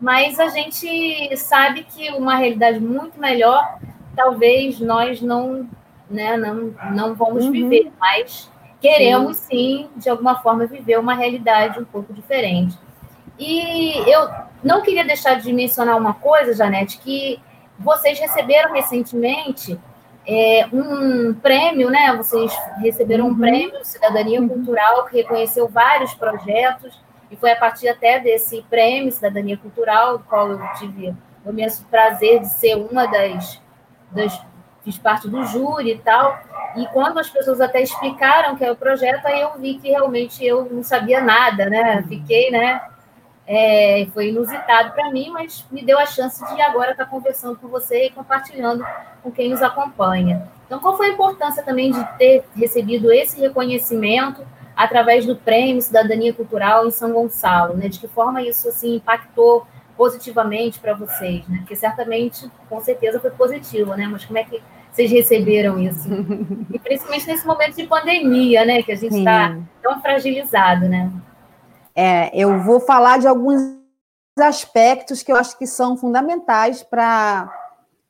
mas 0.00 0.38
a 0.38 0.48
gente 0.48 1.36
sabe 1.36 1.84
que 1.84 2.10
uma 2.10 2.36
realidade 2.36 2.78
muito 2.78 3.18
melhor, 3.18 3.78
talvez 4.14 4.78
nós 4.78 5.20
não, 5.20 5.68
né, 6.08 6.36
não, 6.36 6.74
não 6.92 7.14
vamos 7.14 7.46
uhum. 7.46 7.52
viver, 7.52 7.92
mas 7.98 8.50
queremos 8.82 9.36
sim. 9.36 9.88
de 9.96 10.10
alguma 10.10 10.42
forma, 10.42 10.66
viver 10.66 10.98
uma 10.98 11.14
realidade 11.14 11.78
um 11.78 11.84
pouco 11.84 12.12
diferente. 12.12 12.76
E 13.38 13.96
eu 14.10 14.28
não 14.62 14.82
queria 14.82 15.04
deixar 15.04 15.40
de 15.40 15.52
mencionar 15.52 15.96
uma 15.96 16.12
coisa, 16.12 16.52
Janete, 16.52 16.98
que 16.98 17.40
vocês 17.78 18.18
receberam 18.18 18.74
recentemente 18.74 19.78
é, 20.26 20.66
um 20.72 21.32
prêmio, 21.34 21.90
né? 21.90 22.14
Vocês 22.16 22.52
receberam 22.78 23.26
uhum. 23.26 23.32
um 23.32 23.38
prêmio 23.38 23.84
Cidadania 23.84 24.40
uhum. 24.40 24.48
Cultural 24.48 25.06
que 25.06 25.16
reconheceu 25.16 25.68
vários 25.68 26.12
projetos 26.14 27.00
e 27.30 27.36
foi 27.36 27.52
a 27.52 27.56
partir 27.56 27.88
até 27.88 28.18
desse 28.18 28.62
prêmio 28.68 29.10
Cidadania 29.10 29.56
Cultural, 29.56 30.18
do 30.18 30.24
qual 30.24 30.50
eu 30.50 30.60
tive 30.78 31.14
o 31.44 31.50
imenso 31.50 31.84
prazer 31.90 32.40
de 32.40 32.48
ser 32.48 32.76
uma 32.76 33.06
das, 33.06 33.60
das 34.10 34.40
fiz 34.84 34.98
parte 34.98 35.28
do 35.28 35.44
júri 35.46 35.92
e 35.92 35.98
tal. 35.98 36.38
E 36.76 36.86
quando 36.86 37.18
as 37.18 37.28
pessoas 37.28 37.60
até 37.60 37.82
explicaram 37.82 38.56
que 38.56 38.64
é 38.64 38.70
o 38.70 38.76
projeto, 38.76 39.26
aí 39.26 39.40
eu 39.40 39.52
vi 39.58 39.74
que 39.74 39.90
realmente 39.90 40.44
eu 40.44 40.68
não 40.70 40.82
sabia 40.82 41.20
nada, 41.20 41.66
né? 41.66 42.02
Fiquei, 42.08 42.50
né? 42.50 42.80
É, 43.46 44.06
foi 44.14 44.28
inusitado 44.28 44.92
para 44.92 45.10
mim, 45.10 45.30
mas 45.30 45.66
me 45.70 45.84
deu 45.84 45.98
a 45.98 46.06
chance 46.06 46.42
de 46.54 46.62
agora 46.62 46.92
estar 46.92 47.06
conversando 47.06 47.56
com 47.56 47.68
você 47.68 48.06
e 48.06 48.10
compartilhando 48.10 48.84
com 49.22 49.30
quem 49.30 49.50
nos 49.50 49.62
acompanha. 49.62 50.48
Então, 50.66 50.78
qual 50.78 50.96
foi 50.96 51.08
a 51.08 51.12
importância 51.12 51.62
também 51.62 51.92
de 51.92 52.02
ter 52.16 52.44
recebido 52.56 53.12
esse 53.12 53.38
reconhecimento 53.40 54.46
através 54.74 55.26
do 55.26 55.36
Prêmio 55.36 55.82
Cidadania 55.82 56.32
Cultural 56.32 56.86
em 56.86 56.90
São 56.90 57.12
Gonçalo? 57.12 57.76
Né? 57.76 57.88
De 57.88 57.98
que 57.98 58.08
forma 58.08 58.40
isso 58.40 58.68
assim 58.68 58.96
impactou 58.96 59.66
positivamente 59.96 60.78
para 60.80 60.94
vocês? 60.94 61.46
Né? 61.48 61.58
Porque 61.58 61.76
certamente, 61.76 62.50
com 62.68 62.80
certeza, 62.80 63.20
foi 63.20 63.30
positivo, 63.30 63.94
né? 63.94 64.06
Mas 64.06 64.24
como 64.24 64.38
é 64.38 64.44
que 64.44 64.62
vocês 64.90 65.10
receberam 65.10 65.78
isso? 65.78 66.08
E 66.72 66.78
principalmente 66.78 67.26
nesse 67.26 67.46
momento 67.46 67.76
de 67.76 67.86
pandemia, 67.86 68.64
né? 68.64 68.82
Que 68.82 68.92
a 68.92 68.96
gente 68.96 69.18
está 69.18 69.58
tão 69.82 70.00
fragilizado, 70.00 70.88
né? 70.88 71.10
É, 71.94 72.30
eu 72.36 72.60
vou 72.60 72.80
falar 72.80 73.18
de 73.18 73.26
alguns 73.26 73.60
aspectos 74.38 75.22
que 75.22 75.30
eu 75.30 75.36
acho 75.36 75.58
que 75.58 75.66
são 75.66 75.96
fundamentais 75.96 76.82
para 76.82 77.58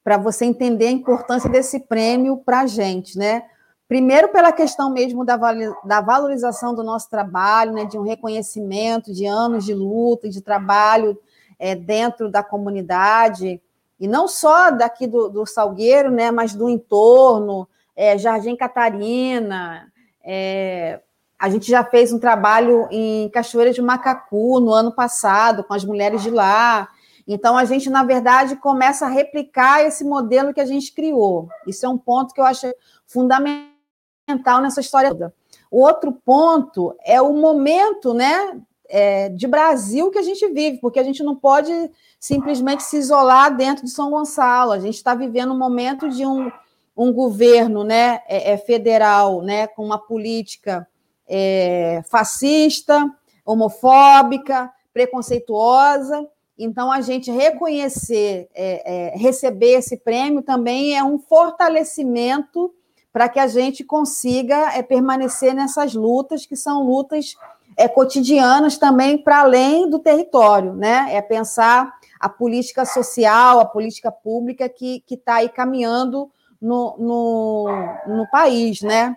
para 0.05 0.16
você 0.16 0.45
entender 0.45 0.89
a 0.89 0.91
importância 0.91 1.49
desse 1.49 1.78
prêmio 1.78 2.39
para 2.39 2.62
a 2.62 2.66
gente, 2.66 3.16
né? 3.16 3.45
Primeiro, 3.87 4.30
pela 4.30 4.51
questão 4.51 4.93
mesmo 4.93 5.24
da, 5.24 5.37
da 5.85 6.01
valorização 6.01 6.74
do 6.74 6.83
nosso 6.83 7.09
trabalho, 7.09 7.72
né? 7.72 7.85
De 7.85 7.97
um 7.97 8.03
reconhecimento 8.03 9.12
de 9.12 9.26
anos 9.26 9.64
de 9.64 9.72
luta, 9.72 10.28
de 10.28 10.41
trabalho 10.41 11.16
é, 11.63 11.77
dentro 11.77 12.29
da 12.29 12.43
comunidade, 12.43 13.63
e 14.01 14.09
não 14.09 14.27
só 14.27 14.73
daqui 14.73 15.07
do, 15.07 15.29
do 15.29 15.47
Salgueiro, 15.47 16.11
né, 16.11 16.33
mas 16.33 16.57
do 16.57 16.69
entorno, 16.69 17.69
é, 17.95 18.19
Jardim 18.19 18.57
Catarina. 18.57 19.87
É, 20.25 21.01
a 21.39 21.49
gente 21.49 21.71
já 21.71 21.85
fez 21.85 22.13
um 22.13 22.19
trabalho 22.19 22.89
em 22.91 23.29
Cachoeira 23.29 23.73
de 23.73 23.81
Macacu 23.81 24.59
no 24.59 24.73
ano 24.73 24.91
passado, 24.91 25.63
com 25.63 25.73
as 25.73 25.85
mulheres 25.85 26.21
de 26.21 26.31
lá. 26.33 26.89
Então, 27.29 27.57
a 27.57 27.65
gente, 27.65 27.89
na 27.89 28.03
verdade, 28.03 28.57
começa 28.57 29.07
a 29.07 29.09
replicar 29.09 29.85
esse 29.85 30.03
modelo 30.03 30.53
que 30.53 30.61
a 30.61 30.67
gente 30.67 30.93
criou. 30.93 31.49
Isso 31.65 31.87
é 31.87 31.89
um 31.89 31.97
ponto 31.97 32.35
que 32.35 32.41
eu 32.41 32.45
acho 32.45 32.67
fundamental 33.07 34.61
nessa 34.61 34.81
história 34.81 35.11
toda. 35.11 35.33
O 35.71 35.81
outro 35.81 36.11
ponto 36.25 36.93
é 37.05 37.23
o 37.23 37.33
momento 37.33 38.13
né, 38.13 38.61
é, 38.93 39.30
de 39.30 39.47
Brasil 39.47 40.11
que 40.11 40.18
a 40.18 40.22
gente 40.22 40.47
vive, 40.49 40.76
porque 40.76 41.01
a 41.01 41.03
gente 41.03 41.22
não 41.22 41.34
pode 41.34 41.72
simplesmente 42.20 42.82
se 42.82 42.99
isolar 42.99 43.57
dentro 43.57 43.86
de 43.86 43.90
São 43.90 44.11
Gonçalo. 44.11 44.70
A 44.70 44.78
gente 44.78 44.97
está 44.97 45.14
vivendo 45.14 45.55
um 45.55 45.59
momento 45.59 46.11
de 46.11 46.26
um, 46.26 46.53
um 46.95 47.11
governo 47.11 47.84
né, 47.84 48.20
é, 48.28 48.53
é, 48.53 48.59
federal 48.59 49.40
né, 49.40 49.66
com 49.66 49.82
uma 49.82 49.99
política 49.99 50.86
é, 51.26 52.03
fascista, 52.11 53.11
homofóbica, 53.47 54.70
preconceituosa. 54.93 56.28
Então, 56.59 56.93
a 56.93 57.01
gente 57.01 57.30
reconhecer, 57.30 58.51
é, 58.55 59.14
é, 59.14 59.16
receber 59.16 59.78
esse 59.78 59.97
prêmio 59.97 60.43
também 60.43 60.95
é 60.95 61.03
um 61.03 61.18
fortalecimento 61.18 62.74
para 63.11 63.26
que 63.26 63.40
a 63.40 63.47
gente 63.47 63.84
consiga 63.84 64.76
é, 64.76 64.82
permanecer 64.82 65.55
nessas 65.55 65.95
lutas, 65.95 66.45
que 66.45 66.57
são 66.57 66.86
lutas 66.86 67.36
é, 67.77 67.89
cotidianas 67.89 68.77
também 68.79 69.18
para 69.18 69.41
além 69.41 69.89
do 69.89 69.99
território, 69.99 70.75
né? 70.75 71.09
É 71.11 71.23
pensar 71.23 71.93
a 72.18 72.29
política 72.29 72.85
social, 72.85 73.61
a 73.61 73.64
política 73.64 74.12
pública 74.12 74.68
que 74.68 75.03
está 75.11 75.37
aí 75.37 75.49
caminhando 75.49 76.31
no, 76.61 76.97
no, 76.99 77.66
no 78.07 78.31
país, 78.31 78.81
né? 78.83 79.16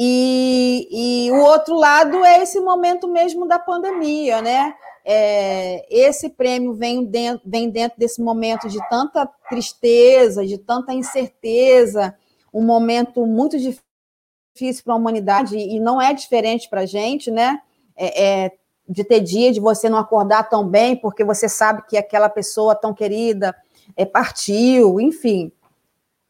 E, 0.00 0.88
e, 1.26 1.30
o 1.32 1.40
outro 1.40 1.74
lado 1.74 2.24
é 2.24 2.40
esse 2.40 2.60
momento 2.60 3.08
mesmo 3.08 3.46
da 3.46 3.58
pandemia, 3.58 4.40
né? 4.40 4.74
É, 5.04 5.86
esse 5.90 6.30
prêmio 6.30 6.72
vem 6.72 7.04
dentro, 7.04 7.42
vem 7.44 7.68
dentro 7.68 7.98
desse 7.98 8.22
momento 8.22 8.68
de 8.68 8.78
tanta 8.88 9.26
tristeza, 9.48 10.46
de 10.46 10.56
tanta 10.56 10.94
incerteza, 10.94 12.14
um 12.54 12.62
momento 12.62 13.26
muito 13.26 13.58
difícil 13.58 14.84
para 14.84 14.94
a 14.94 14.96
humanidade, 14.96 15.56
e 15.56 15.80
não 15.80 16.00
é 16.00 16.14
diferente 16.14 16.68
para 16.70 16.82
a 16.82 16.86
gente, 16.86 17.30
né? 17.30 17.60
É, 17.98 18.44
é, 18.44 18.52
de 18.88 19.04
ter 19.04 19.20
dia 19.20 19.52
de 19.52 19.60
você 19.60 19.88
não 19.88 19.98
acordar 19.98 20.48
tão 20.48 20.66
bem, 20.66 20.96
porque 20.96 21.24
você 21.24 21.48
sabe 21.48 21.82
que 21.86 21.96
aquela 21.96 22.28
pessoa 22.28 22.74
tão 22.74 22.94
querida 22.94 23.54
é, 23.96 24.06
partiu, 24.06 25.00
enfim. 25.00 25.52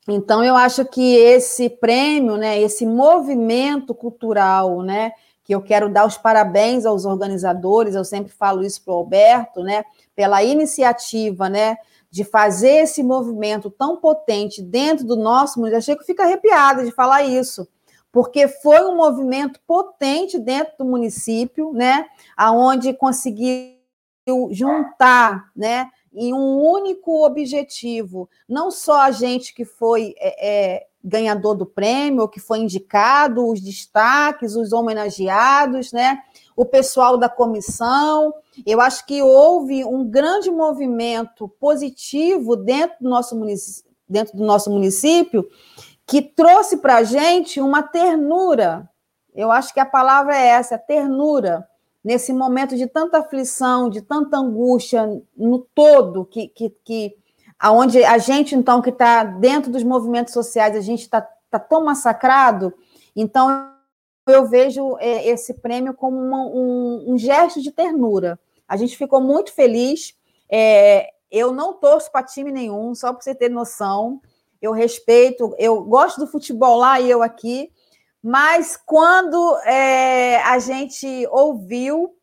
Então, 0.08 0.42
eu 0.42 0.56
acho 0.56 0.86
que 0.86 1.16
esse 1.16 1.68
prêmio, 1.68 2.36
né, 2.38 2.58
esse 2.58 2.86
movimento 2.86 3.94
cultural, 3.94 4.82
né, 4.82 5.12
que 5.44 5.54
eu 5.54 5.60
quero 5.60 5.88
dar 5.88 6.06
os 6.06 6.16
parabéns 6.16 6.86
aos 6.86 7.04
organizadores, 7.04 7.94
eu 7.94 8.04
sempre 8.04 8.32
falo 8.32 8.62
isso 8.62 8.82
para 8.82 8.94
o 8.94 8.96
Alberto, 8.96 9.62
né, 9.62 9.84
pela 10.16 10.42
iniciativa, 10.42 11.48
né, 11.48 11.76
de 12.10 12.24
fazer 12.24 12.82
esse 12.84 13.02
movimento 13.02 13.70
tão 13.70 13.98
potente 13.98 14.62
dentro 14.62 15.06
do 15.06 15.14
nosso 15.14 15.60
mundo. 15.60 15.72
Eu 15.72 15.78
achei 15.78 15.94
que 15.94 16.04
fica 16.04 16.24
arrepiada 16.24 16.84
de 16.84 16.90
falar 16.90 17.22
isso, 17.22 17.68
porque 18.12 18.48
foi 18.48 18.80
um 18.84 18.96
movimento 18.96 19.60
potente 19.66 20.38
dentro 20.38 20.74
do 20.78 20.84
município, 20.84 21.72
né, 21.72 22.06
aonde 22.36 22.92
conseguiu 22.94 23.78
juntar, 24.50 25.50
né, 25.56 25.88
em 26.12 26.32
um 26.32 26.60
único 26.60 27.24
objetivo, 27.24 28.28
não 28.48 28.70
só 28.70 29.00
a 29.02 29.10
gente 29.10 29.54
que 29.54 29.64
foi 29.64 30.14
é, 30.18 30.48
é, 30.48 30.86
ganhador 31.02 31.54
do 31.54 31.64
prêmio, 31.64 32.28
que 32.28 32.40
foi 32.40 32.58
indicado, 32.58 33.46
os 33.46 33.60
destaques, 33.60 34.56
os 34.56 34.72
homenageados, 34.72 35.92
né, 35.92 36.18
o 36.56 36.64
pessoal 36.64 37.16
da 37.16 37.28
comissão. 37.28 38.34
Eu 38.66 38.80
acho 38.80 39.06
que 39.06 39.22
houve 39.22 39.84
um 39.84 40.04
grande 40.04 40.50
movimento 40.50 41.48
positivo 41.60 42.56
dentro 42.56 42.96
do 43.00 43.08
nosso 43.08 43.36
município, 43.36 43.88
dentro 44.08 44.36
do 44.36 44.44
nosso 44.44 44.70
município 44.70 45.46
que 46.08 46.22
trouxe 46.22 46.78
para 46.78 46.96
a 46.96 47.02
gente 47.02 47.60
uma 47.60 47.82
ternura. 47.82 48.88
Eu 49.34 49.52
acho 49.52 49.74
que 49.74 49.78
a 49.78 49.84
palavra 49.84 50.34
é 50.34 50.46
essa, 50.46 50.78
ternura, 50.78 51.68
nesse 52.02 52.32
momento 52.32 52.74
de 52.76 52.86
tanta 52.86 53.18
aflição, 53.18 53.90
de 53.90 54.00
tanta 54.00 54.38
angústia 54.38 55.06
no 55.36 55.58
todo, 55.74 56.24
que, 56.24 56.48
que, 56.48 56.70
que 56.82 57.14
aonde 57.58 58.02
a 58.02 58.16
gente, 58.16 58.56
então, 58.56 58.80
que 58.80 58.88
está 58.88 59.22
dentro 59.22 59.70
dos 59.70 59.84
movimentos 59.84 60.32
sociais, 60.32 60.74
a 60.74 60.80
gente 60.80 61.02
está 61.02 61.20
tá 61.50 61.58
tão 61.58 61.84
massacrado, 61.84 62.72
então 63.14 63.70
eu 64.26 64.46
vejo 64.46 64.96
é, 65.00 65.28
esse 65.28 65.54
prêmio 65.54 65.92
como 65.92 66.18
uma, 66.18 66.46
um, 66.46 67.12
um, 67.12 67.18
gesto 67.18 67.60
de 67.60 67.70
ternura. 67.70 68.38
A 68.66 68.76
gente 68.76 68.96
ficou 68.96 69.20
muito 69.20 69.52
feliz. 69.52 70.14
É, 70.50 71.10
eu 71.30 71.52
não 71.52 71.74
torço 71.74 72.10
para 72.10 72.26
time 72.26 72.50
nenhum, 72.50 72.94
só 72.94 73.12
para 73.12 73.22
você 73.22 73.34
ter 73.34 73.50
noção. 73.50 74.20
Eu 74.60 74.72
respeito, 74.72 75.54
eu 75.58 75.82
gosto 75.82 76.18
do 76.18 76.26
futebol 76.26 76.78
lá 76.78 77.00
e 77.00 77.10
eu 77.10 77.22
aqui, 77.22 77.70
mas 78.22 78.76
quando 78.76 79.56
é, 79.58 80.42
a 80.42 80.58
gente 80.58 81.26
ouviu, 81.30 82.14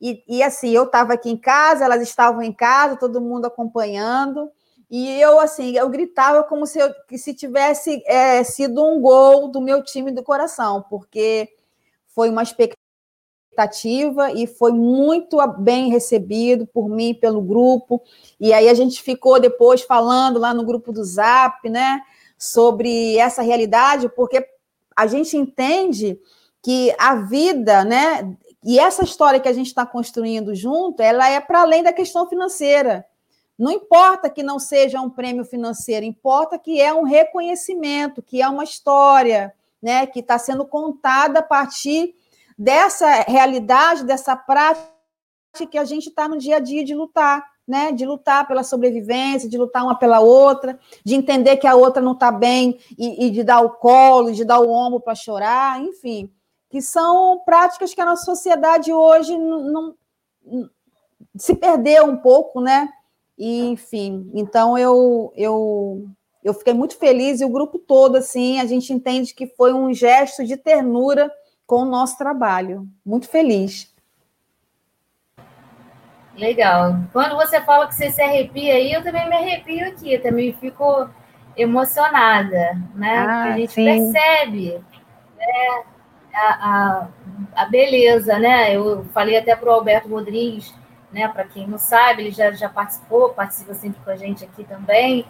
e, 0.00 0.22
e 0.28 0.42
assim, 0.42 0.70
eu 0.70 0.84
estava 0.84 1.14
aqui 1.14 1.30
em 1.30 1.36
casa, 1.36 1.84
elas 1.84 2.02
estavam 2.02 2.42
em 2.42 2.52
casa, 2.52 2.96
todo 2.96 3.20
mundo 3.20 3.46
acompanhando, 3.46 4.50
e 4.90 5.20
eu, 5.20 5.40
assim, 5.40 5.76
eu 5.76 5.88
gritava 5.88 6.44
como 6.44 6.66
se, 6.66 6.78
eu, 6.78 6.92
se 7.16 7.32
tivesse 7.34 8.02
é, 8.06 8.44
sido 8.44 8.84
um 8.84 9.00
gol 9.00 9.48
do 9.48 9.60
meu 9.60 9.82
time 9.82 10.10
do 10.10 10.22
coração, 10.22 10.84
porque 10.88 11.48
foi 12.08 12.28
uma 12.28 12.42
expectativa 12.42 12.81
e 14.34 14.46
foi 14.46 14.72
muito 14.72 15.36
bem 15.58 15.90
recebido 15.90 16.66
por 16.66 16.88
mim, 16.88 17.14
pelo 17.14 17.40
grupo. 17.40 18.02
E 18.40 18.52
aí 18.52 18.68
a 18.68 18.74
gente 18.74 19.02
ficou 19.02 19.38
depois 19.38 19.82
falando 19.82 20.38
lá 20.38 20.54
no 20.54 20.64
grupo 20.64 20.92
do 20.92 21.04
Zap, 21.04 21.68
né, 21.68 22.00
sobre 22.38 23.16
essa 23.18 23.42
realidade, 23.42 24.08
porque 24.08 24.46
a 24.96 25.06
gente 25.06 25.36
entende 25.36 26.18
que 26.62 26.94
a 26.98 27.16
vida, 27.16 27.84
né, 27.84 28.34
e 28.64 28.78
essa 28.78 29.04
história 29.04 29.40
que 29.40 29.48
a 29.48 29.52
gente 29.52 29.66
está 29.66 29.84
construindo 29.84 30.54
junto, 30.54 31.02
ela 31.02 31.28
é 31.28 31.40
para 31.40 31.62
além 31.62 31.82
da 31.82 31.92
questão 31.92 32.28
financeira. 32.28 33.04
Não 33.58 33.70
importa 33.70 34.30
que 34.30 34.42
não 34.42 34.58
seja 34.58 35.00
um 35.00 35.10
prêmio 35.10 35.44
financeiro, 35.44 36.06
importa 36.06 36.58
que 36.58 36.80
é 36.80 36.92
um 36.92 37.02
reconhecimento, 37.02 38.22
que 38.22 38.40
é 38.40 38.48
uma 38.48 38.64
história, 38.64 39.52
né, 39.80 40.06
que 40.06 40.20
está 40.20 40.38
sendo 40.38 40.64
contada 40.64 41.40
a 41.40 41.42
partir 41.42 42.14
dessa 42.62 43.24
realidade, 43.26 44.04
dessa 44.04 44.36
prática 44.36 44.86
que 45.68 45.76
a 45.76 45.84
gente 45.84 46.10
está 46.10 46.28
no 46.28 46.38
dia 46.38 46.56
a 46.56 46.60
dia 46.60 46.84
de 46.84 46.94
lutar, 46.94 47.44
né, 47.66 47.90
de 47.90 48.06
lutar 48.06 48.46
pela 48.46 48.62
sobrevivência, 48.62 49.48
de 49.48 49.58
lutar 49.58 49.82
uma 49.82 49.98
pela 49.98 50.20
outra, 50.20 50.78
de 51.04 51.16
entender 51.16 51.56
que 51.56 51.66
a 51.66 51.74
outra 51.74 52.00
não 52.00 52.12
está 52.12 52.30
bem 52.30 52.78
e, 52.96 53.26
e, 53.26 53.30
de 53.30 53.42
dar 53.42 53.62
o 53.62 53.70
colo, 53.70 54.32
de 54.32 54.44
dar 54.44 54.60
o 54.60 54.70
ombro 54.70 55.00
para 55.00 55.16
chorar, 55.16 55.82
enfim, 55.82 56.32
que 56.70 56.80
são 56.80 57.42
práticas 57.44 57.92
que 57.92 58.00
a 58.00 58.06
nossa 58.06 58.24
sociedade 58.24 58.92
hoje 58.92 59.36
não, 59.36 59.64
não 59.64 59.94
se 61.36 61.56
perdeu 61.56 62.04
um 62.04 62.16
pouco, 62.16 62.60
né? 62.60 62.88
E, 63.36 63.66
enfim, 63.66 64.30
então 64.34 64.78
eu, 64.78 65.32
eu, 65.34 66.06
eu 66.44 66.54
fiquei 66.54 66.74
muito 66.74 66.96
feliz 66.96 67.40
e 67.40 67.44
o 67.44 67.50
grupo 67.50 67.76
todo, 67.76 68.16
assim, 68.16 68.60
a 68.60 68.66
gente 68.66 68.92
entende 68.92 69.34
que 69.34 69.48
foi 69.48 69.72
um 69.72 69.92
gesto 69.92 70.44
de 70.44 70.56
ternura 70.56 71.28
com 71.72 71.84
o 71.84 71.86
nosso 71.86 72.18
trabalho. 72.18 72.86
Muito 73.02 73.26
feliz. 73.30 73.90
Legal. 76.36 76.98
Quando 77.14 77.34
você 77.34 77.62
fala 77.62 77.86
que 77.86 77.94
você 77.94 78.10
se 78.10 78.20
arrepia 78.20 78.74
aí, 78.74 78.92
eu 78.92 79.02
também 79.02 79.26
me 79.26 79.34
arrepio 79.34 79.88
aqui, 79.88 80.18
também 80.18 80.52
fico 80.52 81.08
emocionada, 81.56 82.78
né? 82.94 83.16
Ah, 83.16 83.44
a 83.44 83.56
gente 83.56 83.72
sim. 83.72 83.86
percebe 83.86 84.84
né, 85.38 85.82
a, 86.34 86.48
a, 86.50 87.08
a, 87.56 87.64
beleza, 87.70 88.38
né? 88.38 88.76
Eu 88.76 89.06
falei 89.14 89.38
até 89.38 89.56
para 89.56 89.70
o 89.70 89.72
Alberto 89.72 90.10
Rodrigues 90.10 90.74
né? 91.10 91.26
Para 91.28 91.44
quem 91.44 91.66
não 91.66 91.78
sabe, 91.78 92.24
ele 92.24 92.32
já, 92.32 92.52
já 92.52 92.68
participou, 92.68 93.30
participa 93.30 93.72
sempre 93.72 93.98
com 94.04 94.10
a 94.10 94.16
gente 94.16 94.44
aqui 94.44 94.64
também, 94.64 95.24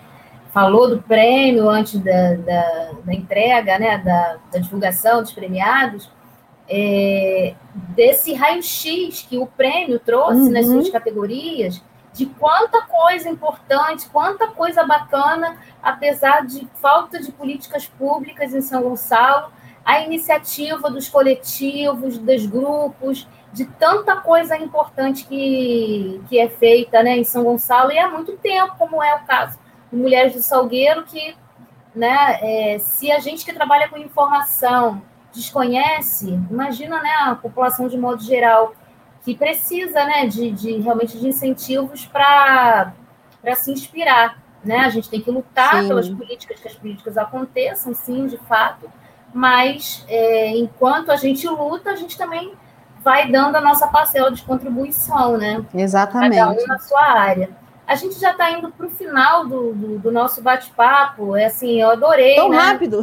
falou 0.53 0.89
do 0.89 1.01
prêmio 1.03 1.69
antes 1.69 2.01
da, 2.01 2.35
da, 2.35 2.91
da 3.05 3.15
entrega, 3.15 3.79
né? 3.79 3.99
Da, 3.99 4.39
da, 4.51 4.59
divulgação 4.59 5.23
dos 5.23 5.33
premiados, 5.33 6.11
é, 6.69 7.55
desse 7.95 8.35
raio-x 8.35 9.27
que 9.29 9.39
o 9.39 9.47
prêmio 9.47 9.99
trouxe 9.99 10.43
uhum. 10.43 10.51
nas 10.51 10.67
suas 10.67 10.91
categorias, 10.91 11.83
de 12.13 12.27
quanta 12.27 12.83
coisa 12.83 13.29
importante, 13.29 14.09
quanta 14.11 14.49
coisa 14.49 14.85
bacana, 14.85 15.57
apesar 15.83 16.47
de 16.47 16.69
falta 16.81 17.21
de 17.21 17.33
políticas 17.33 17.87
públicas 17.87 18.55
em 18.55 18.61
São 18.61 18.83
Gonçalo, 18.83 19.51
a 19.85 20.01
iniciativa 20.01 20.91
dos 20.91 21.09
coletivos, 21.09 22.19
dos 22.19 22.47
grupos, 22.47 23.27
de 23.53 23.65
tanta 23.65 24.17
coisa 24.17 24.57
importante 24.57 25.27
que, 25.27 26.21
que 26.29 26.39
é 26.39 26.49
feita 26.49 27.03
né, 27.03 27.17
em 27.19 27.25
São 27.25 27.45
Gonçalo, 27.45 27.93
e 27.93 27.99
há 27.99 28.09
muito 28.09 28.37
tempo, 28.37 28.75
como 28.79 29.03
é 29.03 29.15
o 29.17 29.25
caso 29.25 29.59
de 29.91 29.97
Mulheres 29.97 30.35
do 30.35 30.43
Salgueiro, 30.43 31.05
que 31.05 31.35
né, 31.95 32.39
é, 32.41 32.79
se 32.79 33.11
a 33.11 33.19
gente 33.19 33.45
que 33.45 33.53
trabalha 33.53 33.89
com 33.89 33.99
informação 33.99 35.03
desconhece, 35.33 36.29
imagina 36.51 37.01
né, 37.03 37.11
a 37.21 37.35
população 37.35 37.89
de 37.89 37.97
modo 37.99 38.23
geral, 38.23 38.75
que 39.25 39.37
precisa 39.37 40.05
né, 40.05 40.27
de, 40.27 40.51
de 40.51 40.81
realmente 40.81 41.19
de 41.19 41.29
incentivos 41.29 42.07
para 42.07 42.93
se 43.57 43.71
inspirar. 43.71 44.43
Né? 44.65 44.79
A 44.79 44.91
gente 44.91 45.09
tem 45.09 45.21
que 45.21 45.31
lutar 45.31 45.83
sim. 45.83 45.89
pelas 45.89 46.09
políticas, 46.09 46.61
que 46.61 46.69
as 46.69 46.75
políticas 46.75 47.17
aconteçam, 47.17 47.95
sim, 47.95 48.27
de 48.27 48.37
fato, 48.39 48.91
mas 49.33 50.05
é, 50.09 50.57
enquanto 50.57 51.11
a 51.11 51.17
gente 51.17 51.47
luta, 51.49 51.91
a 51.91 51.97
gente 51.97 52.17
também 52.19 52.55
vai 53.03 53.31
dando 53.31 53.57
a 53.57 53.61
nossa 53.61 53.89
parcela 53.89 54.31
de 54.31 54.43
contribuição, 54.43 55.37
né? 55.37 55.65
Exatamente. 55.75 56.37
Cada 56.37 56.51
um 56.53 56.67
na 56.67 56.79
sua 56.79 57.03
área. 57.03 57.51
A 57.87 57.95
gente 57.95 58.19
já 58.19 58.31
está 58.31 58.51
indo 58.51 58.71
para 58.71 58.87
o 58.87 58.91
final 58.91 59.47
do, 59.47 59.73
do, 59.75 59.99
do 59.99 60.13
nosso 60.13 60.41
bate-papo. 60.41 61.37
É 61.37 61.47
assim, 61.47 61.81
eu 61.81 61.91
adorei. 61.91 62.37
Tão 62.37 62.49
né? 62.49 62.59
rápido. 62.59 63.03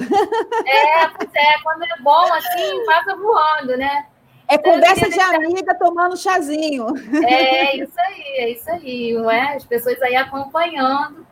É, 0.65 1.07
pois 1.07 1.29
é, 1.33 1.59
quando 1.63 1.83
é 1.83 2.01
bom, 2.01 2.33
assim, 2.33 2.85
passa 2.85 3.15
voando, 3.15 3.77
né? 3.77 4.05
É 4.47 4.55
então, 4.55 4.73
conversa 4.73 5.09
de 5.09 5.19
amiga 5.19 5.75
tomando 5.75 6.17
chazinho. 6.17 6.87
É 7.23 7.75
isso 7.75 7.99
aí, 7.99 8.23
é 8.37 8.49
isso 8.49 8.71
aí, 8.71 9.13
não 9.13 9.29
é? 9.29 9.55
As 9.55 9.63
pessoas 9.63 10.01
aí 10.01 10.15
acompanhando. 10.15 11.27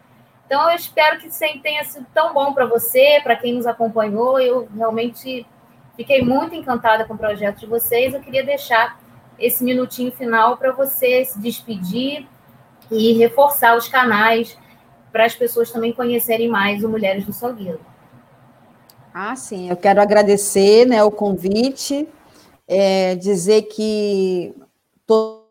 Então, 0.45 0.69
eu 0.69 0.75
espero 0.75 1.17
que 1.19 1.29
tenha 1.61 1.83
sido 1.83 2.05
tão 2.13 2.33
bom 2.33 2.53
para 2.53 2.65
você, 2.65 3.19
para 3.23 3.35
quem 3.35 3.53
nos 3.53 3.65
acompanhou. 3.65 4.39
Eu 4.39 4.67
realmente 4.75 5.45
Fiquei 5.97 6.21
muito 6.21 6.53
encantada 6.53 7.03
com 7.05 7.15
o 7.15 7.17
projeto 7.17 7.57
de 7.57 7.65
vocês. 7.65 8.13
Eu 8.13 8.21
queria 8.21 8.43
deixar 8.43 8.99
esse 9.39 9.63
minutinho 9.63 10.11
final 10.11 10.55
para 10.55 10.71
você 10.71 11.25
se 11.25 11.39
despedir 11.39 12.27
e 12.91 13.13
reforçar 13.13 13.77
os 13.77 13.87
canais 13.87 14.57
para 15.11 15.25
as 15.25 15.35
pessoas 15.35 15.71
também 15.71 15.93
conhecerem 15.93 16.47
mais 16.47 16.83
o 16.83 16.89
Mulheres 16.89 17.25
do 17.25 17.33
Salgueiro. 17.33 17.79
Ah, 19.13 19.35
sim, 19.35 19.69
eu 19.69 19.75
quero 19.75 19.99
agradecer 19.99 20.85
né, 20.85 21.03
o 21.03 21.09
convite, 21.09 22.07
é, 22.67 23.15
dizer 23.15 23.63
que 23.63 24.53
estou 25.01 25.49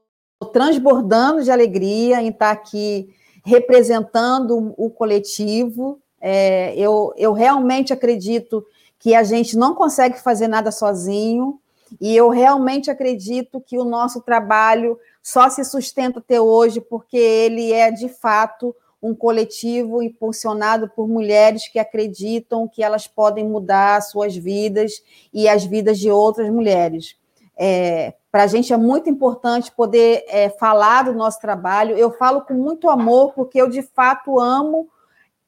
transbordando 0.52 1.42
de 1.42 1.50
alegria 1.50 2.22
em 2.22 2.28
estar 2.28 2.50
aqui 2.50 3.08
representando 3.44 4.74
o 4.76 4.90
coletivo. 4.90 6.00
É, 6.20 6.76
eu, 6.76 7.12
eu 7.16 7.32
realmente 7.32 7.92
acredito 7.92 8.64
que 8.98 9.14
a 9.14 9.22
gente 9.22 9.56
não 9.56 9.74
consegue 9.74 10.20
fazer 10.20 10.48
nada 10.48 10.70
sozinho, 10.70 11.60
e 12.00 12.14
eu 12.16 12.28
realmente 12.28 12.90
acredito 12.90 13.60
que 13.60 13.78
o 13.78 13.84
nosso 13.84 14.20
trabalho 14.20 14.98
só 15.22 15.48
se 15.48 15.64
sustenta 15.64 16.18
até 16.18 16.40
hoje 16.40 16.80
porque 16.80 17.16
ele 17.16 17.72
é, 17.72 17.90
de 17.90 18.08
fato, 18.08 18.74
um 19.02 19.14
coletivo 19.14 20.02
impulsionado 20.02 20.88
por 20.88 21.08
mulheres 21.08 21.68
que 21.68 21.78
acreditam 21.78 22.68
que 22.68 22.82
elas 22.82 23.06
podem 23.06 23.44
mudar 23.44 24.00
suas 24.02 24.36
vidas 24.36 25.02
e 25.32 25.48
as 25.48 25.64
vidas 25.64 25.98
de 25.98 26.10
outras 26.10 26.50
mulheres. 26.50 27.16
É, 27.56 28.14
Para 28.30 28.44
a 28.44 28.46
gente 28.46 28.72
é 28.72 28.76
muito 28.76 29.08
importante 29.08 29.72
poder 29.72 30.24
é, 30.28 30.50
falar 30.50 31.04
do 31.04 31.14
nosso 31.14 31.40
trabalho. 31.40 31.96
Eu 31.96 32.12
falo 32.12 32.42
com 32.42 32.54
muito 32.54 32.90
amor, 32.90 33.32
porque 33.32 33.60
eu 33.60 33.68
de 33.68 33.82
fato 33.82 34.38
amo 34.38 34.88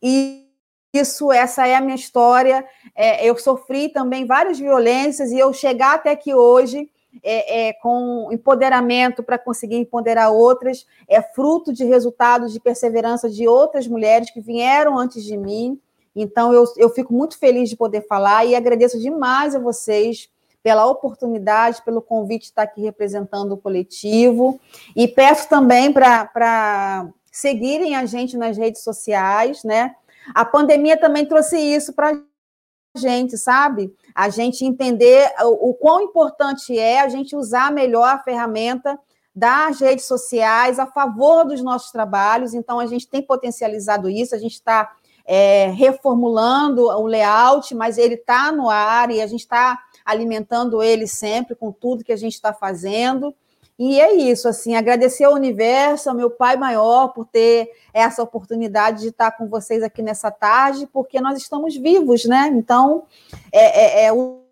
e 0.03 0.48
isso, 0.93 1.31
essa 1.31 1.67
é 1.67 1.75
a 1.75 1.81
minha 1.81 1.95
história. 1.95 2.65
É, 2.95 3.27
eu 3.27 3.37
sofri 3.37 3.89
também 3.89 4.27
várias 4.27 4.59
violências 4.59 5.31
e 5.31 5.39
eu 5.39 5.53
chegar 5.53 5.95
até 5.95 6.11
aqui 6.11 6.35
hoje 6.35 6.91
é, 7.23 7.69
é, 7.69 7.73
com 7.75 8.29
empoderamento 8.33 9.23
para 9.23 9.39
conseguir 9.39 9.77
empoderar 9.77 10.31
outras 10.31 10.87
é 11.09 11.21
fruto 11.21 11.73
de 11.73 11.85
resultados 11.85 12.53
de 12.53 12.61
perseverança 12.61 13.29
de 13.29 13.49
outras 13.49 13.87
mulheres 13.87 14.31
que 14.31 14.41
vieram 14.41 14.99
antes 14.99 15.25
de 15.25 15.37
mim. 15.37 15.81
Então, 16.15 16.53
eu, 16.53 16.65
eu 16.77 16.91
fico 16.91 17.13
muito 17.13 17.39
feliz 17.39 17.69
de 17.69 17.77
poder 17.77 18.07
falar 18.07 18.45
e 18.45 18.55
agradeço 18.55 18.99
demais 18.99 19.55
a 19.55 19.59
vocês 19.59 20.29
pela 20.63 20.87
oportunidade, 20.87 21.83
pelo 21.85 22.03
convite 22.03 22.43
de 22.43 22.49
estar 22.49 22.63
aqui 22.63 22.83
representando 22.83 23.53
o 23.53 23.57
coletivo. 23.57 24.61
E 24.97 25.07
peço 25.07 25.49
também 25.49 25.93
para 25.93 27.09
seguirem 27.31 27.95
a 27.95 28.05
gente 28.05 28.37
nas 28.37 28.57
redes 28.57 28.83
sociais, 28.83 29.63
né? 29.63 29.95
A 30.35 30.45
pandemia 30.45 30.97
também 30.97 31.27
trouxe 31.27 31.59
isso 31.59 31.93
para 31.93 32.11
a 32.11 32.99
gente, 32.99 33.37
sabe? 33.37 33.95
A 34.15 34.29
gente 34.29 34.65
entender 34.65 35.31
o, 35.41 35.71
o 35.71 35.75
quão 35.75 36.01
importante 36.01 36.79
é 36.79 37.01
a 37.01 37.09
gente 37.09 37.37
usar 37.37 37.73
melhor 37.73 38.09
a 38.09 38.23
ferramenta 38.23 38.99
das 39.35 39.81
redes 39.81 40.07
sociais 40.07 40.79
a 40.79 40.87
favor 40.87 41.45
dos 41.45 41.63
nossos 41.63 41.93
trabalhos. 41.93 42.55
Então, 42.55 42.81
a 42.81 42.87
gente 42.87 43.09
tem 43.09 43.23
potencializado 43.23 44.11
isso, 44.11 44.35
a 44.35 44.39
gente 44.39 44.55
está 44.55 44.91
é, 45.25 45.69
reformulando 45.69 46.87
o 46.87 47.07
layout, 47.07 47.75
mas 47.75 47.99
ele 47.99 48.15
está 48.15 48.51
no 48.51 48.69
ar 48.69 49.11
e 49.11 49.21
a 49.21 49.27
gente 49.27 49.41
está 49.41 49.79
alimentando 50.05 50.83
ele 50.83 51.07
sempre 51.07 51.55
com 51.55 51.71
tudo 51.71 52.03
que 52.03 52.13
a 52.13 52.17
gente 52.17 52.33
está 52.33 52.53
fazendo. 52.53 53.35
E 53.79 54.01
é 54.01 54.13
isso, 54.13 54.49
assim, 54.49 54.75
agradecer 54.75 55.23
ao 55.23 55.35
universo, 55.35 56.11
ao 56.11 56.17
meu 56.17 56.29
pai 56.29 56.57
maior, 56.57 57.09
por 57.09 57.25
ter 57.25 57.71
essa 57.95 58.21
oportunidade 58.21 59.03
de 59.03 59.09
estar 59.09 59.31
com 59.31 59.47
vocês 59.47 59.85
aqui 59.85 60.03
nessa 60.03 60.33
tarde, 60.33 60.89
porque 60.93 61.21
nós 61.21 61.39
estamos 61.39 61.77
vivos, 61.77 62.25
né? 62.25 62.49
Então, 62.53 63.05
é, 63.53 64.03
é, 64.03 64.07
é 64.07 64.13
o 64.13 64.43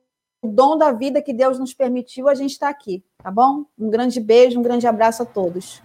dom 0.44 0.78
da 0.78 0.92
vida 0.92 1.20
que 1.20 1.32
Deus 1.32 1.58
nos 1.58 1.74
permitiu, 1.74 2.28
a 2.28 2.34
gente 2.34 2.52
estar 2.52 2.68
aqui, 2.68 3.02
tá 3.20 3.28
bom? 3.28 3.64
Um 3.76 3.90
grande 3.90 4.20
beijo, 4.20 4.60
um 4.60 4.62
grande 4.62 4.86
abraço 4.86 5.24
a 5.24 5.26
todos. 5.26 5.82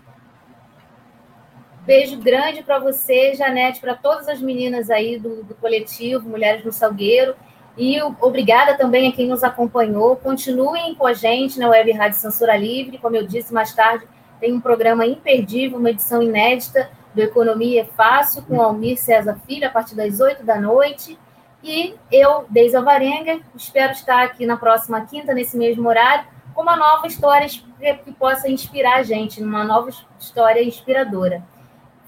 Beijo 1.84 2.20
grande 2.20 2.62
para 2.62 2.78
você, 2.78 3.34
Janete, 3.34 3.82
para 3.82 3.96
todas 3.96 4.28
as 4.28 4.40
meninas 4.40 4.92
aí 4.92 5.18
do, 5.18 5.44
do 5.44 5.56
coletivo 5.56 6.30
Mulheres 6.30 6.64
no 6.64 6.72
Salgueiro. 6.72 7.36
E 7.78 8.02
obrigada 8.20 8.78
também 8.78 9.08
a 9.08 9.12
quem 9.12 9.28
nos 9.28 9.44
acompanhou. 9.44 10.16
Continuem 10.16 10.94
com 10.96 11.08
a 11.08 11.14
gente 11.14 11.58
na 11.58 11.70
Web 11.70 11.92
Rádio 11.92 12.20
Censura 12.20 12.58
Livre. 12.58 12.98
Como 12.98 13.16
eu 13.16 13.26
disse 13.26 13.54
mais 13.54 13.74
tarde, 13.74 14.06
tem 14.40 14.54
um 14.54 14.60
programa 14.60 15.06
imperdível, 15.06 15.78
uma 15.78 15.92
edição 15.92 16.22
inédita 16.22 16.90
do 17.14 17.22
Economia 17.22 17.82
é 17.82 17.86
Fácil, 17.86 18.42
com 18.44 18.62
Almir 18.62 18.98
César 18.98 19.38
Filho, 19.46 19.68
a 19.68 19.70
partir 19.70 19.96
das 19.96 20.20
8 20.20 20.44
da 20.44 20.60
noite. 20.60 21.18
E 21.64 21.94
eu, 22.12 22.46
Deise 22.50 22.76
Alvarenga, 22.76 23.40
espero 23.56 23.92
estar 23.92 24.24
aqui 24.24 24.46
na 24.46 24.58
próxima 24.58 25.02
quinta, 25.06 25.34
nesse 25.34 25.58
mesmo 25.58 25.88
horário, 25.88 26.26
com 26.56 26.62
uma 26.62 26.76
nova 26.76 27.06
história 27.08 27.48
que 27.48 28.12
possa 28.14 28.50
inspirar 28.50 28.98
a 28.98 29.04
gente, 29.04 29.44
uma 29.44 29.64
nova 29.64 29.90
história 30.20 30.64
inspiradora. 30.64 31.44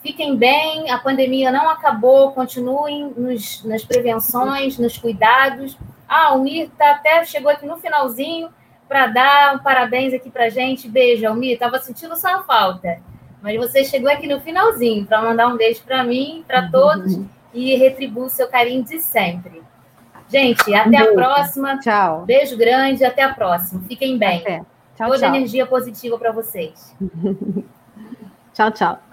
Fiquem 0.03 0.35
bem, 0.35 0.91
a 0.91 0.99
pandemia 0.99 1.49
não 1.49 1.69
acabou, 1.69 2.33
continuem 2.33 3.13
nos, 3.15 3.63
nas 3.63 3.85
prevenções, 3.85 4.77
nos 4.77 4.97
cuidados. 4.97 5.77
Ah, 6.07 6.33
o 6.33 6.43
Mir 6.43 6.69
tá 6.77 6.91
até 6.91 7.23
chegou 7.23 7.49
aqui 7.49 7.65
no 7.65 7.77
finalzinho 7.77 8.49
para 8.85 9.07
dar 9.07 9.55
um 9.55 9.59
parabéns 9.59 10.13
aqui 10.13 10.29
para 10.29 10.49
gente. 10.49 10.89
Beijo, 10.89 11.25
Almir. 11.25 11.57
Tava 11.57 11.79
sentindo 11.79 12.17
sua 12.17 12.43
falta, 12.43 12.99
mas 13.41 13.55
você 13.55 13.85
chegou 13.85 14.11
aqui 14.11 14.27
no 14.27 14.41
finalzinho 14.41 15.05
para 15.05 15.21
mandar 15.21 15.47
um 15.47 15.55
beijo 15.55 15.81
para 15.83 16.03
mim, 16.03 16.43
para 16.45 16.69
todos 16.69 17.17
e 17.53 17.73
retribuir 17.75 18.25
o 18.25 18.29
seu 18.29 18.49
carinho 18.49 18.83
de 18.83 18.99
sempre. 18.99 19.63
Gente, 20.27 20.75
até 20.75 20.97
a 20.97 21.13
próxima. 21.13 21.79
Tchau. 21.79 22.25
Beijo 22.25 22.57
grande, 22.57 23.05
até 23.05 23.23
a 23.23 23.33
próxima. 23.33 23.81
Fiquem 23.87 24.17
bem. 24.17 24.41
Até. 24.41 24.57
Tchau, 24.97 25.07
Toda 25.07 25.19
tchau. 25.19 25.29
energia 25.29 25.65
positiva 25.65 26.17
para 26.17 26.33
vocês. 26.33 26.93
tchau, 28.53 28.69
tchau. 28.71 29.12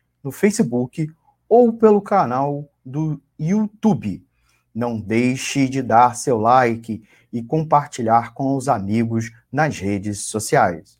no 0.23 0.31
Facebook 0.31 1.07
ou 1.47 1.73
pelo 1.73 2.01
canal 2.01 2.69
do 2.85 3.21
YouTube. 3.39 4.25
Não 4.73 4.99
deixe 4.99 5.67
de 5.67 5.81
dar 5.81 6.15
seu 6.15 6.37
like 6.37 7.03
e 7.31 7.43
compartilhar 7.43 8.33
com 8.33 8.55
os 8.55 8.67
amigos 8.67 9.31
nas 9.51 9.77
redes 9.79 10.25
sociais. 10.25 10.97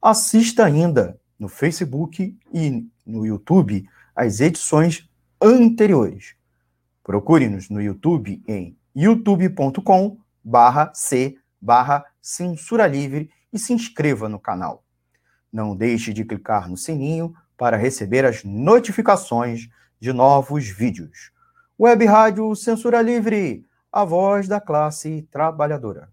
Assista 0.00 0.64
ainda 0.64 1.18
no 1.38 1.48
Facebook 1.48 2.36
e 2.52 2.86
no 3.06 3.26
YouTube 3.26 3.88
as 4.14 4.40
edições 4.40 5.08
anteriores. 5.40 6.34
Procure-nos 7.02 7.70
no 7.70 7.80
YouTube 7.80 8.42
em 8.46 8.76
youtube.com 8.94 10.18
barra 10.44 10.92
c 10.94 11.36
barra 11.60 12.04
censura 12.20 12.86
livre 12.86 13.30
e 13.52 13.58
se 13.58 13.72
inscreva 13.72 14.28
no 14.28 14.38
canal. 14.38 14.84
Não 15.52 15.74
deixe 15.74 16.12
de 16.12 16.24
clicar 16.24 16.68
no 16.68 16.76
sininho 16.76 17.34
para 17.58 17.76
receber 17.76 18.24
as 18.24 18.44
notificações 18.44 19.68
de 20.00 20.12
novos 20.12 20.68
vídeos. 20.68 21.32
Web 21.78 22.06
Rádio 22.06 22.54
Censura 22.54 23.02
Livre, 23.02 23.66
a 23.92 24.04
voz 24.04 24.46
da 24.48 24.60
classe 24.60 25.28
trabalhadora. 25.30 26.08